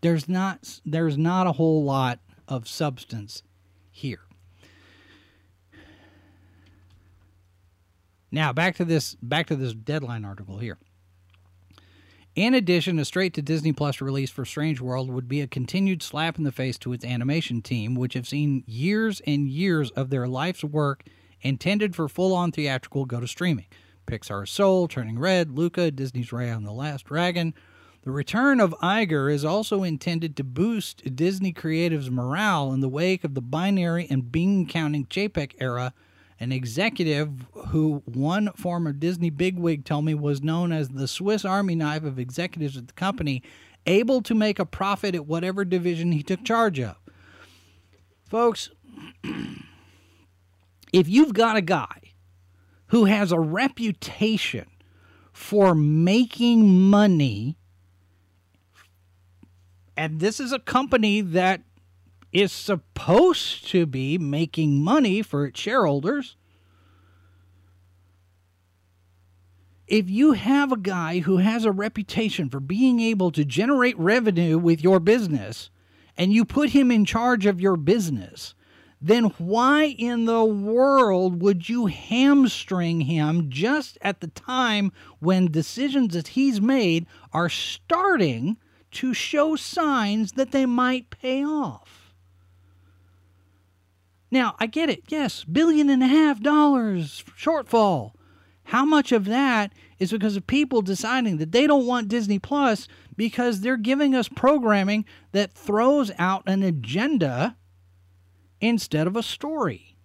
There's 0.00 0.28
not 0.28 0.80
there's 0.84 1.18
not 1.18 1.48
a 1.48 1.52
whole 1.52 1.82
lot 1.82 2.20
of 2.48 2.68
substance 2.68 3.42
here. 3.90 4.20
Now 8.30 8.52
back 8.52 8.76
to 8.76 8.84
this 8.84 9.16
back 9.22 9.46
to 9.46 9.56
this 9.56 9.72
deadline 9.72 10.24
article 10.24 10.58
here. 10.58 10.78
In 12.34 12.52
addition, 12.52 12.98
a 12.98 13.06
straight 13.06 13.32
to 13.34 13.42
Disney 13.42 13.72
Plus 13.72 14.02
release 14.02 14.30
for 14.30 14.44
Strange 14.44 14.78
World 14.78 15.10
would 15.10 15.26
be 15.26 15.40
a 15.40 15.46
continued 15.46 16.02
slap 16.02 16.36
in 16.36 16.44
the 16.44 16.52
face 16.52 16.76
to 16.78 16.92
its 16.92 17.02
animation 17.02 17.62
team, 17.62 17.94
which 17.94 18.12
have 18.12 18.28
seen 18.28 18.62
years 18.66 19.22
and 19.26 19.48
years 19.48 19.90
of 19.92 20.10
their 20.10 20.28
life's 20.28 20.62
work 20.62 21.04
intended 21.40 21.96
for 21.96 22.10
full 22.10 22.34
on 22.34 22.52
theatrical 22.52 23.06
go 23.06 23.20
to 23.20 23.26
streaming. 23.26 23.64
Pixar's 24.06 24.50
Soul, 24.50 24.86
Turning 24.86 25.18
Red, 25.18 25.50
Luca, 25.56 25.90
Disney's 25.90 26.28
Raya 26.28 26.56
and 26.56 26.66
the 26.66 26.72
Last 26.72 27.06
Dragon. 27.06 27.54
The 28.06 28.12
return 28.12 28.60
of 28.60 28.72
Iger 28.80 29.34
is 29.34 29.44
also 29.44 29.82
intended 29.82 30.36
to 30.36 30.44
boost 30.44 31.16
Disney 31.16 31.52
Creative's 31.52 32.08
morale 32.08 32.72
in 32.72 32.78
the 32.78 32.88
wake 32.88 33.24
of 33.24 33.34
the 33.34 33.40
binary 33.40 34.06
and 34.08 34.30
bean 34.30 34.68
counting 34.68 35.06
Chapek 35.06 35.54
era 35.58 35.92
an 36.38 36.52
executive 36.52 37.46
who 37.70 38.04
one 38.04 38.52
former 38.52 38.92
Disney 38.92 39.30
bigwig 39.30 39.84
told 39.84 40.04
me 40.04 40.14
was 40.14 40.40
known 40.40 40.70
as 40.70 40.90
the 40.90 41.08
Swiss 41.08 41.44
Army 41.44 41.74
knife 41.74 42.04
of 42.04 42.16
executives 42.16 42.76
at 42.76 42.86
the 42.86 42.92
company, 42.92 43.42
able 43.86 44.22
to 44.22 44.36
make 44.36 44.60
a 44.60 44.64
profit 44.64 45.16
at 45.16 45.26
whatever 45.26 45.64
division 45.64 46.12
he 46.12 46.22
took 46.22 46.44
charge 46.44 46.78
of. 46.78 46.94
Folks, 48.28 48.70
if 50.92 51.08
you've 51.08 51.34
got 51.34 51.56
a 51.56 51.60
guy 51.60 52.12
who 52.86 53.06
has 53.06 53.32
a 53.32 53.40
reputation 53.40 54.68
for 55.32 55.74
making 55.74 56.70
money, 56.88 57.58
and 59.96 60.20
this 60.20 60.40
is 60.40 60.52
a 60.52 60.58
company 60.58 61.20
that 61.20 61.62
is 62.32 62.52
supposed 62.52 63.66
to 63.68 63.86
be 63.86 64.18
making 64.18 64.82
money 64.82 65.22
for 65.22 65.46
its 65.46 65.58
shareholders. 65.58 66.36
If 69.86 70.10
you 70.10 70.32
have 70.32 70.72
a 70.72 70.76
guy 70.76 71.20
who 71.20 71.38
has 71.38 71.64
a 71.64 71.72
reputation 71.72 72.50
for 72.50 72.60
being 72.60 73.00
able 73.00 73.30
to 73.30 73.44
generate 73.44 73.98
revenue 73.98 74.58
with 74.58 74.82
your 74.82 74.98
business 74.98 75.70
and 76.16 76.32
you 76.32 76.44
put 76.44 76.70
him 76.70 76.90
in 76.90 77.04
charge 77.04 77.46
of 77.46 77.60
your 77.60 77.76
business, 77.76 78.54
then 79.00 79.24
why 79.38 79.84
in 79.84 80.24
the 80.24 80.44
world 80.44 81.40
would 81.40 81.68
you 81.68 81.86
hamstring 81.86 83.02
him 83.02 83.48
just 83.48 83.96
at 84.02 84.20
the 84.20 84.28
time 84.28 84.90
when 85.20 85.50
decisions 85.50 86.14
that 86.14 86.28
he's 86.28 86.60
made 86.60 87.06
are 87.32 87.48
starting 87.48 88.56
to 88.92 89.14
show 89.14 89.56
signs 89.56 90.32
that 90.32 90.52
they 90.52 90.66
might 90.66 91.10
pay 91.10 91.44
off? 91.44 92.14
Now, 94.30 94.56
I 94.58 94.66
get 94.66 94.90
it. 94.90 95.04
Yes, 95.08 95.44
billion 95.44 95.88
and 95.88 96.02
a 96.02 96.06
half 96.06 96.40
dollars 96.40 97.24
shortfall. 97.38 98.12
How 98.64 98.84
much 98.84 99.12
of 99.12 99.26
that 99.26 99.72
is 99.98 100.10
because 100.10 100.36
of 100.36 100.46
people 100.46 100.82
deciding 100.82 101.36
that 101.38 101.52
they 101.52 101.66
don't 101.66 101.86
want 101.86 102.08
Disney 102.08 102.38
Plus 102.38 102.88
because 103.16 103.60
they're 103.60 103.76
giving 103.76 104.14
us 104.14 104.28
programming 104.28 105.04
that 105.32 105.52
throws 105.52 106.10
out 106.18 106.42
an 106.46 106.62
agenda 106.62 107.56
instead 108.60 109.06
of 109.06 109.16
a 109.16 109.22
story? 109.22 109.96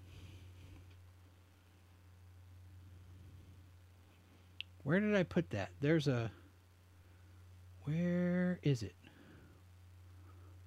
Where 4.83 4.99
did 4.99 5.15
I 5.15 5.23
put 5.23 5.49
that? 5.51 5.71
There's 5.79 6.07
a. 6.07 6.31
Where 7.83 8.59
is 8.63 8.83
it? 8.83 8.95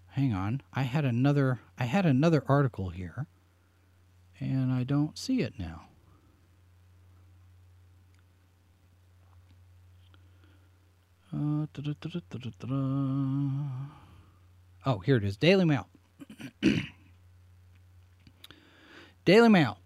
Hang 0.09 0.33
on. 0.33 0.63
I 0.73 0.83
had 0.83 1.05
another 1.05 1.61
I 1.79 1.85
had 1.85 2.07
another 2.07 2.45
article 2.47 2.91
here 2.91 3.27
and 4.41 4.73
I 4.73 4.85
don't 4.85 5.19
see 5.19 5.41
it 5.41 5.55
now. 5.59 5.89
Uh, 11.33 11.67
oh, 14.87 14.99
here 15.01 15.17
it 15.17 15.25
is 15.25 15.37
Daily 15.37 15.65
Mail. 15.65 15.89
Daily 19.25 19.49
Mail. 19.49 19.79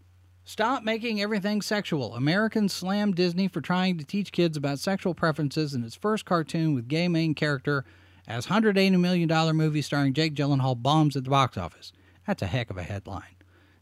Stop 0.48 0.82
making 0.82 1.20
everything 1.20 1.60
sexual. 1.60 2.14
Americans 2.14 2.72
slam 2.72 3.12
Disney 3.12 3.48
for 3.48 3.60
trying 3.60 3.98
to 3.98 4.04
teach 4.04 4.32
kids 4.32 4.56
about 4.56 4.78
sexual 4.78 5.12
preferences 5.12 5.74
in 5.74 5.84
its 5.84 5.94
first 5.94 6.24
cartoon 6.24 6.74
with 6.74 6.88
gay 6.88 7.06
main 7.06 7.34
character 7.34 7.84
as 8.26 8.46
$180 8.46 8.98
million 8.98 9.28
movie 9.54 9.82
starring 9.82 10.14
Jake 10.14 10.34
Gyllenhaal 10.34 10.82
bombs 10.82 11.16
at 11.16 11.24
the 11.24 11.30
box 11.30 11.58
office. 11.58 11.92
That's 12.26 12.40
a 12.40 12.46
heck 12.46 12.70
of 12.70 12.78
a 12.78 12.82
headline. 12.82 13.36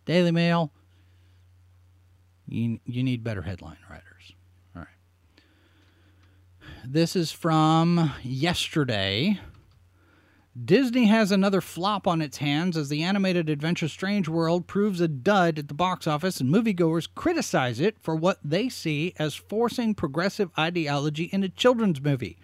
Daily 0.06 0.32
Mail, 0.32 0.72
you, 2.48 2.80
you 2.84 3.04
need 3.04 3.22
better 3.22 3.42
headline 3.42 3.78
writers. 3.88 4.32
All 4.74 4.82
right. 4.82 4.88
This 6.84 7.14
is 7.14 7.30
from 7.30 8.10
yesterday. 8.24 9.38
Disney 10.64 11.06
has 11.06 11.32
another 11.32 11.60
flop 11.60 12.06
on 12.06 12.22
its 12.22 12.38
hands 12.38 12.78
as 12.78 12.88
the 12.88 13.02
animated 13.02 13.50
adventure 13.50 13.88
Strange 13.88 14.26
World 14.26 14.66
proves 14.66 15.02
a 15.02 15.08
dud 15.08 15.58
at 15.58 15.68
the 15.68 15.74
box 15.74 16.06
office, 16.06 16.40
and 16.40 16.50
moviegoers 16.50 17.08
criticize 17.14 17.78
it 17.78 17.98
for 18.00 18.16
what 18.16 18.38
they 18.42 18.70
see 18.70 19.12
as 19.18 19.34
forcing 19.34 19.94
progressive 19.94 20.50
ideology 20.58 21.24
in 21.24 21.42
a 21.42 21.50
children's 21.50 22.00
movie. 22.00 22.38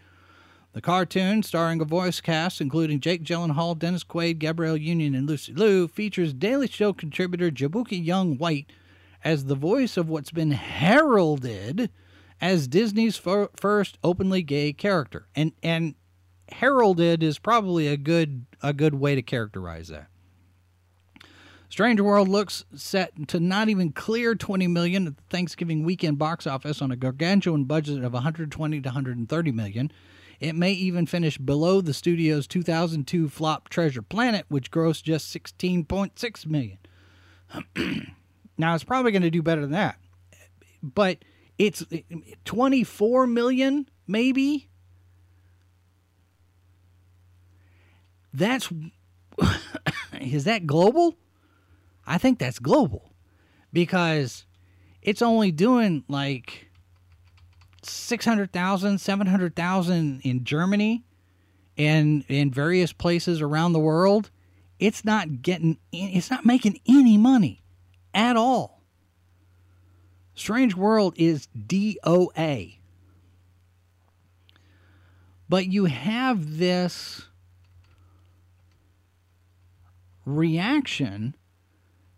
The 0.74 0.82
cartoon, 0.82 1.42
starring 1.42 1.80
a 1.80 1.86
voice 1.86 2.20
cast 2.20 2.60
including 2.60 3.00
Jake 3.00 3.24
Gyllenhaal, 3.24 3.78
Dennis 3.78 4.04
Quaid, 4.04 4.38
Gabrielle 4.38 4.76
Union, 4.76 5.14
and 5.14 5.26
Lucy 5.26 5.54
Liu, 5.54 5.88
features 5.88 6.34
Daily 6.34 6.66
Show 6.68 6.92
contributor 6.92 7.50
Jaboukie 7.50 8.04
Young-White 8.04 8.70
as 9.24 9.46
the 9.46 9.54
voice 9.54 9.96
of 9.96 10.10
what's 10.10 10.30
been 10.30 10.50
heralded 10.50 11.90
as 12.42 12.68
Disney's 12.68 13.16
fir- 13.16 13.48
first 13.56 13.96
openly 14.02 14.42
gay 14.42 14.72
character. 14.72 15.28
And 15.34 15.52
and 15.62 15.94
heralded 16.52 17.22
is 17.22 17.38
probably 17.38 17.88
a 17.88 17.96
good 17.96 18.46
a 18.62 18.72
good 18.72 18.94
way 18.94 19.14
to 19.14 19.22
characterize 19.22 19.88
that. 19.88 20.08
Strange 21.72 22.00
World 22.00 22.28
looks 22.28 22.66
set 22.74 23.28
to 23.28 23.40
not 23.40 23.70
even 23.70 23.92
clear 23.92 24.34
20 24.34 24.66
million 24.66 25.06
at 25.06 25.16
the 25.16 25.22
Thanksgiving 25.30 25.84
weekend 25.84 26.18
box 26.18 26.46
office 26.46 26.82
on 26.82 26.90
a 26.90 26.96
gargantuan 26.96 27.64
budget 27.64 28.04
of 28.04 28.12
120 28.12 28.80
to 28.80 28.88
130 28.88 29.52
million. 29.52 29.90
It 30.38 30.54
may 30.54 30.72
even 30.72 31.06
finish 31.06 31.38
below 31.38 31.80
the 31.80 31.94
studio's 31.94 32.46
2002 32.46 33.30
flop 33.30 33.70
Treasure 33.70 34.02
Planet, 34.02 34.44
which 34.48 34.70
grossed 34.70 35.04
just 35.04 35.34
16.6 35.34 36.46
million. 36.46 36.78
now 38.58 38.74
it's 38.74 38.84
probably 38.84 39.12
going 39.12 39.22
to 39.22 39.30
do 39.30 39.40
better 39.40 39.62
than 39.62 39.70
that, 39.70 39.98
but 40.82 41.24
it's 41.56 41.84
24 42.44 43.26
million, 43.28 43.88
maybe. 44.06 44.68
That's 48.34 48.70
is 50.20 50.44
that 50.44 50.66
global? 50.66 51.16
I 52.06 52.18
think 52.18 52.38
that's 52.38 52.58
global 52.58 53.12
because 53.72 54.44
it's 55.02 55.22
only 55.22 55.50
doing 55.50 56.04
like 56.08 56.68
600,000, 57.82 58.98
700,000 58.98 60.20
in 60.22 60.44
Germany 60.44 61.04
and 61.76 62.24
in 62.28 62.50
various 62.50 62.92
places 62.92 63.40
around 63.40 63.72
the 63.72 63.78
world, 63.78 64.30
it's 64.78 65.04
not 65.04 65.42
getting 65.42 65.78
it's 65.92 66.30
not 66.30 66.44
making 66.44 66.80
any 66.88 67.16
money 67.16 67.62
at 68.14 68.36
all. 68.36 68.82
Strange 70.34 70.74
World 70.74 71.14
is 71.16 71.48
DOA. 71.56 72.78
But 75.48 75.66
you 75.66 75.84
have 75.84 76.58
this 76.58 77.28
reaction 80.24 81.36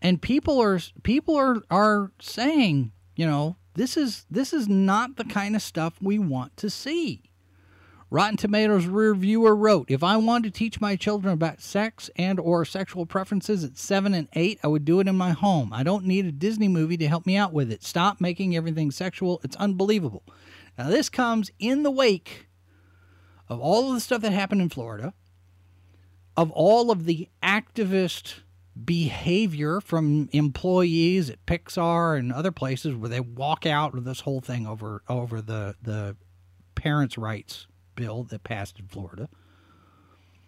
and 0.03 0.21
people 0.21 0.61
are 0.61 0.79
people 1.03 1.37
are 1.37 1.63
are 1.71 2.13
saying, 2.21 2.93
you 3.17 3.27
know, 3.27 3.57
This 3.75 3.97
is 3.97 4.25
this 4.31 4.53
is 4.53 4.69
not 4.69 5.17
the 5.17 5.25
kind 5.25 5.57
of 5.57 5.63
stuff 5.63 5.95
we 6.01 6.19
want 6.19 6.57
to 6.59 6.71
see. 6.71 7.23
Rotten 8.11 8.37
Tomatoes 8.37 8.87
reviewer 8.87 9.57
wrote, 9.57 9.91
"If 9.91 10.05
I 10.05 10.17
wanted 10.17 10.55
to 10.55 10.59
teach 10.59 10.81
my 10.81 10.95
children 10.95 11.35
about 11.35 11.61
sex 11.61 12.09
and 12.15 12.39
or 12.39 12.65
sexual 12.65 13.07
preferences 13.07 13.65
at 13.65 13.77
7 13.77 14.15
and 14.15 14.29
8, 14.35 14.61
I 14.63 14.69
would 14.69 14.85
do 14.85 15.01
it 15.01 15.09
in 15.09 15.17
my 15.17 15.33
home. 15.33 15.73
I 15.73 15.83
don't 15.83 16.05
need 16.05 16.25
a 16.25 16.31
Disney 16.31 16.69
movie 16.69 16.97
to 16.99 17.09
help 17.09 17.27
me 17.27 17.37
out 17.37 17.53
with 17.53 17.73
it. 17.73 17.83
Stop 17.83 18.21
making 18.21 18.55
everything 18.55 18.93
sexual. 18.93 19.41
It's 19.43 19.57
unbelievable." 19.57 20.23
Now 20.79 20.89
this 20.89 21.09
comes 21.09 21.51
in 21.59 21.83
the 21.83 21.91
wake 21.91 22.49
of 23.49 23.59
all 23.59 23.89
of 23.89 23.95
the 23.95 24.01
stuff 24.01 24.23
that 24.23 24.33
happened 24.33 24.63
in 24.63 24.69
Florida, 24.69 25.13
of 26.37 26.51
all 26.51 26.91
of 26.91 27.05
the 27.05 27.29
activist 27.43 28.41
behavior 28.85 29.81
from 29.81 30.29
employees 30.33 31.31
at 31.31 31.45
Pixar 31.47 32.19
and 32.19 32.33
other 32.33 32.51
places 32.51 32.95
where 32.97 33.09
they 33.09 33.21
walk 33.21 33.67
out 33.67 33.95
with 33.95 34.05
this 34.05 34.21
whole 34.21 34.41
thing 34.41 34.67
over 34.67 35.03
over 35.09 35.41
the 35.41 35.77
the 35.81 36.17
parents' 36.75 37.17
rights 37.17 37.67
bill 37.95 38.25
that 38.25 38.43
passed 38.43 38.81
in 38.81 38.89
Florida. 38.89 39.29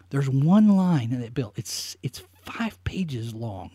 There's 0.09 0.29
one 0.29 0.69
line 0.69 1.11
in 1.11 1.21
that 1.21 1.33
bill. 1.33 1.53
It's 1.55 1.95
it's 2.03 2.21
5 2.43 2.83
pages 2.83 3.33
long. 3.33 3.71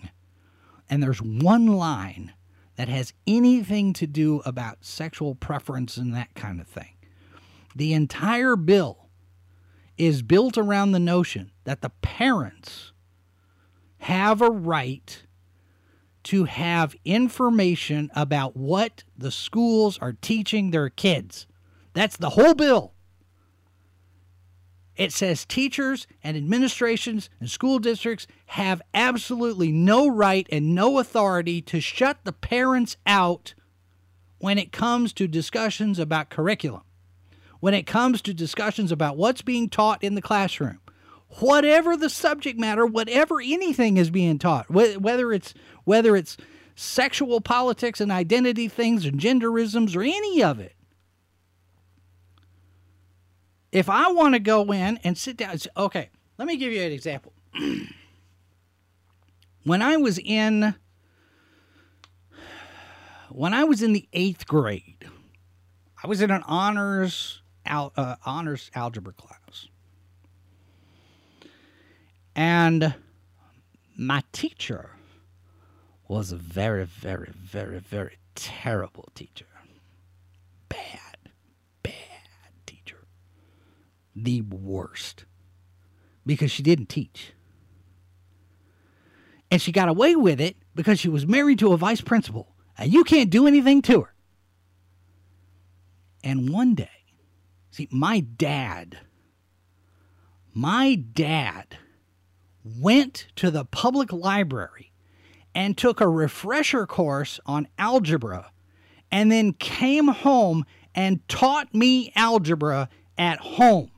And 0.88 1.02
there's 1.02 1.22
one 1.22 1.66
line 1.66 2.34
that 2.76 2.88
has 2.88 3.14
anything 3.26 3.92
to 3.94 4.06
do 4.06 4.40
about 4.44 4.84
sexual 4.84 5.34
preference 5.34 5.96
and 5.96 6.14
that 6.14 6.34
kind 6.34 6.60
of 6.60 6.66
thing. 6.66 6.94
The 7.74 7.94
entire 7.94 8.56
bill 8.56 9.01
is 9.99 10.22
built 10.22 10.57
around 10.57 10.93
the 10.93 10.99
notion 10.99 11.51
that 11.64 11.82
the 11.82 11.90
parents 12.01 12.93
have 13.99 14.40
a 14.40 14.51
right 14.51 15.24
to 16.24 16.45
have 16.45 16.95
information 17.05 18.11
about 18.14 18.57
what 18.57 19.05
the 19.16 19.30
schools 19.30 19.99
are 19.99 20.12
teaching 20.12 20.70
their 20.70 20.88
kids. 20.88 21.47
That's 21.95 22.16
the 22.16 22.30
whole 22.30 22.55
bill. 22.55 22.95
It 24.97 25.12
says 25.12 25.45
teachers 25.45 26.07
and 26.22 26.36
administrations 26.36 27.30
and 27.40 27.51
school 27.51 27.78
districts 27.78 28.26
have 28.47 28.82
absolutely 28.93 29.72
no 29.72 30.07
right 30.07 30.47
and 30.53 30.74
no 30.74 30.99
authority 30.99 31.62
to 31.62 31.80
shut 31.80 32.18
the 32.24 32.32
parents 32.32 32.97
out 33.07 33.55
when 34.38 34.59
it 34.59 34.72
comes 34.72 35.12
to 35.14 35.26
discussions 35.26 35.99
about 35.99 36.28
curriculum, 36.28 36.82
when 37.62 37.74
it 37.74 37.86
comes 37.86 38.20
to 38.20 38.34
discussions 38.34 38.90
about 38.90 39.16
what's 39.16 39.40
being 39.40 39.68
taught 39.68 40.02
in 40.02 40.16
the 40.16 40.20
classroom. 40.20 40.80
Whatever 41.38 41.96
the 41.96 42.10
subject 42.10 42.58
matter, 42.58 42.84
whatever 42.84 43.40
anything 43.40 43.98
is 43.98 44.10
being 44.10 44.40
taught, 44.40 44.68
whether 44.68 45.32
it's 45.32 45.54
whether 45.84 46.16
it's 46.16 46.36
sexual 46.74 47.40
politics 47.40 48.00
and 48.00 48.10
identity 48.10 48.66
things 48.66 49.04
and 49.04 49.20
genderisms 49.20 49.94
or 49.94 50.02
any 50.02 50.42
of 50.42 50.58
it, 50.58 50.74
if 53.70 53.88
I 53.88 54.10
want 54.10 54.34
to 54.34 54.40
go 54.40 54.72
in 54.72 54.98
and 55.04 55.16
sit 55.16 55.36
down, 55.36 55.56
okay, 55.76 56.10
let 56.38 56.48
me 56.48 56.56
give 56.56 56.72
you 56.72 56.82
an 56.82 56.90
example. 56.90 57.32
when 59.62 59.82
I 59.82 59.98
was 59.98 60.18
in 60.18 60.74
when 63.30 63.54
I 63.54 63.62
was 63.62 63.82
in 63.84 63.92
the 63.92 64.08
eighth 64.12 64.48
grade, 64.48 65.08
I 66.02 66.08
was 66.08 66.20
in 66.20 66.32
an 66.32 66.42
honors 66.42 67.38
al- 67.73 67.93
uh, 67.97 68.16
honors 68.25 68.70
algebra 68.75 69.12
class, 69.14 69.68
and 72.37 72.95
my 73.97 74.23
teacher 74.33 74.91
was 76.09 76.31
a 76.33 76.37
very, 76.37 76.85
very, 76.85 77.31
very, 77.35 77.79
very 77.81 78.18
terrible 78.35 79.09
teacher. 79.14 79.47
Bad 80.68 81.31
bad 81.83 81.93
teacher. 82.66 83.07
the 84.14 84.41
worst 84.43 85.25
because 86.27 86.51
she 86.51 86.62
didn't 86.62 86.89
teach. 86.89 87.33
And 89.51 89.61
she 89.61 89.73
got 89.73 89.89
away 89.89 90.16
with 90.16 90.41
it 90.41 90.57
because 90.75 90.99
she 90.99 91.09
was 91.09 91.27
married 91.27 91.59
to 91.59 91.73
a 91.73 91.77
vice 91.77 92.01
principal, 92.01 92.55
and 92.79 92.93
you 92.93 93.05
can't 93.05 93.31
do 93.31 93.47
anything 93.47 93.83
to 93.83 94.03
her. 94.03 94.14
And 96.25 96.49
one 96.51 96.75
day, 96.75 97.01
see, 97.73 97.89
my 97.91 98.20
dad, 98.20 98.99
my 100.55 100.95
dad 100.95 101.77
went 102.64 103.27
to 103.35 103.51
the 103.51 103.64
public 103.64 104.12
library 104.12 104.93
and 105.55 105.77
took 105.77 106.01
a 106.01 106.09
refresher 106.09 106.87
course 106.87 107.41
on 107.45 107.66
algebra 107.77 108.53
and 109.11 109.33
then 109.33 109.53
came 109.53 110.07
home 110.09 110.64
and 110.95 111.27
taught 111.29 111.75
me 111.75 112.12
algebra 112.14 112.89
at 113.18 113.39
home 113.41 113.91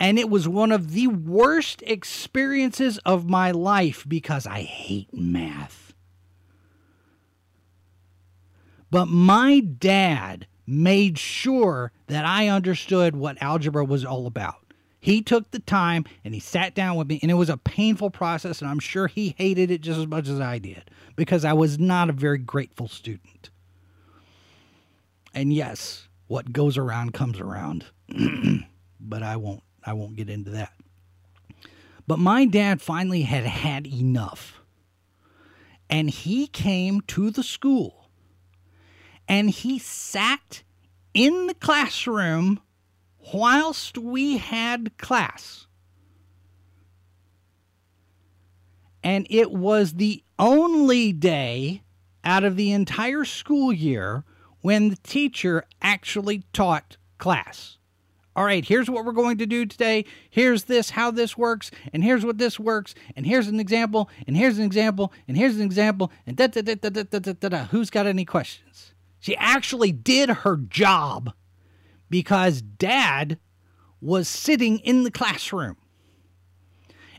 and 0.00 0.18
it 0.18 0.30
was 0.30 0.48
one 0.48 0.72
of 0.72 0.92
the 0.92 1.08
worst 1.08 1.82
experiences 1.86 2.98
of 2.98 3.28
my 3.28 3.50
life 3.50 4.04
because 4.06 4.46
I 4.46 4.62
hate 4.62 5.12
math. 5.12 5.92
But 8.90 9.06
my 9.06 9.60
dad 9.60 10.46
made 10.68 11.18
sure 11.18 11.90
that 12.08 12.26
I 12.26 12.48
understood 12.48 13.16
what 13.16 13.40
algebra 13.40 13.84
was 13.86 14.04
all 14.04 14.26
about. 14.26 14.56
He 15.00 15.22
took 15.22 15.50
the 15.50 15.60
time 15.60 16.04
and 16.24 16.34
he 16.34 16.40
sat 16.40 16.74
down 16.74 16.96
with 16.96 17.08
me, 17.08 17.18
and 17.22 17.30
it 17.30 17.34
was 17.34 17.48
a 17.48 17.56
painful 17.56 18.10
process, 18.10 18.60
and 18.60 18.70
I'm 18.70 18.78
sure 18.78 19.06
he 19.06 19.34
hated 19.38 19.70
it 19.70 19.80
just 19.80 19.98
as 19.98 20.06
much 20.06 20.28
as 20.28 20.40
I 20.40 20.58
did 20.58 20.90
because 21.16 21.44
I 21.44 21.54
was 21.54 21.78
not 21.78 22.10
a 22.10 22.12
very 22.12 22.36
grateful 22.36 22.86
student. 22.86 23.48
And 25.32 25.52
yes, 25.52 26.08
what 26.26 26.52
goes 26.52 26.76
around 26.76 27.14
comes 27.14 27.40
around, 27.40 27.86
but 29.00 29.22
I 29.22 29.36
won't 29.36 29.62
I 29.84 29.94
won't 29.94 30.16
get 30.16 30.28
into 30.28 30.50
that. 30.50 30.72
But 32.06 32.18
my 32.18 32.44
dad 32.44 32.82
finally 32.82 33.22
had 33.22 33.44
had 33.44 33.86
enough. 33.86 34.60
And 35.88 36.10
he 36.10 36.46
came 36.46 37.00
to 37.02 37.30
the 37.30 37.42
school 37.42 37.97
and 39.28 39.50
he 39.50 39.78
sat 39.78 40.62
in 41.12 41.46
the 41.46 41.54
classroom 41.54 42.60
whilst 43.32 43.98
we 43.98 44.38
had 44.38 44.96
class. 44.96 45.66
And 49.04 49.26
it 49.30 49.52
was 49.52 49.94
the 49.94 50.24
only 50.38 51.12
day 51.12 51.82
out 52.24 52.44
of 52.44 52.56
the 52.56 52.72
entire 52.72 53.24
school 53.24 53.72
year 53.72 54.24
when 54.60 54.88
the 54.88 54.96
teacher 54.96 55.64
actually 55.80 56.42
taught 56.52 56.96
class. 57.18 57.78
All 58.34 58.44
right, 58.44 58.64
here's 58.64 58.88
what 58.88 59.04
we're 59.04 59.12
going 59.12 59.38
to 59.38 59.46
do 59.46 59.66
today. 59.66 60.04
Here's 60.30 60.64
this, 60.64 60.90
how 60.90 61.10
this 61.10 61.36
works, 61.36 61.70
and 61.92 62.04
here's 62.04 62.24
what 62.24 62.38
this 62.38 62.58
works, 62.58 62.94
and 63.16 63.26
here's 63.26 63.48
an 63.48 63.58
example, 63.58 64.08
and 64.26 64.36
here's 64.36 64.58
an 64.58 64.64
example, 64.64 65.12
and 65.26 65.36
here's 65.36 65.56
an 65.56 65.62
example, 65.62 66.12
and 66.24 66.36
da 66.36 66.46
da 66.46 66.62
da 66.62 66.74
da 66.74 66.88
da 66.88 67.02
da 67.02 67.32
da. 67.32 67.48
da. 67.48 67.64
Who's 67.66 67.90
got 67.90 68.06
any 68.06 68.24
questions? 68.24 68.94
She 69.20 69.36
actually 69.36 69.92
did 69.92 70.28
her 70.28 70.56
job 70.56 71.32
because 72.10 72.62
dad 72.62 73.38
was 74.00 74.28
sitting 74.28 74.78
in 74.78 75.02
the 75.02 75.10
classroom. 75.10 75.76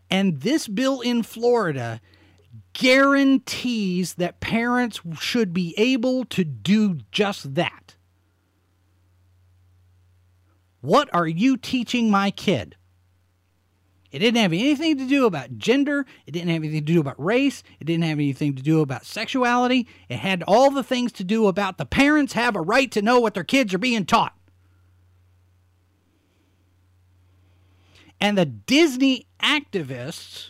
And 0.10 0.42
this 0.42 0.68
bill 0.68 1.02
in 1.02 1.24
Florida 1.24 2.02
guarantees 2.74 4.16
that 4.16 4.40
parents 4.40 5.02
should 5.20 5.54
be 5.54 5.74
able 5.78 6.26
to 6.26 6.44
do 6.44 7.00
just 7.12 7.56
that. 7.56 7.96
What 10.82 11.10
are 11.14 11.28
you 11.28 11.58
teaching 11.58 12.10
my 12.10 12.32
kid? 12.32 12.76
It 14.12 14.20
didn't 14.20 14.42
have 14.42 14.54
anything 14.54 14.98
to 14.98 15.06
do 15.06 15.26
about 15.26 15.58
gender. 15.58 16.06
It 16.26 16.32
didn't 16.32 16.50
have 16.50 16.64
anything 16.64 16.86
to 16.86 16.94
do 16.94 17.00
about 17.00 17.24
race. 17.24 17.62
It 17.80 17.86
didn't 17.86 18.06
have 18.06 18.18
anything 18.18 18.56
to 18.56 18.64
do 18.64 18.82
about 18.82 19.06
sexuality. 19.06 19.88
It 20.08 20.18
had 20.18 20.44
all 20.48 20.72
the 20.72 20.84
things 20.84 21.12
to 21.14 21.24
do 21.24 21.48
about 21.48 21.78
the 21.78 21.86
parents 21.86 22.34
have 22.34 22.56
a 22.56 22.62
right 22.62 22.92
to 22.92 23.02
know 23.02 23.20
what 23.20 23.36
their 23.36 23.44
kids 23.44 23.74
are 23.74 23.80
being 23.80 24.06
taught. 24.06 24.36
And 28.22 28.38
the 28.38 28.46
Disney 28.46 29.28
activists, 29.42 30.50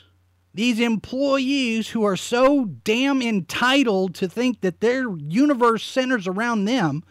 these 0.53 0.79
employees 0.79 1.89
who 1.89 2.03
are 2.03 2.17
so 2.17 2.65
damn 2.65 3.21
entitled 3.21 4.15
to 4.15 4.27
think 4.27 4.61
that 4.61 4.81
their 4.81 5.15
universe 5.17 5.85
centers 5.85 6.27
around 6.27 6.65
them, 6.65 7.03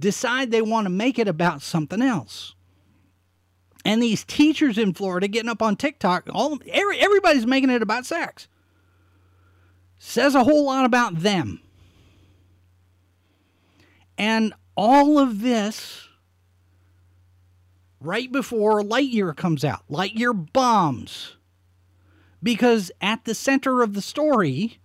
decide 0.00 0.50
they 0.50 0.62
want 0.62 0.86
to 0.86 0.90
make 0.90 1.18
it 1.18 1.28
about 1.28 1.62
something 1.62 2.02
else. 2.02 2.55
And 3.86 4.02
these 4.02 4.24
teachers 4.24 4.78
in 4.78 4.94
Florida 4.94 5.28
getting 5.28 5.48
up 5.48 5.62
on 5.62 5.76
TikTok, 5.76 6.28
all 6.32 6.58
every, 6.72 6.98
everybody's 6.98 7.46
making 7.46 7.70
it 7.70 7.82
about 7.82 8.04
sex. 8.04 8.48
Says 9.96 10.34
a 10.34 10.42
whole 10.42 10.64
lot 10.64 10.84
about 10.84 11.20
them. 11.20 11.60
And 14.18 14.54
all 14.74 15.20
of 15.20 15.40
this 15.40 16.08
right 18.00 18.32
before 18.32 18.82
Lightyear 18.82 19.36
comes 19.36 19.64
out. 19.64 19.84
Lightyear 19.88 20.52
bombs. 20.52 21.36
Because 22.42 22.90
at 23.00 23.24
the 23.24 23.36
center 23.36 23.82
of 23.82 23.94
the 23.94 24.02
story, 24.02 24.80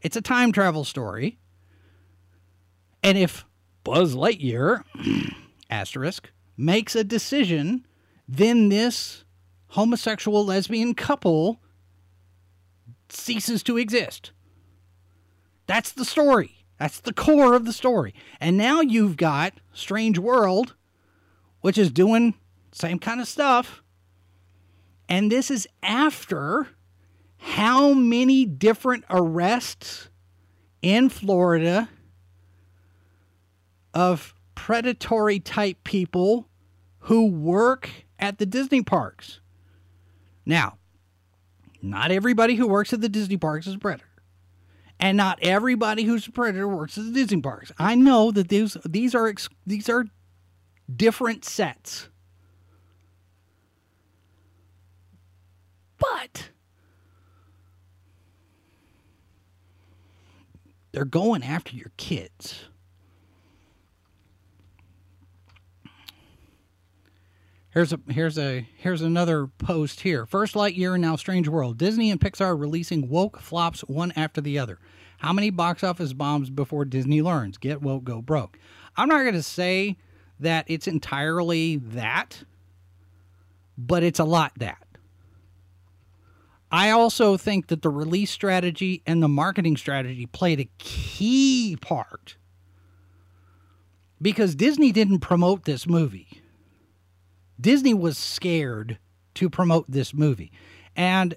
it's 0.00 0.16
a 0.16 0.22
time 0.22 0.50
travel 0.50 0.84
story. 0.84 1.38
And 3.02 3.18
if 3.18 3.44
Buzz 3.84 4.16
Lightyear, 4.16 4.84
asterisk, 5.70 6.30
makes 6.56 6.96
a 6.96 7.04
decision, 7.04 7.84
then 8.32 8.68
this 8.68 9.24
homosexual 9.70 10.44
lesbian 10.46 10.94
couple 10.94 11.60
ceases 13.08 13.64
to 13.64 13.76
exist. 13.76 14.30
That's 15.66 15.90
the 15.90 16.04
story. 16.04 16.64
That's 16.78 17.00
the 17.00 17.12
core 17.12 17.54
of 17.54 17.64
the 17.64 17.72
story. 17.72 18.14
And 18.40 18.56
now 18.56 18.82
you've 18.82 19.16
got 19.16 19.54
Strange 19.72 20.16
World, 20.16 20.76
which 21.60 21.76
is 21.76 21.90
doing 21.90 22.34
same 22.70 23.00
kind 23.00 23.20
of 23.20 23.26
stuff. 23.26 23.82
And 25.08 25.30
this 25.30 25.50
is 25.50 25.66
after 25.82 26.68
how 27.36 27.92
many 27.92 28.44
different 28.44 29.04
arrests 29.10 30.08
in 30.82 31.08
Florida 31.08 31.88
of 33.92 34.34
predatory 34.54 35.40
type 35.40 35.82
people 35.82 36.48
who 37.00 37.26
work 37.26 37.90
at 38.20 38.38
the 38.38 38.46
Disney 38.46 38.82
parks. 38.82 39.40
Now, 40.46 40.76
not 41.82 42.10
everybody 42.10 42.54
who 42.54 42.68
works 42.68 42.92
at 42.92 43.00
the 43.00 43.08
Disney 43.08 43.36
parks 43.36 43.66
is 43.66 43.74
a 43.74 43.78
predator. 43.78 44.06
And 44.98 45.16
not 45.16 45.38
everybody 45.40 46.04
who's 46.04 46.26
a 46.26 46.30
predator 46.30 46.68
works 46.68 46.98
at 46.98 47.04
the 47.04 47.12
Disney 47.12 47.40
parks. 47.40 47.72
I 47.78 47.94
know 47.94 48.30
that 48.30 48.48
these 48.48 48.76
these 48.84 49.14
are 49.14 49.32
these 49.66 49.88
are 49.88 50.04
different 50.94 51.44
sets. 51.44 52.08
But 55.98 56.50
they're 60.92 61.04
going 61.04 61.42
after 61.42 61.74
your 61.74 61.92
kids. 61.96 62.64
Here's 67.72 67.92
a 67.92 68.00
here's 68.08 68.36
a 68.36 68.68
here's 68.76 69.00
another 69.00 69.46
post 69.46 70.00
here. 70.00 70.26
First 70.26 70.54
Lightyear 70.54 70.94
and 70.94 71.02
now 71.02 71.14
Strange 71.14 71.46
World. 71.46 71.78
Disney 71.78 72.10
and 72.10 72.20
Pixar 72.20 72.58
releasing 72.58 73.08
woke 73.08 73.40
flops 73.40 73.82
one 73.82 74.12
after 74.16 74.40
the 74.40 74.58
other. 74.58 74.78
How 75.18 75.32
many 75.32 75.50
box 75.50 75.84
office 75.84 76.12
bombs 76.12 76.50
before 76.50 76.84
Disney 76.84 77.22
learns? 77.22 77.58
Get 77.58 77.80
woke, 77.80 78.04
go 78.04 78.22
broke. 78.22 78.58
I'm 78.96 79.08
not 79.08 79.20
going 79.20 79.34
to 79.34 79.42
say 79.42 79.98
that 80.40 80.64
it's 80.66 80.88
entirely 80.88 81.76
that, 81.76 82.42
but 83.78 84.02
it's 84.02 84.18
a 84.18 84.24
lot 84.24 84.52
that. 84.56 84.84
I 86.72 86.90
also 86.90 87.36
think 87.36 87.68
that 87.68 87.82
the 87.82 87.90
release 87.90 88.30
strategy 88.30 89.02
and 89.06 89.22
the 89.22 89.28
marketing 89.28 89.76
strategy 89.76 90.26
played 90.26 90.60
a 90.60 90.68
key 90.78 91.76
part 91.80 92.36
because 94.22 94.54
Disney 94.54 94.90
didn't 94.90 95.20
promote 95.20 95.64
this 95.64 95.86
movie. 95.86 96.39
Disney 97.60 97.94
was 97.94 98.16
scared 98.16 98.98
to 99.34 99.50
promote 99.50 99.90
this 99.90 100.14
movie. 100.14 100.52
And 100.96 101.34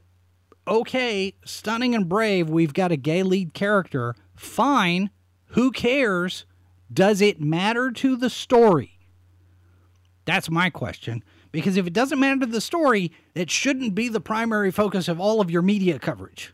okay, 0.67 1.36
stunning 1.45 1.95
and 1.95 2.07
brave, 2.07 2.49
we've 2.49 2.74
got 2.74 2.91
a 2.91 2.97
gay 2.97 3.24
lead 3.24 3.53
character. 3.53 4.15
Fine. 4.36 5.09
Who 5.47 5.71
cares? 5.71 6.45
Does 6.91 7.21
it 7.21 7.41
matter 7.41 7.91
to 7.91 8.15
the 8.15 8.30
story? 8.30 8.99
That's 10.26 10.49
my 10.49 10.69
question. 10.69 11.24
Because 11.51 11.78
if 11.78 11.86
it 11.86 11.93
doesn't 11.93 12.19
matter 12.19 12.39
to 12.41 12.45
the 12.45 12.61
story, 12.61 13.11
it 13.36 13.51
shouldn't 13.51 13.93
be 13.93 14.09
the 14.09 14.21
primary 14.21 14.71
focus 14.71 15.07
of 15.07 15.19
all 15.19 15.41
of 15.41 15.51
your 15.51 15.61
media 15.61 15.99
coverage. 15.99 16.53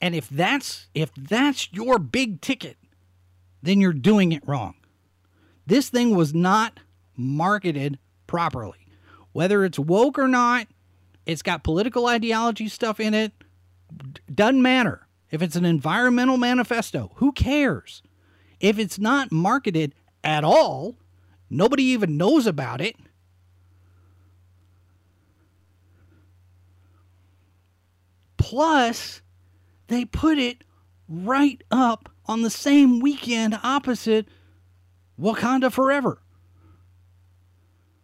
And 0.00 0.14
if 0.14 0.28
that's 0.28 0.88
if 0.94 1.12
that's 1.14 1.72
your 1.72 1.98
big 1.98 2.40
ticket, 2.40 2.76
then 3.62 3.80
you're 3.80 3.92
doing 3.92 4.32
it 4.32 4.46
wrong. 4.46 4.74
This 5.66 5.90
thing 5.90 6.16
was 6.16 6.32
not 6.34 6.80
marketed 7.16 7.98
properly. 8.26 8.86
Whether 9.32 9.64
it's 9.64 9.78
woke 9.78 10.18
or 10.18 10.28
not, 10.28 10.66
it's 11.26 11.42
got 11.42 11.64
political 11.64 12.06
ideology 12.06 12.68
stuff 12.68 13.00
in 13.00 13.14
it. 13.14 13.32
Doesn't 14.32 14.62
matter. 14.62 15.06
If 15.30 15.42
it's 15.42 15.56
an 15.56 15.64
environmental 15.64 16.38
manifesto, 16.38 17.12
who 17.16 17.32
cares? 17.32 18.02
If 18.60 18.78
it's 18.78 18.98
not 18.98 19.30
marketed 19.30 19.94
at 20.24 20.42
all, 20.42 20.96
nobody 21.50 21.84
even 21.84 22.16
knows 22.16 22.46
about 22.46 22.80
it. 22.80 22.96
Plus, 28.38 29.20
they 29.88 30.06
put 30.06 30.38
it 30.38 30.64
right 31.08 31.62
up 31.70 32.08
on 32.26 32.42
the 32.42 32.50
same 32.50 33.00
weekend 33.00 33.58
opposite 33.62 34.28
Wakanda 35.20 35.72
Forever. 35.72 36.20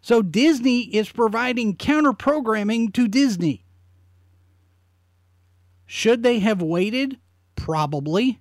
So 0.00 0.20
Disney 0.20 0.82
is 0.94 1.10
providing 1.10 1.76
counter 1.76 2.12
programming 2.12 2.92
to 2.92 3.08
Disney. 3.08 3.64
Should 5.86 6.22
they 6.22 6.40
have 6.40 6.60
waited? 6.60 7.18
Probably. 7.56 8.40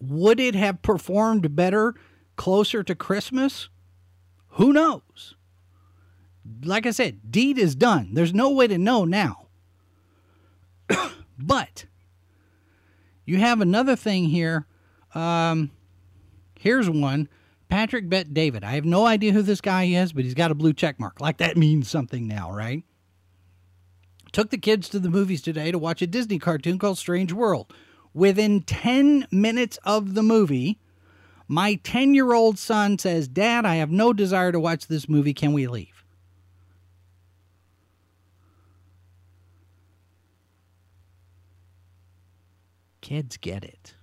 Would 0.00 0.40
it 0.40 0.54
have 0.54 0.82
performed 0.82 1.56
better 1.56 1.94
closer 2.36 2.82
to 2.82 2.94
Christmas? 2.94 3.68
Who 4.50 4.72
knows? 4.72 5.34
Like 6.62 6.86
I 6.86 6.90
said, 6.90 7.30
deed 7.30 7.58
is 7.58 7.74
done. 7.74 8.10
There's 8.12 8.34
no 8.34 8.50
way 8.50 8.66
to 8.66 8.78
know 8.78 9.04
now. 9.04 9.48
but 11.38 11.86
you 13.30 13.38
have 13.38 13.60
another 13.60 13.94
thing 13.94 14.24
here. 14.24 14.66
Um, 15.14 15.70
here's 16.58 16.90
one. 16.90 17.28
Patrick 17.68 18.08
Bet 18.08 18.34
David. 18.34 18.64
I 18.64 18.72
have 18.72 18.84
no 18.84 19.06
idea 19.06 19.32
who 19.32 19.42
this 19.42 19.60
guy 19.60 19.84
is, 19.84 20.12
but 20.12 20.24
he's 20.24 20.34
got 20.34 20.50
a 20.50 20.54
blue 20.56 20.72
check 20.72 20.98
mark. 20.98 21.20
Like 21.20 21.36
that 21.36 21.56
means 21.56 21.88
something 21.88 22.26
now, 22.26 22.50
right? 22.50 22.82
Took 24.32 24.50
the 24.50 24.58
kids 24.58 24.88
to 24.88 24.98
the 24.98 25.08
movies 25.08 25.42
today 25.42 25.70
to 25.70 25.78
watch 25.78 26.02
a 26.02 26.08
Disney 26.08 26.40
cartoon 26.40 26.76
called 26.76 26.98
Strange 26.98 27.32
World. 27.32 27.72
Within 28.12 28.62
10 28.62 29.28
minutes 29.30 29.78
of 29.84 30.14
the 30.14 30.24
movie, 30.24 30.80
my 31.46 31.76
10 31.84 32.14
year 32.14 32.32
old 32.32 32.58
son 32.58 32.98
says, 32.98 33.28
Dad, 33.28 33.64
I 33.64 33.76
have 33.76 33.92
no 33.92 34.12
desire 34.12 34.50
to 34.50 34.58
watch 34.58 34.88
this 34.88 35.08
movie. 35.08 35.34
Can 35.34 35.52
we 35.52 35.68
leave? 35.68 35.99
Kids 43.00 43.36
get 43.36 43.64
it. 43.64 43.94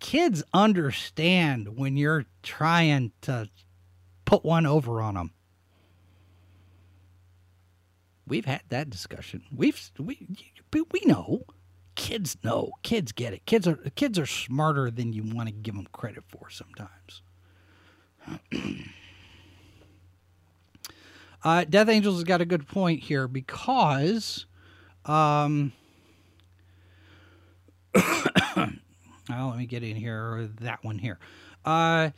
Kids 0.00 0.42
understand 0.52 1.76
when 1.76 1.96
you're 1.96 2.26
trying 2.42 3.12
to 3.22 3.48
put 4.24 4.44
one 4.44 4.66
over 4.66 5.00
on 5.00 5.14
them. 5.14 5.30
We've 8.26 8.44
had 8.44 8.62
that 8.68 8.90
discussion. 8.90 9.42
We've 9.54 9.90
we 9.98 10.26
we 10.72 11.00
know. 11.04 11.42
Kids 11.94 12.36
know. 12.42 12.72
Kids 12.82 13.12
get 13.12 13.34
it. 13.34 13.44
Kids 13.46 13.68
are 13.68 13.76
kids 13.94 14.18
are 14.18 14.26
smarter 14.26 14.90
than 14.90 15.12
you 15.12 15.22
want 15.22 15.48
to 15.48 15.52
give 15.52 15.74
them 15.74 15.86
credit 15.92 16.24
for 16.28 16.48
sometimes. 16.48 17.22
uh, 21.44 21.64
Death 21.64 21.88
Angels 21.88 22.16
has 22.16 22.24
got 22.24 22.40
a 22.40 22.46
good 22.46 22.66
point 22.66 23.02
here 23.02 23.28
because 23.28 24.46
um, 25.04 25.72
oh, 27.94 28.68
let 29.28 29.56
me 29.56 29.66
get 29.66 29.82
in 29.82 29.96
here. 29.96 30.48
That 30.60 30.84
one 30.84 30.98
here. 30.98 31.18
Uh, 31.64 32.10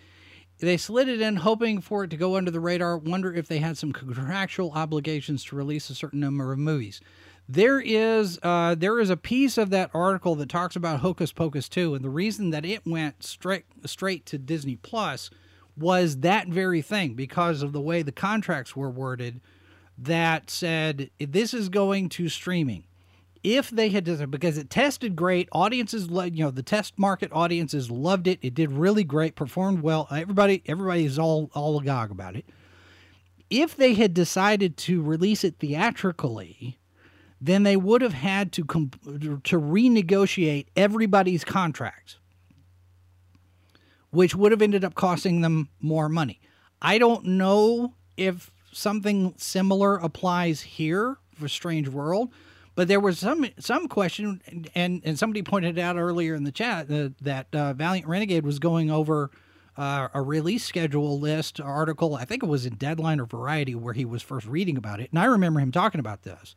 they 0.59 0.76
slid 0.76 1.09
it 1.09 1.20
in, 1.20 1.36
hoping 1.36 1.80
for 1.80 2.05
it 2.05 2.11
to 2.11 2.16
go 2.16 2.36
under 2.36 2.50
the 2.50 2.61
radar. 2.61 2.96
Wonder 2.96 3.34
if 3.34 3.48
they 3.48 3.59
had 3.59 3.76
some 3.76 3.92
contractual 3.92 4.72
obligations 4.72 5.44
to 5.44 5.57
release 5.57 5.90
a 5.90 5.94
certain 5.94 6.20
number 6.20 6.52
of 6.52 6.59
movies. 6.59 7.00
There 7.48 7.80
is 7.80 8.38
uh, 8.42 8.74
there 8.74 9.00
is 9.00 9.11
a 9.11 9.16
piece 9.16 9.59
of 9.59 9.70
that 9.70 9.90
article 9.92 10.34
that 10.36 10.48
talks 10.48 10.76
about 10.76 11.00
Hocus 11.00 11.32
Pocus 11.32 11.68
2, 11.68 11.94
and 11.94 12.05
the 12.05 12.11
reason 12.11 12.50
that 12.50 12.64
it 12.64 12.86
went 12.86 13.22
straight 13.22 13.66
straight 13.84 14.24
to 14.26 14.38
Disney 14.38 14.76
Plus 14.76 15.28
was 15.76 16.18
that 16.20 16.48
very 16.48 16.80
thing 16.80 17.14
because 17.14 17.62
of 17.62 17.72
the 17.72 17.80
way 17.80 18.02
the 18.02 18.12
contracts 18.12 18.74
were 18.74 18.90
worded 18.90 19.40
that 19.98 20.48
said 20.48 21.11
this 21.18 21.52
is 21.52 21.68
going 21.68 22.09
to 22.09 22.28
streaming 22.28 22.84
if 23.45 23.70
they 23.70 23.90
had 23.90 24.05
done 24.05 24.30
because 24.30 24.59
it 24.59 24.70
tested 24.70 25.14
great. 25.14 25.49
Audiences 25.53 26.09
you 26.09 26.45
know 26.45 26.51
the 26.51 26.62
test 26.62 26.99
market 26.99 27.30
audiences 27.32 27.90
loved 27.90 28.26
it. 28.26 28.38
It 28.42 28.55
did 28.55 28.72
really 28.72 29.05
great 29.05 29.36
performed 29.36 29.82
well. 29.82 30.09
Uh, 30.11 30.16
everybody 30.16 30.62
everybody 30.66 31.05
is 31.05 31.18
all 31.18 31.51
all 31.55 31.78
agog 31.78 32.11
about 32.11 32.34
it. 32.34 32.47
If 33.51 33.76
they 33.76 33.95
had 33.95 34.14
decided 34.14 34.76
to 34.78 35.03
release 35.03 35.45
it 35.45 35.57
theatrically 35.61 36.78
then 37.40 37.62
they 37.62 37.76
would 37.76 38.01
have 38.01 38.14
had 38.14 38.53
to 38.53 38.64
comp- 38.64 39.03
to 39.05 39.61
renegotiate 39.61 40.66
everybody's 40.76 41.45
contracts 41.45 42.16
which 44.11 44.34
would 44.34 44.53
have 44.53 44.62
ended 44.62 44.84
up 44.84 44.95
costing 44.95 45.40
them 45.40 45.68
more 45.80 46.09
money. 46.09 46.40
I 46.80 46.99
don't 46.99 47.24
know 47.24 47.95
if 48.16 48.53
something 48.72 49.34
similar 49.36 49.97
applies 49.97 50.61
here 50.61 51.18
for 51.34 51.49
strange 51.49 51.88
world 51.88 52.30
But 52.75 52.89
there 52.89 53.01
was 53.01 53.18
some 53.18 53.47
some 53.59 53.89
question, 53.89 54.68
and 54.75 55.01
and 55.05 55.18
somebody 55.18 55.43
pointed 55.43 55.79
out 55.79 55.97
earlier 55.97 56.35
in 56.35 56.45
the 56.45 56.53
chat 56.53 56.89
that, 56.89 57.18
that 57.20 57.55
uh, 57.55 57.72
Valiant 57.72 58.09
Renegade 58.09 58.45
was 58.45 58.59
going 58.59 58.91
over 58.91 59.31
uh, 59.77 60.09
a 60.12 60.20
release 60.20 60.64
schedule 60.64 61.20
list 61.20 61.61
article. 61.61 62.16
I 62.16 62.25
think 62.25 62.43
it 62.43 62.49
was 62.49 62.66
in 62.66 62.75
Deadline 62.75 63.20
or 63.20 63.27
Variety 63.27 63.75
where 63.75 63.95
he 63.95 64.05
was 64.05 64.22
first 64.22 64.47
reading 64.47 64.77
about 64.77 65.01
it, 65.01 65.11
and 65.11 65.20
I 65.20 65.27
remember 65.27 65.61
him 65.61 65.70
talking 65.72 66.01
about 66.01 66.22
this. 66.22 66.57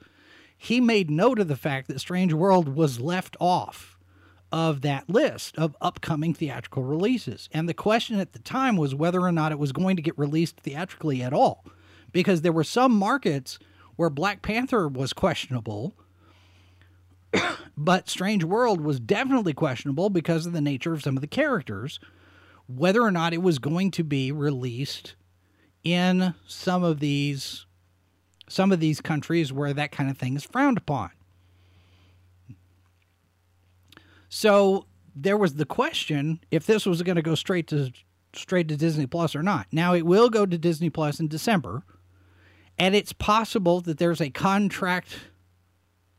He 0.57 0.81
made 0.81 1.11
note 1.11 1.37
of 1.37 1.47
the 1.47 1.55
fact 1.55 1.87
that 1.87 1.99
Strange 1.99 2.33
World 2.33 2.75
was 2.75 2.99
left 2.99 3.37
off 3.39 3.95
of 4.51 4.81
that 4.81 5.07
list 5.07 5.55
of 5.57 5.75
upcoming 5.81 6.33
theatrical 6.33 6.83
releases, 6.83 7.47
and 7.53 7.69
the 7.69 7.75
question 7.75 8.19
at 8.19 8.33
the 8.33 8.39
time 8.39 8.75
was 8.75 8.95
whether 8.95 9.21
or 9.21 9.31
not 9.31 9.51
it 9.51 9.59
was 9.59 9.71
going 9.71 9.95
to 9.97 10.01
get 10.01 10.17
released 10.17 10.57
theatrically 10.57 11.21
at 11.21 11.33
all, 11.33 11.63
because 12.11 12.41
there 12.41 12.51
were 12.51 12.63
some 12.63 12.91
markets 12.91 13.59
where 13.97 14.09
Black 14.09 14.41
Panther 14.41 14.87
was 14.87 15.13
questionable 15.13 15.93
but 17.77 18.09
Strange 18.09 18.43
World 18.43 18.81
was 18.81 18.99
definitely 18.99 19.53
questionable 19.53 20.09
because 20.09 20.45
of 20.45 20.53
the 20.53 20.61
nature 20.61 20.93
of 20.93 21.03
some 21.03 21.17
of 21.17 21.21
the 21.21 21.27
characters, 21.27 21.99
whether 22.67 23.01
or 23.01 23.11
not 23.11 23.33
it 23.33 23.41
was 23.41 23.59
going 23.59 23.91
to 23.91 24.03
be 24.03 24.31
released 24.31 25.15
in 25.83 26.33
some 26.47 26.83
of 26.83 26.99
these 26.99 27.65
some 28.49 28.71
of 28.71 28.79
these 28.79 29.01
countries 29.01 29.51
where 29.51 29.73
that 29.73 29.91
kind 29.91 30.09
of 30.09 30.17
thing 30.17 30.35
is 30.35 30.43
frowned 30.43 30.77
upon. 30.77 31.11
So 34.29 34.85
there 35.15 35.37
was 35.37 35.55
the 35.55 35.65
question 35.65 36.39
if 36.51 36.65
this 36.65 36.85
was 36.85 37.01
going 37.01 37.15
to 37.15 37.21
go 37.21 37.35
straight 37.35 37.67
to 37.67 37.91
straight 38.33 38.67
to 38.67 38.77
Disney 38.77 39.07
Plus 39.07 39.35
or 39.35 39.43
not. 39.43 39.67
Now 39.71 39.93
it 39.93 40.05
will 40.05 40.29
go 40.29 40.45
to 40.45 40.57
Disney 40.57 40.89
Plus 40.89 41.19
in 41.19 41.27
December, 41.27 41.83
and 42.77 42.95
it's 42.95 43.13
possible 43.13 43.81
that 43.81 43.97
there's 43.97 44.21
a 44.21 44.29
contract 44.29 45.17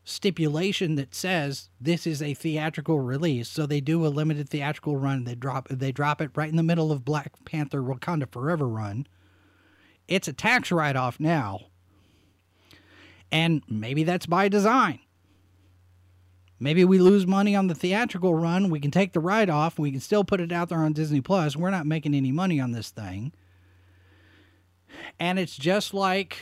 stipulation 0.09 0.95
that 0.95 1.13
says 1.13 1.69
this 1.79 2.07
is 2.07 2.21
a 2.21 2.33
theatrical 2.33 2.99
release. 2.99 3.47
So 3.47 3.65
they 3.65 3.79
do 3.79 4.05
a 4.05 4.09
limited 4.09 4.49
theatrical 4.49 4.97
run. 4.97 5.23
They 5.23 5.35
drop 5.35 5.67
they 5.69 5.91
drop 5.91 6.21
it 6.21 6.31
right 6.35 6.49
in 6.49 6.55
the 6.55 6.63
middle 6.63 6.91
of 6.91 7.05
Black 7.05 7.33
Panther 7.45 7.81
Wakanda 7.81 8.29
Forever 8.29 8.67
run. 8.67 9.07
It's 10.07 10.27
a 10.27 10.33
tax 10.33 10.71
write 10.71 10.95
off 10.95 11.19
now. 11.19 11.67
And 13.31 13.61
maybe 13.67 14.03
that's 14.03 14.25
by 14.25 14.47
design. 14.47 14.99
Maybe 16.59 16.83
we 16.83 16.97
lose 16.97 17.25
money 17.25 17.55
on 17.55 17.67
the 17.67 17.75
theatrical 17.75 18.33
run. 18.33 18.69
We 18.69 18.79
can 18.79 18.91
take 18.91 19.13
the 19.13 19.19
write 19.19 19.49
off. 19.49 19.79
We 19.79 19.91
can 19.91 20.01
still 20.01 20.23
put 20.23 20.41
it 20.41 20.51
out 20.51 20.69
there 20.69 20.79
on 20.79 20.93
Disney 20.93 21.21
Plus. 21.21 21.55
We're 21.55 21.69
not 21.69 21.85
making 21.85 22.15
any 22.15 22.31
money 22.31 22.59
on 22.59 22.71
this 22.71 22.89
thing. 22.89 23.31
And 25.19 25.39
it's 25.39 25.55
just 25.55 25.93
like 25.93 26.39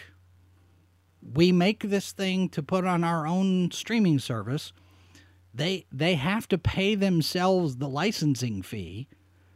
we 1.21 1.51
make 1.51 1.83
this 1.83 2.11
thing 2.11 2.49
to 2.49 2.63
put 2.63 2.85
on 2.85 3.03
our 3.03 3.25
own 3.27 3.71
streaming 3.71 4.19
service. 4.19 4.73
They 5.53 5.85
they 5.91 6.15
have 6.15 6.47
to 6.49 6.57
pay 6.57 6.95
themselves 6.95 7.77
the 7.77 7.89
licensing 7.89 8.61
fee. 8.61 9.07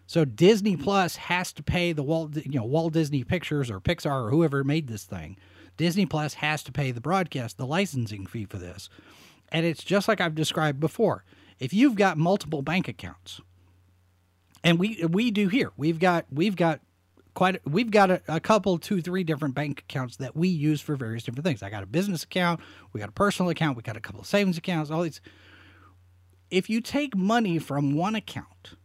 So 0.08 0.26
Disney 0.26 0.76
Plus 0.76 1.16
has 1.16 1.54
to 1.54 1.64
pay 1.64 1.94
the 1.94 2.04
Walt 2.04 2.36
you 2.36 2.60
know 2.60 2.66
Walt 2.66 2.94
Disney 2.94 3.24
Pictures 3.24 3.70
or 3.70 3.80
Pixar 3.80 4.26
or 4.26 4.30
whoever 4.30 4.64
made 4.64 4.88
this 4.88 5.04
thing. 5.04 5.38
Disney 5.78 6.06
Plus 6.06 6.36
has 6.36 6.64
to 6.64 6.72
pay 6.72 6.92
the 6.92 7.02
broadcast 7.02 7.58
the 7.58 7.66
licensing 7.66 8.26
fee 8.26 8.46
for 8.46 8.58
this. 8.58 8.90
And 9.50 9.66
it's 9.66 9.84
just 9.84 10.08
like 10.08 10.22
I've 10.22 10.36
described 10.36 10.80
before. 10.80 11.24
If 11.60 11.74
you've 11.74 11.96
got 11.96 12.18
multiple 12.18 12.62
bank 12.62 12.88
accounts, 12.88 13.42
and 14.64 14.80
we 14.80 15.06
we 15.06 15.32
do 15.32 15.48
here, 15.48 15.72
we've 15.78 16.00
got 16.00 16.26
we've 16.32 16.56
got 16.56 16.82
quite 17.34 17.66
we've 17.66 17.92
got 17.92 18.12
a, 18.12 18.22
a, 18.28 18.40
couple 18.40 18.78
two 18.78 19.02
three 19.02 19.24
different 19.24 19.56
bank 19.56 19.80
accounts 19.80 20.18
that 20.18 20.36
we 20.36 20.48
use 20.48 20.82
for 20.82 20.96
various 20.96 21.24
different 21.24 21.46
things. 21.46 21.64
I 21.64 21.70
got 21.70 21.84
a 21.84 21.88
business 21.88 22.24
account 22.24 22.60
we 22.94 23.00
got 23.00 23.10
a 23.10 23.14
personal 23.14 23.50
account 23.50 23.78
we 23.78 23.84
got 23.84 23.98
a 23.98 24.02
couple 24.02 24.22
of 24.22 24.28
savings 24.28 24.58
accounts 24.58 24.92
all 24.92 25.04
these. 25.04 25.22
If 26.50 26.70
you 26.70 26.82
take 26.82 27.16
money 27.16 27.60
from 27.60 27.96
one 27.96 28.16
account 28.16 28.76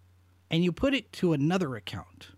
and 0.50 0.62
you 0.62 0.72
put 0.72 0.94
it 0.94 1.12
to 1.14 1.32
another 1.32 1.74
account 1.74 2.28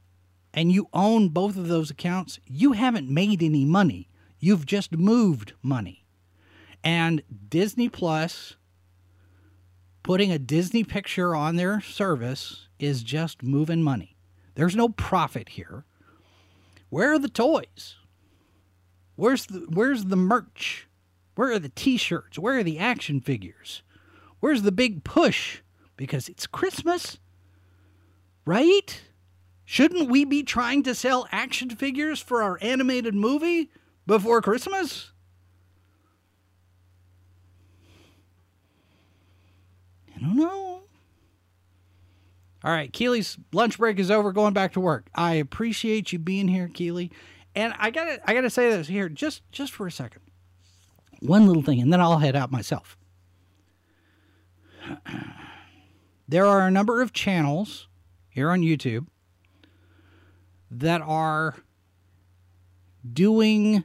and 0.55 0.73
you 0.73 0.89
own 0.93 1.29
both 1.29 1.57
of 1.57 1.69
those 1.69 1.91
accounts 1.91 2.41
you 2.47 2.73
haven't 2.73 3.09
made 3.09 3.43
any 3.43 3.65
money. 3.65 4.09
You've 4.41 4.67
just 4.67 4.93
moved 4.93 5.53
money. 5.63 6.07
And 6.83 7.23
disney 7.49 7.89
plus 7.89 8.57
putting 10.03 10.33
a 10.33 10.39
disney 10.39 10.85
picture 10.85 11.35
on 11.35 11.57
their 11.57 11.83
service 11.83 12.69
is 12.79 13.03
just 13.03 13.43
moving 13.43 13.83
money. 13.83 14.17
There's 14.55 14.77
no 14.77 14.89
profit 14.89 15.51
here 15.51 15.85
where 16.91 17.13
are 17.13 17.19
the 17.19 17.29
toys? 17.29 17.97
Where's 19.17 19.47
the 19.47 19.67
where's 19.69 20.07
the 20.07 20.17
merch? 20.17 20.89
Where 21.35 21.53
are 21.53 21.59
the 21.59 21.69
t-shirts? 21.69 22.39
Where 22.39 22.59
are 22.59 22.65
the 22.65 22.79
action 22.79 23.21
figures? 23.21 23.83
Where's 24.41 24.63
the 24.63 24.73
big 24.73 25.05
push? 25.05 25.61
Because 25.97 26.29
it's 26.29 26.47
Christmas. 26.47 27.19
Right? 28.45 29.03
Shouldn't 29.65 30.11
we 30.11 30.25
be 30.25 30.43
trying 30.43 30.83
to 30.85 30.95
sell 30.95 31.29
action 31.31 31.71
figures 31.71 32.21
for 32.21 32.43
our 32.43 32.59
animated 32.63 33.15
movie 33.15 33.71
before 34.07 34.41
Christmas? 34.41 35.13
I 40.17 40.21
don't 40.21 40.37
know. 40.37 40.88
All 42.65 42.73
right, 42.73 42.93
Keely's 42.93 43.39
lunch 43.53 43.79
break 43.79 43.99
is 43.99 44.11
over. 44.11 44.33
Going 44.33 44.53
back 44.53 44.73
to 44.73 44.81
work. 44.81 45.09
I 45.15 45.35
appreciate 45.35 46.13
you 46.13 46.19
being 46.19 46.49
here, 46.49 46.69
Keely. 46.69 47.13
And 47.55 47.73
I 47.79 47.91
gotta, 47.91 48.21
I 48.29 48.35
gotta 48.35 48.51
say 48.51 48.71
this 48.71 48.89
here, 48.89 49.09
just, 49.09 49.43
just 49.53 49.73
for 49.73 49.87
a 49.87 49.93
second. 49.93 50.23
One 51.21 51.47
little 51.47 51.63
thing, 51.63 51.81
and 51.81 51.93
then 51.93 52.01
I'll 52.01 52.19
head 52.19 52.37
out 52.37 52.51
myself. 52.51 52.97
There 56.31 56.45
are 56.45 56.67
a 56.67 56.71
number 56.71 57.01
of 57.01 57.15
channels 57.15 57.89
here 58.29 58.51
on 58.51 58.61
YouTube 58.61 59.07
that 60.71 61.01
are 61.01 61.57
doing 63.11 63.85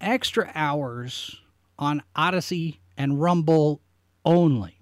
extra 0.00 0.52
hours 0.54 1.40
on 1.80 2.04
Odysee 2.14 2.80
and 2.96 3.20
Rumble 3.20 3.80
only. 4.24 4.75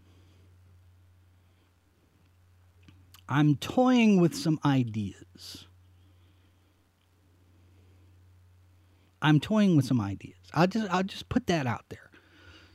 I'm 3.29 3.57
toying 3.57 4.21
with 4.21 4.35
some 4.35 4.59
ideas. 4.65 5.67
I'm 9.23 9.41
toying 9.41 9.77
with 9.77 9.87
some 9.87 10.01
ideas. 10.01 10.37
I'll 10.53 10.67
just 10.67 10.91
I'll 10.93 11.03
just 11.03 11.29
put 11.29 11.47
that 11.47 11.67
out 11.67 11.87
there. 11.89 12.11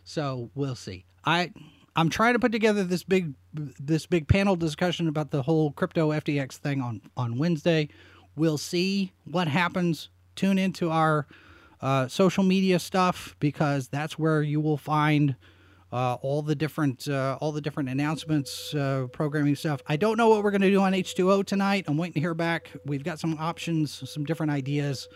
So 0.03 0.49
we'll 0.55 0.75
see. 0.75 1.05
I 1.23 1.51
I'm 1.95 2.09
trying 2.09 2.33
to 2.33 2.39
put 2.39 2.51
together 2.51 2.83
this 2.83 3.03
big 3.03 3.33
this 3.53 4.07
big 4.07 4.27
panel 4.27 4.55
discussion 4.55 5.07
about 5.07 5.29
the 5.31 5.43
whole 5.43 5.71
crypto 5.71 6.09
FTX 6.09 6.53
thing 6.53 6.81
on 6.81 7.01
on 7.15 7.37
Wednesday. 7.37 7.89
We'll 8.35 8.57
see 8.57 9.11
what 9.25 9.47
happens. 9.47 10.09
Tune 10.35 10.57
into 10.57 10.89
our 10.89 11.27
uh, 11.81 12.07
social 12.07 12.43
media 12.43 12.79
stuff 12.79 13.35
because 13.39 13.89
that's 13.89 14.17
where 14.17 14.41
you 14.41 14.59
will 14.59 14.77
find 14.77 15.35
uh, 15.91 16.15
all 16.15 16.41
the 16.41 16.55
different 16.55 17.07
uh, 17.07 17.37
all 17.41 17.51
the 17.51 17.61
different 17.61 17.89
announcements, 17.89 18.73
uh, 18.75 19.07
programming 19.11 19.55
stuff. 19.55 19.81
I 19.87 19.95
don't 19.97 20.17
know 20.17 20.29
what 20.29 20.43
we're 20.43 20.51
going 20.51 20.61
to 20.61 20.69
do 20.69 20.81
on 20.81 20.93
H2O 20.93 21.45
tonight. 21.45 21.85
I'm 21.87 21.97
waiting 21.97 22.13
to 22.13 22.19
hear 22.19 22.33
back. 22.33 22.71
We've 22.85 23.03
got 23.03 23.19
some 23.19 23.37
options, 23.39 24.09
some 24.09 24.23
different 24.23 24.51
ideas. 24.51 25.07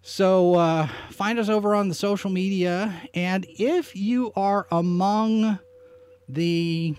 So 0.00 0.54
uh, 0.54 0.88
find 1.10 1.38
us 1.38 1.48
over 1.48 1.74
on 1.74 1.88
the 1.88 1.94
social 1.94 2.30
media, 2.30 2.94
and 3.14 3.44
if 3.48 3.94
you 3.94 4.32
are 4.36 4.66
among 4.70 5.58
the 6.28 6.94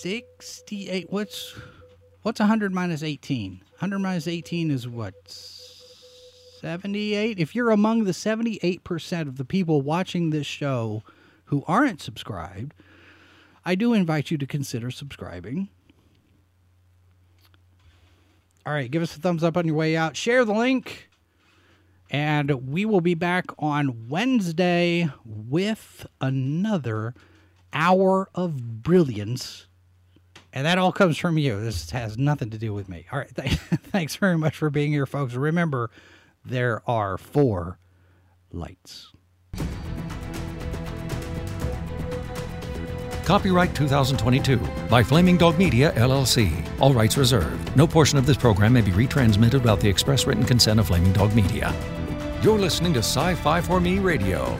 68, 0.00 1.06
what's 1.10 1.54
what's 2.22 2.40
100 2.40 2.72
minus 2.74 3.02
18? 3.02 3.62
100 3.78 3.98
minus 4.00 4.26
18 4.28 4.70
is 4.70 4.86
what 4.86 5.14
78. 6.62 7.40
If 7.40 7.56
you're 7.56 7.72
among 7.72 8.04
the 8.04 8.12
78% 8.12 9.22
of 9.22 9.36
the 9.36 9.44
people 9.44 9.82
watching 9.82 10.30
this 10.30 10.46
show 10.46 11.02
who 11.46 11.64
aren't 11.66 12.00
subscribed, 12.00 12.72
I 13.64 13.74
do 13.74 13.92
invite 13.92 14.30
you 14.30 14.38
to 14.38 14.46
consider 14.46 14.92
subscribing. 14.92 15.70
All 18.64 18.72
right, 18.72 18.88
give 18.88 19.02
us 19.02 19.16
a 19.16 19.18
thumbs 19.18 19.42
up 19.42 19.56
on 19.56 19.66
your 19.66 19.74
way 19.74 19.96
out. 19.96 20.16
Share 20.16 20.44
the 20.44 20.54
link. 20.54 21.10
And 22.10 22.68
we 22.68 22.84
will 22.84 23.00
be 23.00 23.14
back 23.14 23.46
on 23.58 24.08
Wednesday 24.08 25.10
with 25.24 26.06
another 26.20 27.12
hour 27.72 28.28
of 28.36 28.84
brilliance. 28.84 29.66
And 30.52 30.64
that 30.64 30.78
all 30.78 30.92
comes 30.92 31.18
from 31.18 31.38
you. 31.38 31.60
This 31.60 31.90
has 31.90 32.16
nothing 32.16 32.50
to 32.50 32.58
do 32.58 32.72
with 32.72 32.88
me. 32.88 33.06
All 33.10 33.18
right. 33.18 33.34
Th- 33.34 33.50
thanks 33.90 34.14
very 34.14 34.38
much 34.38 34.56
for 34.56 34.70
being 34.70 34.92
here, 34.92 35.06
folks. 35.06 35.34
Remember, 35.34 35.90
there 36.44 36.82
are 36.88 37.18
four 37.18 37.78
lights. 38.50 39.12
Copyright 43.24 43.74
2022 43.74 44.58
by 44.90 45.02
Flaming 45.02 45.38
Dog 45.38 45.56
Media, 45.56 45.92
LLC. 45.92 46.52
All 46.80 46.92
rights 46.92 47.16
reserved. 47.16 47.76
No 47.76 47.86
portion 47.86 48.18
of 48.18 48.26
this 48.26 48.36
program 48.36 48.72
may 48.72 48.80
be 48.80 48.90
retransmitted 48.90 49.54
without 49.54 49.80
the 49.80 49.88
express 49.88 50.26
written 50.26 50.44
consent 50.44 50.80
of 50.80 50.88
Flaming 50.88 51.12
Dog 51.12 51.34
Media. 51.34 51.72
You're 52.42 52.58
listening 52.58 52.92
to 52.94 52.98
Sci 52.98 53.34
Fi 53.36 53.60
for 53.60 53.80
Me 53.80 54.00
Radio 54.00 54.58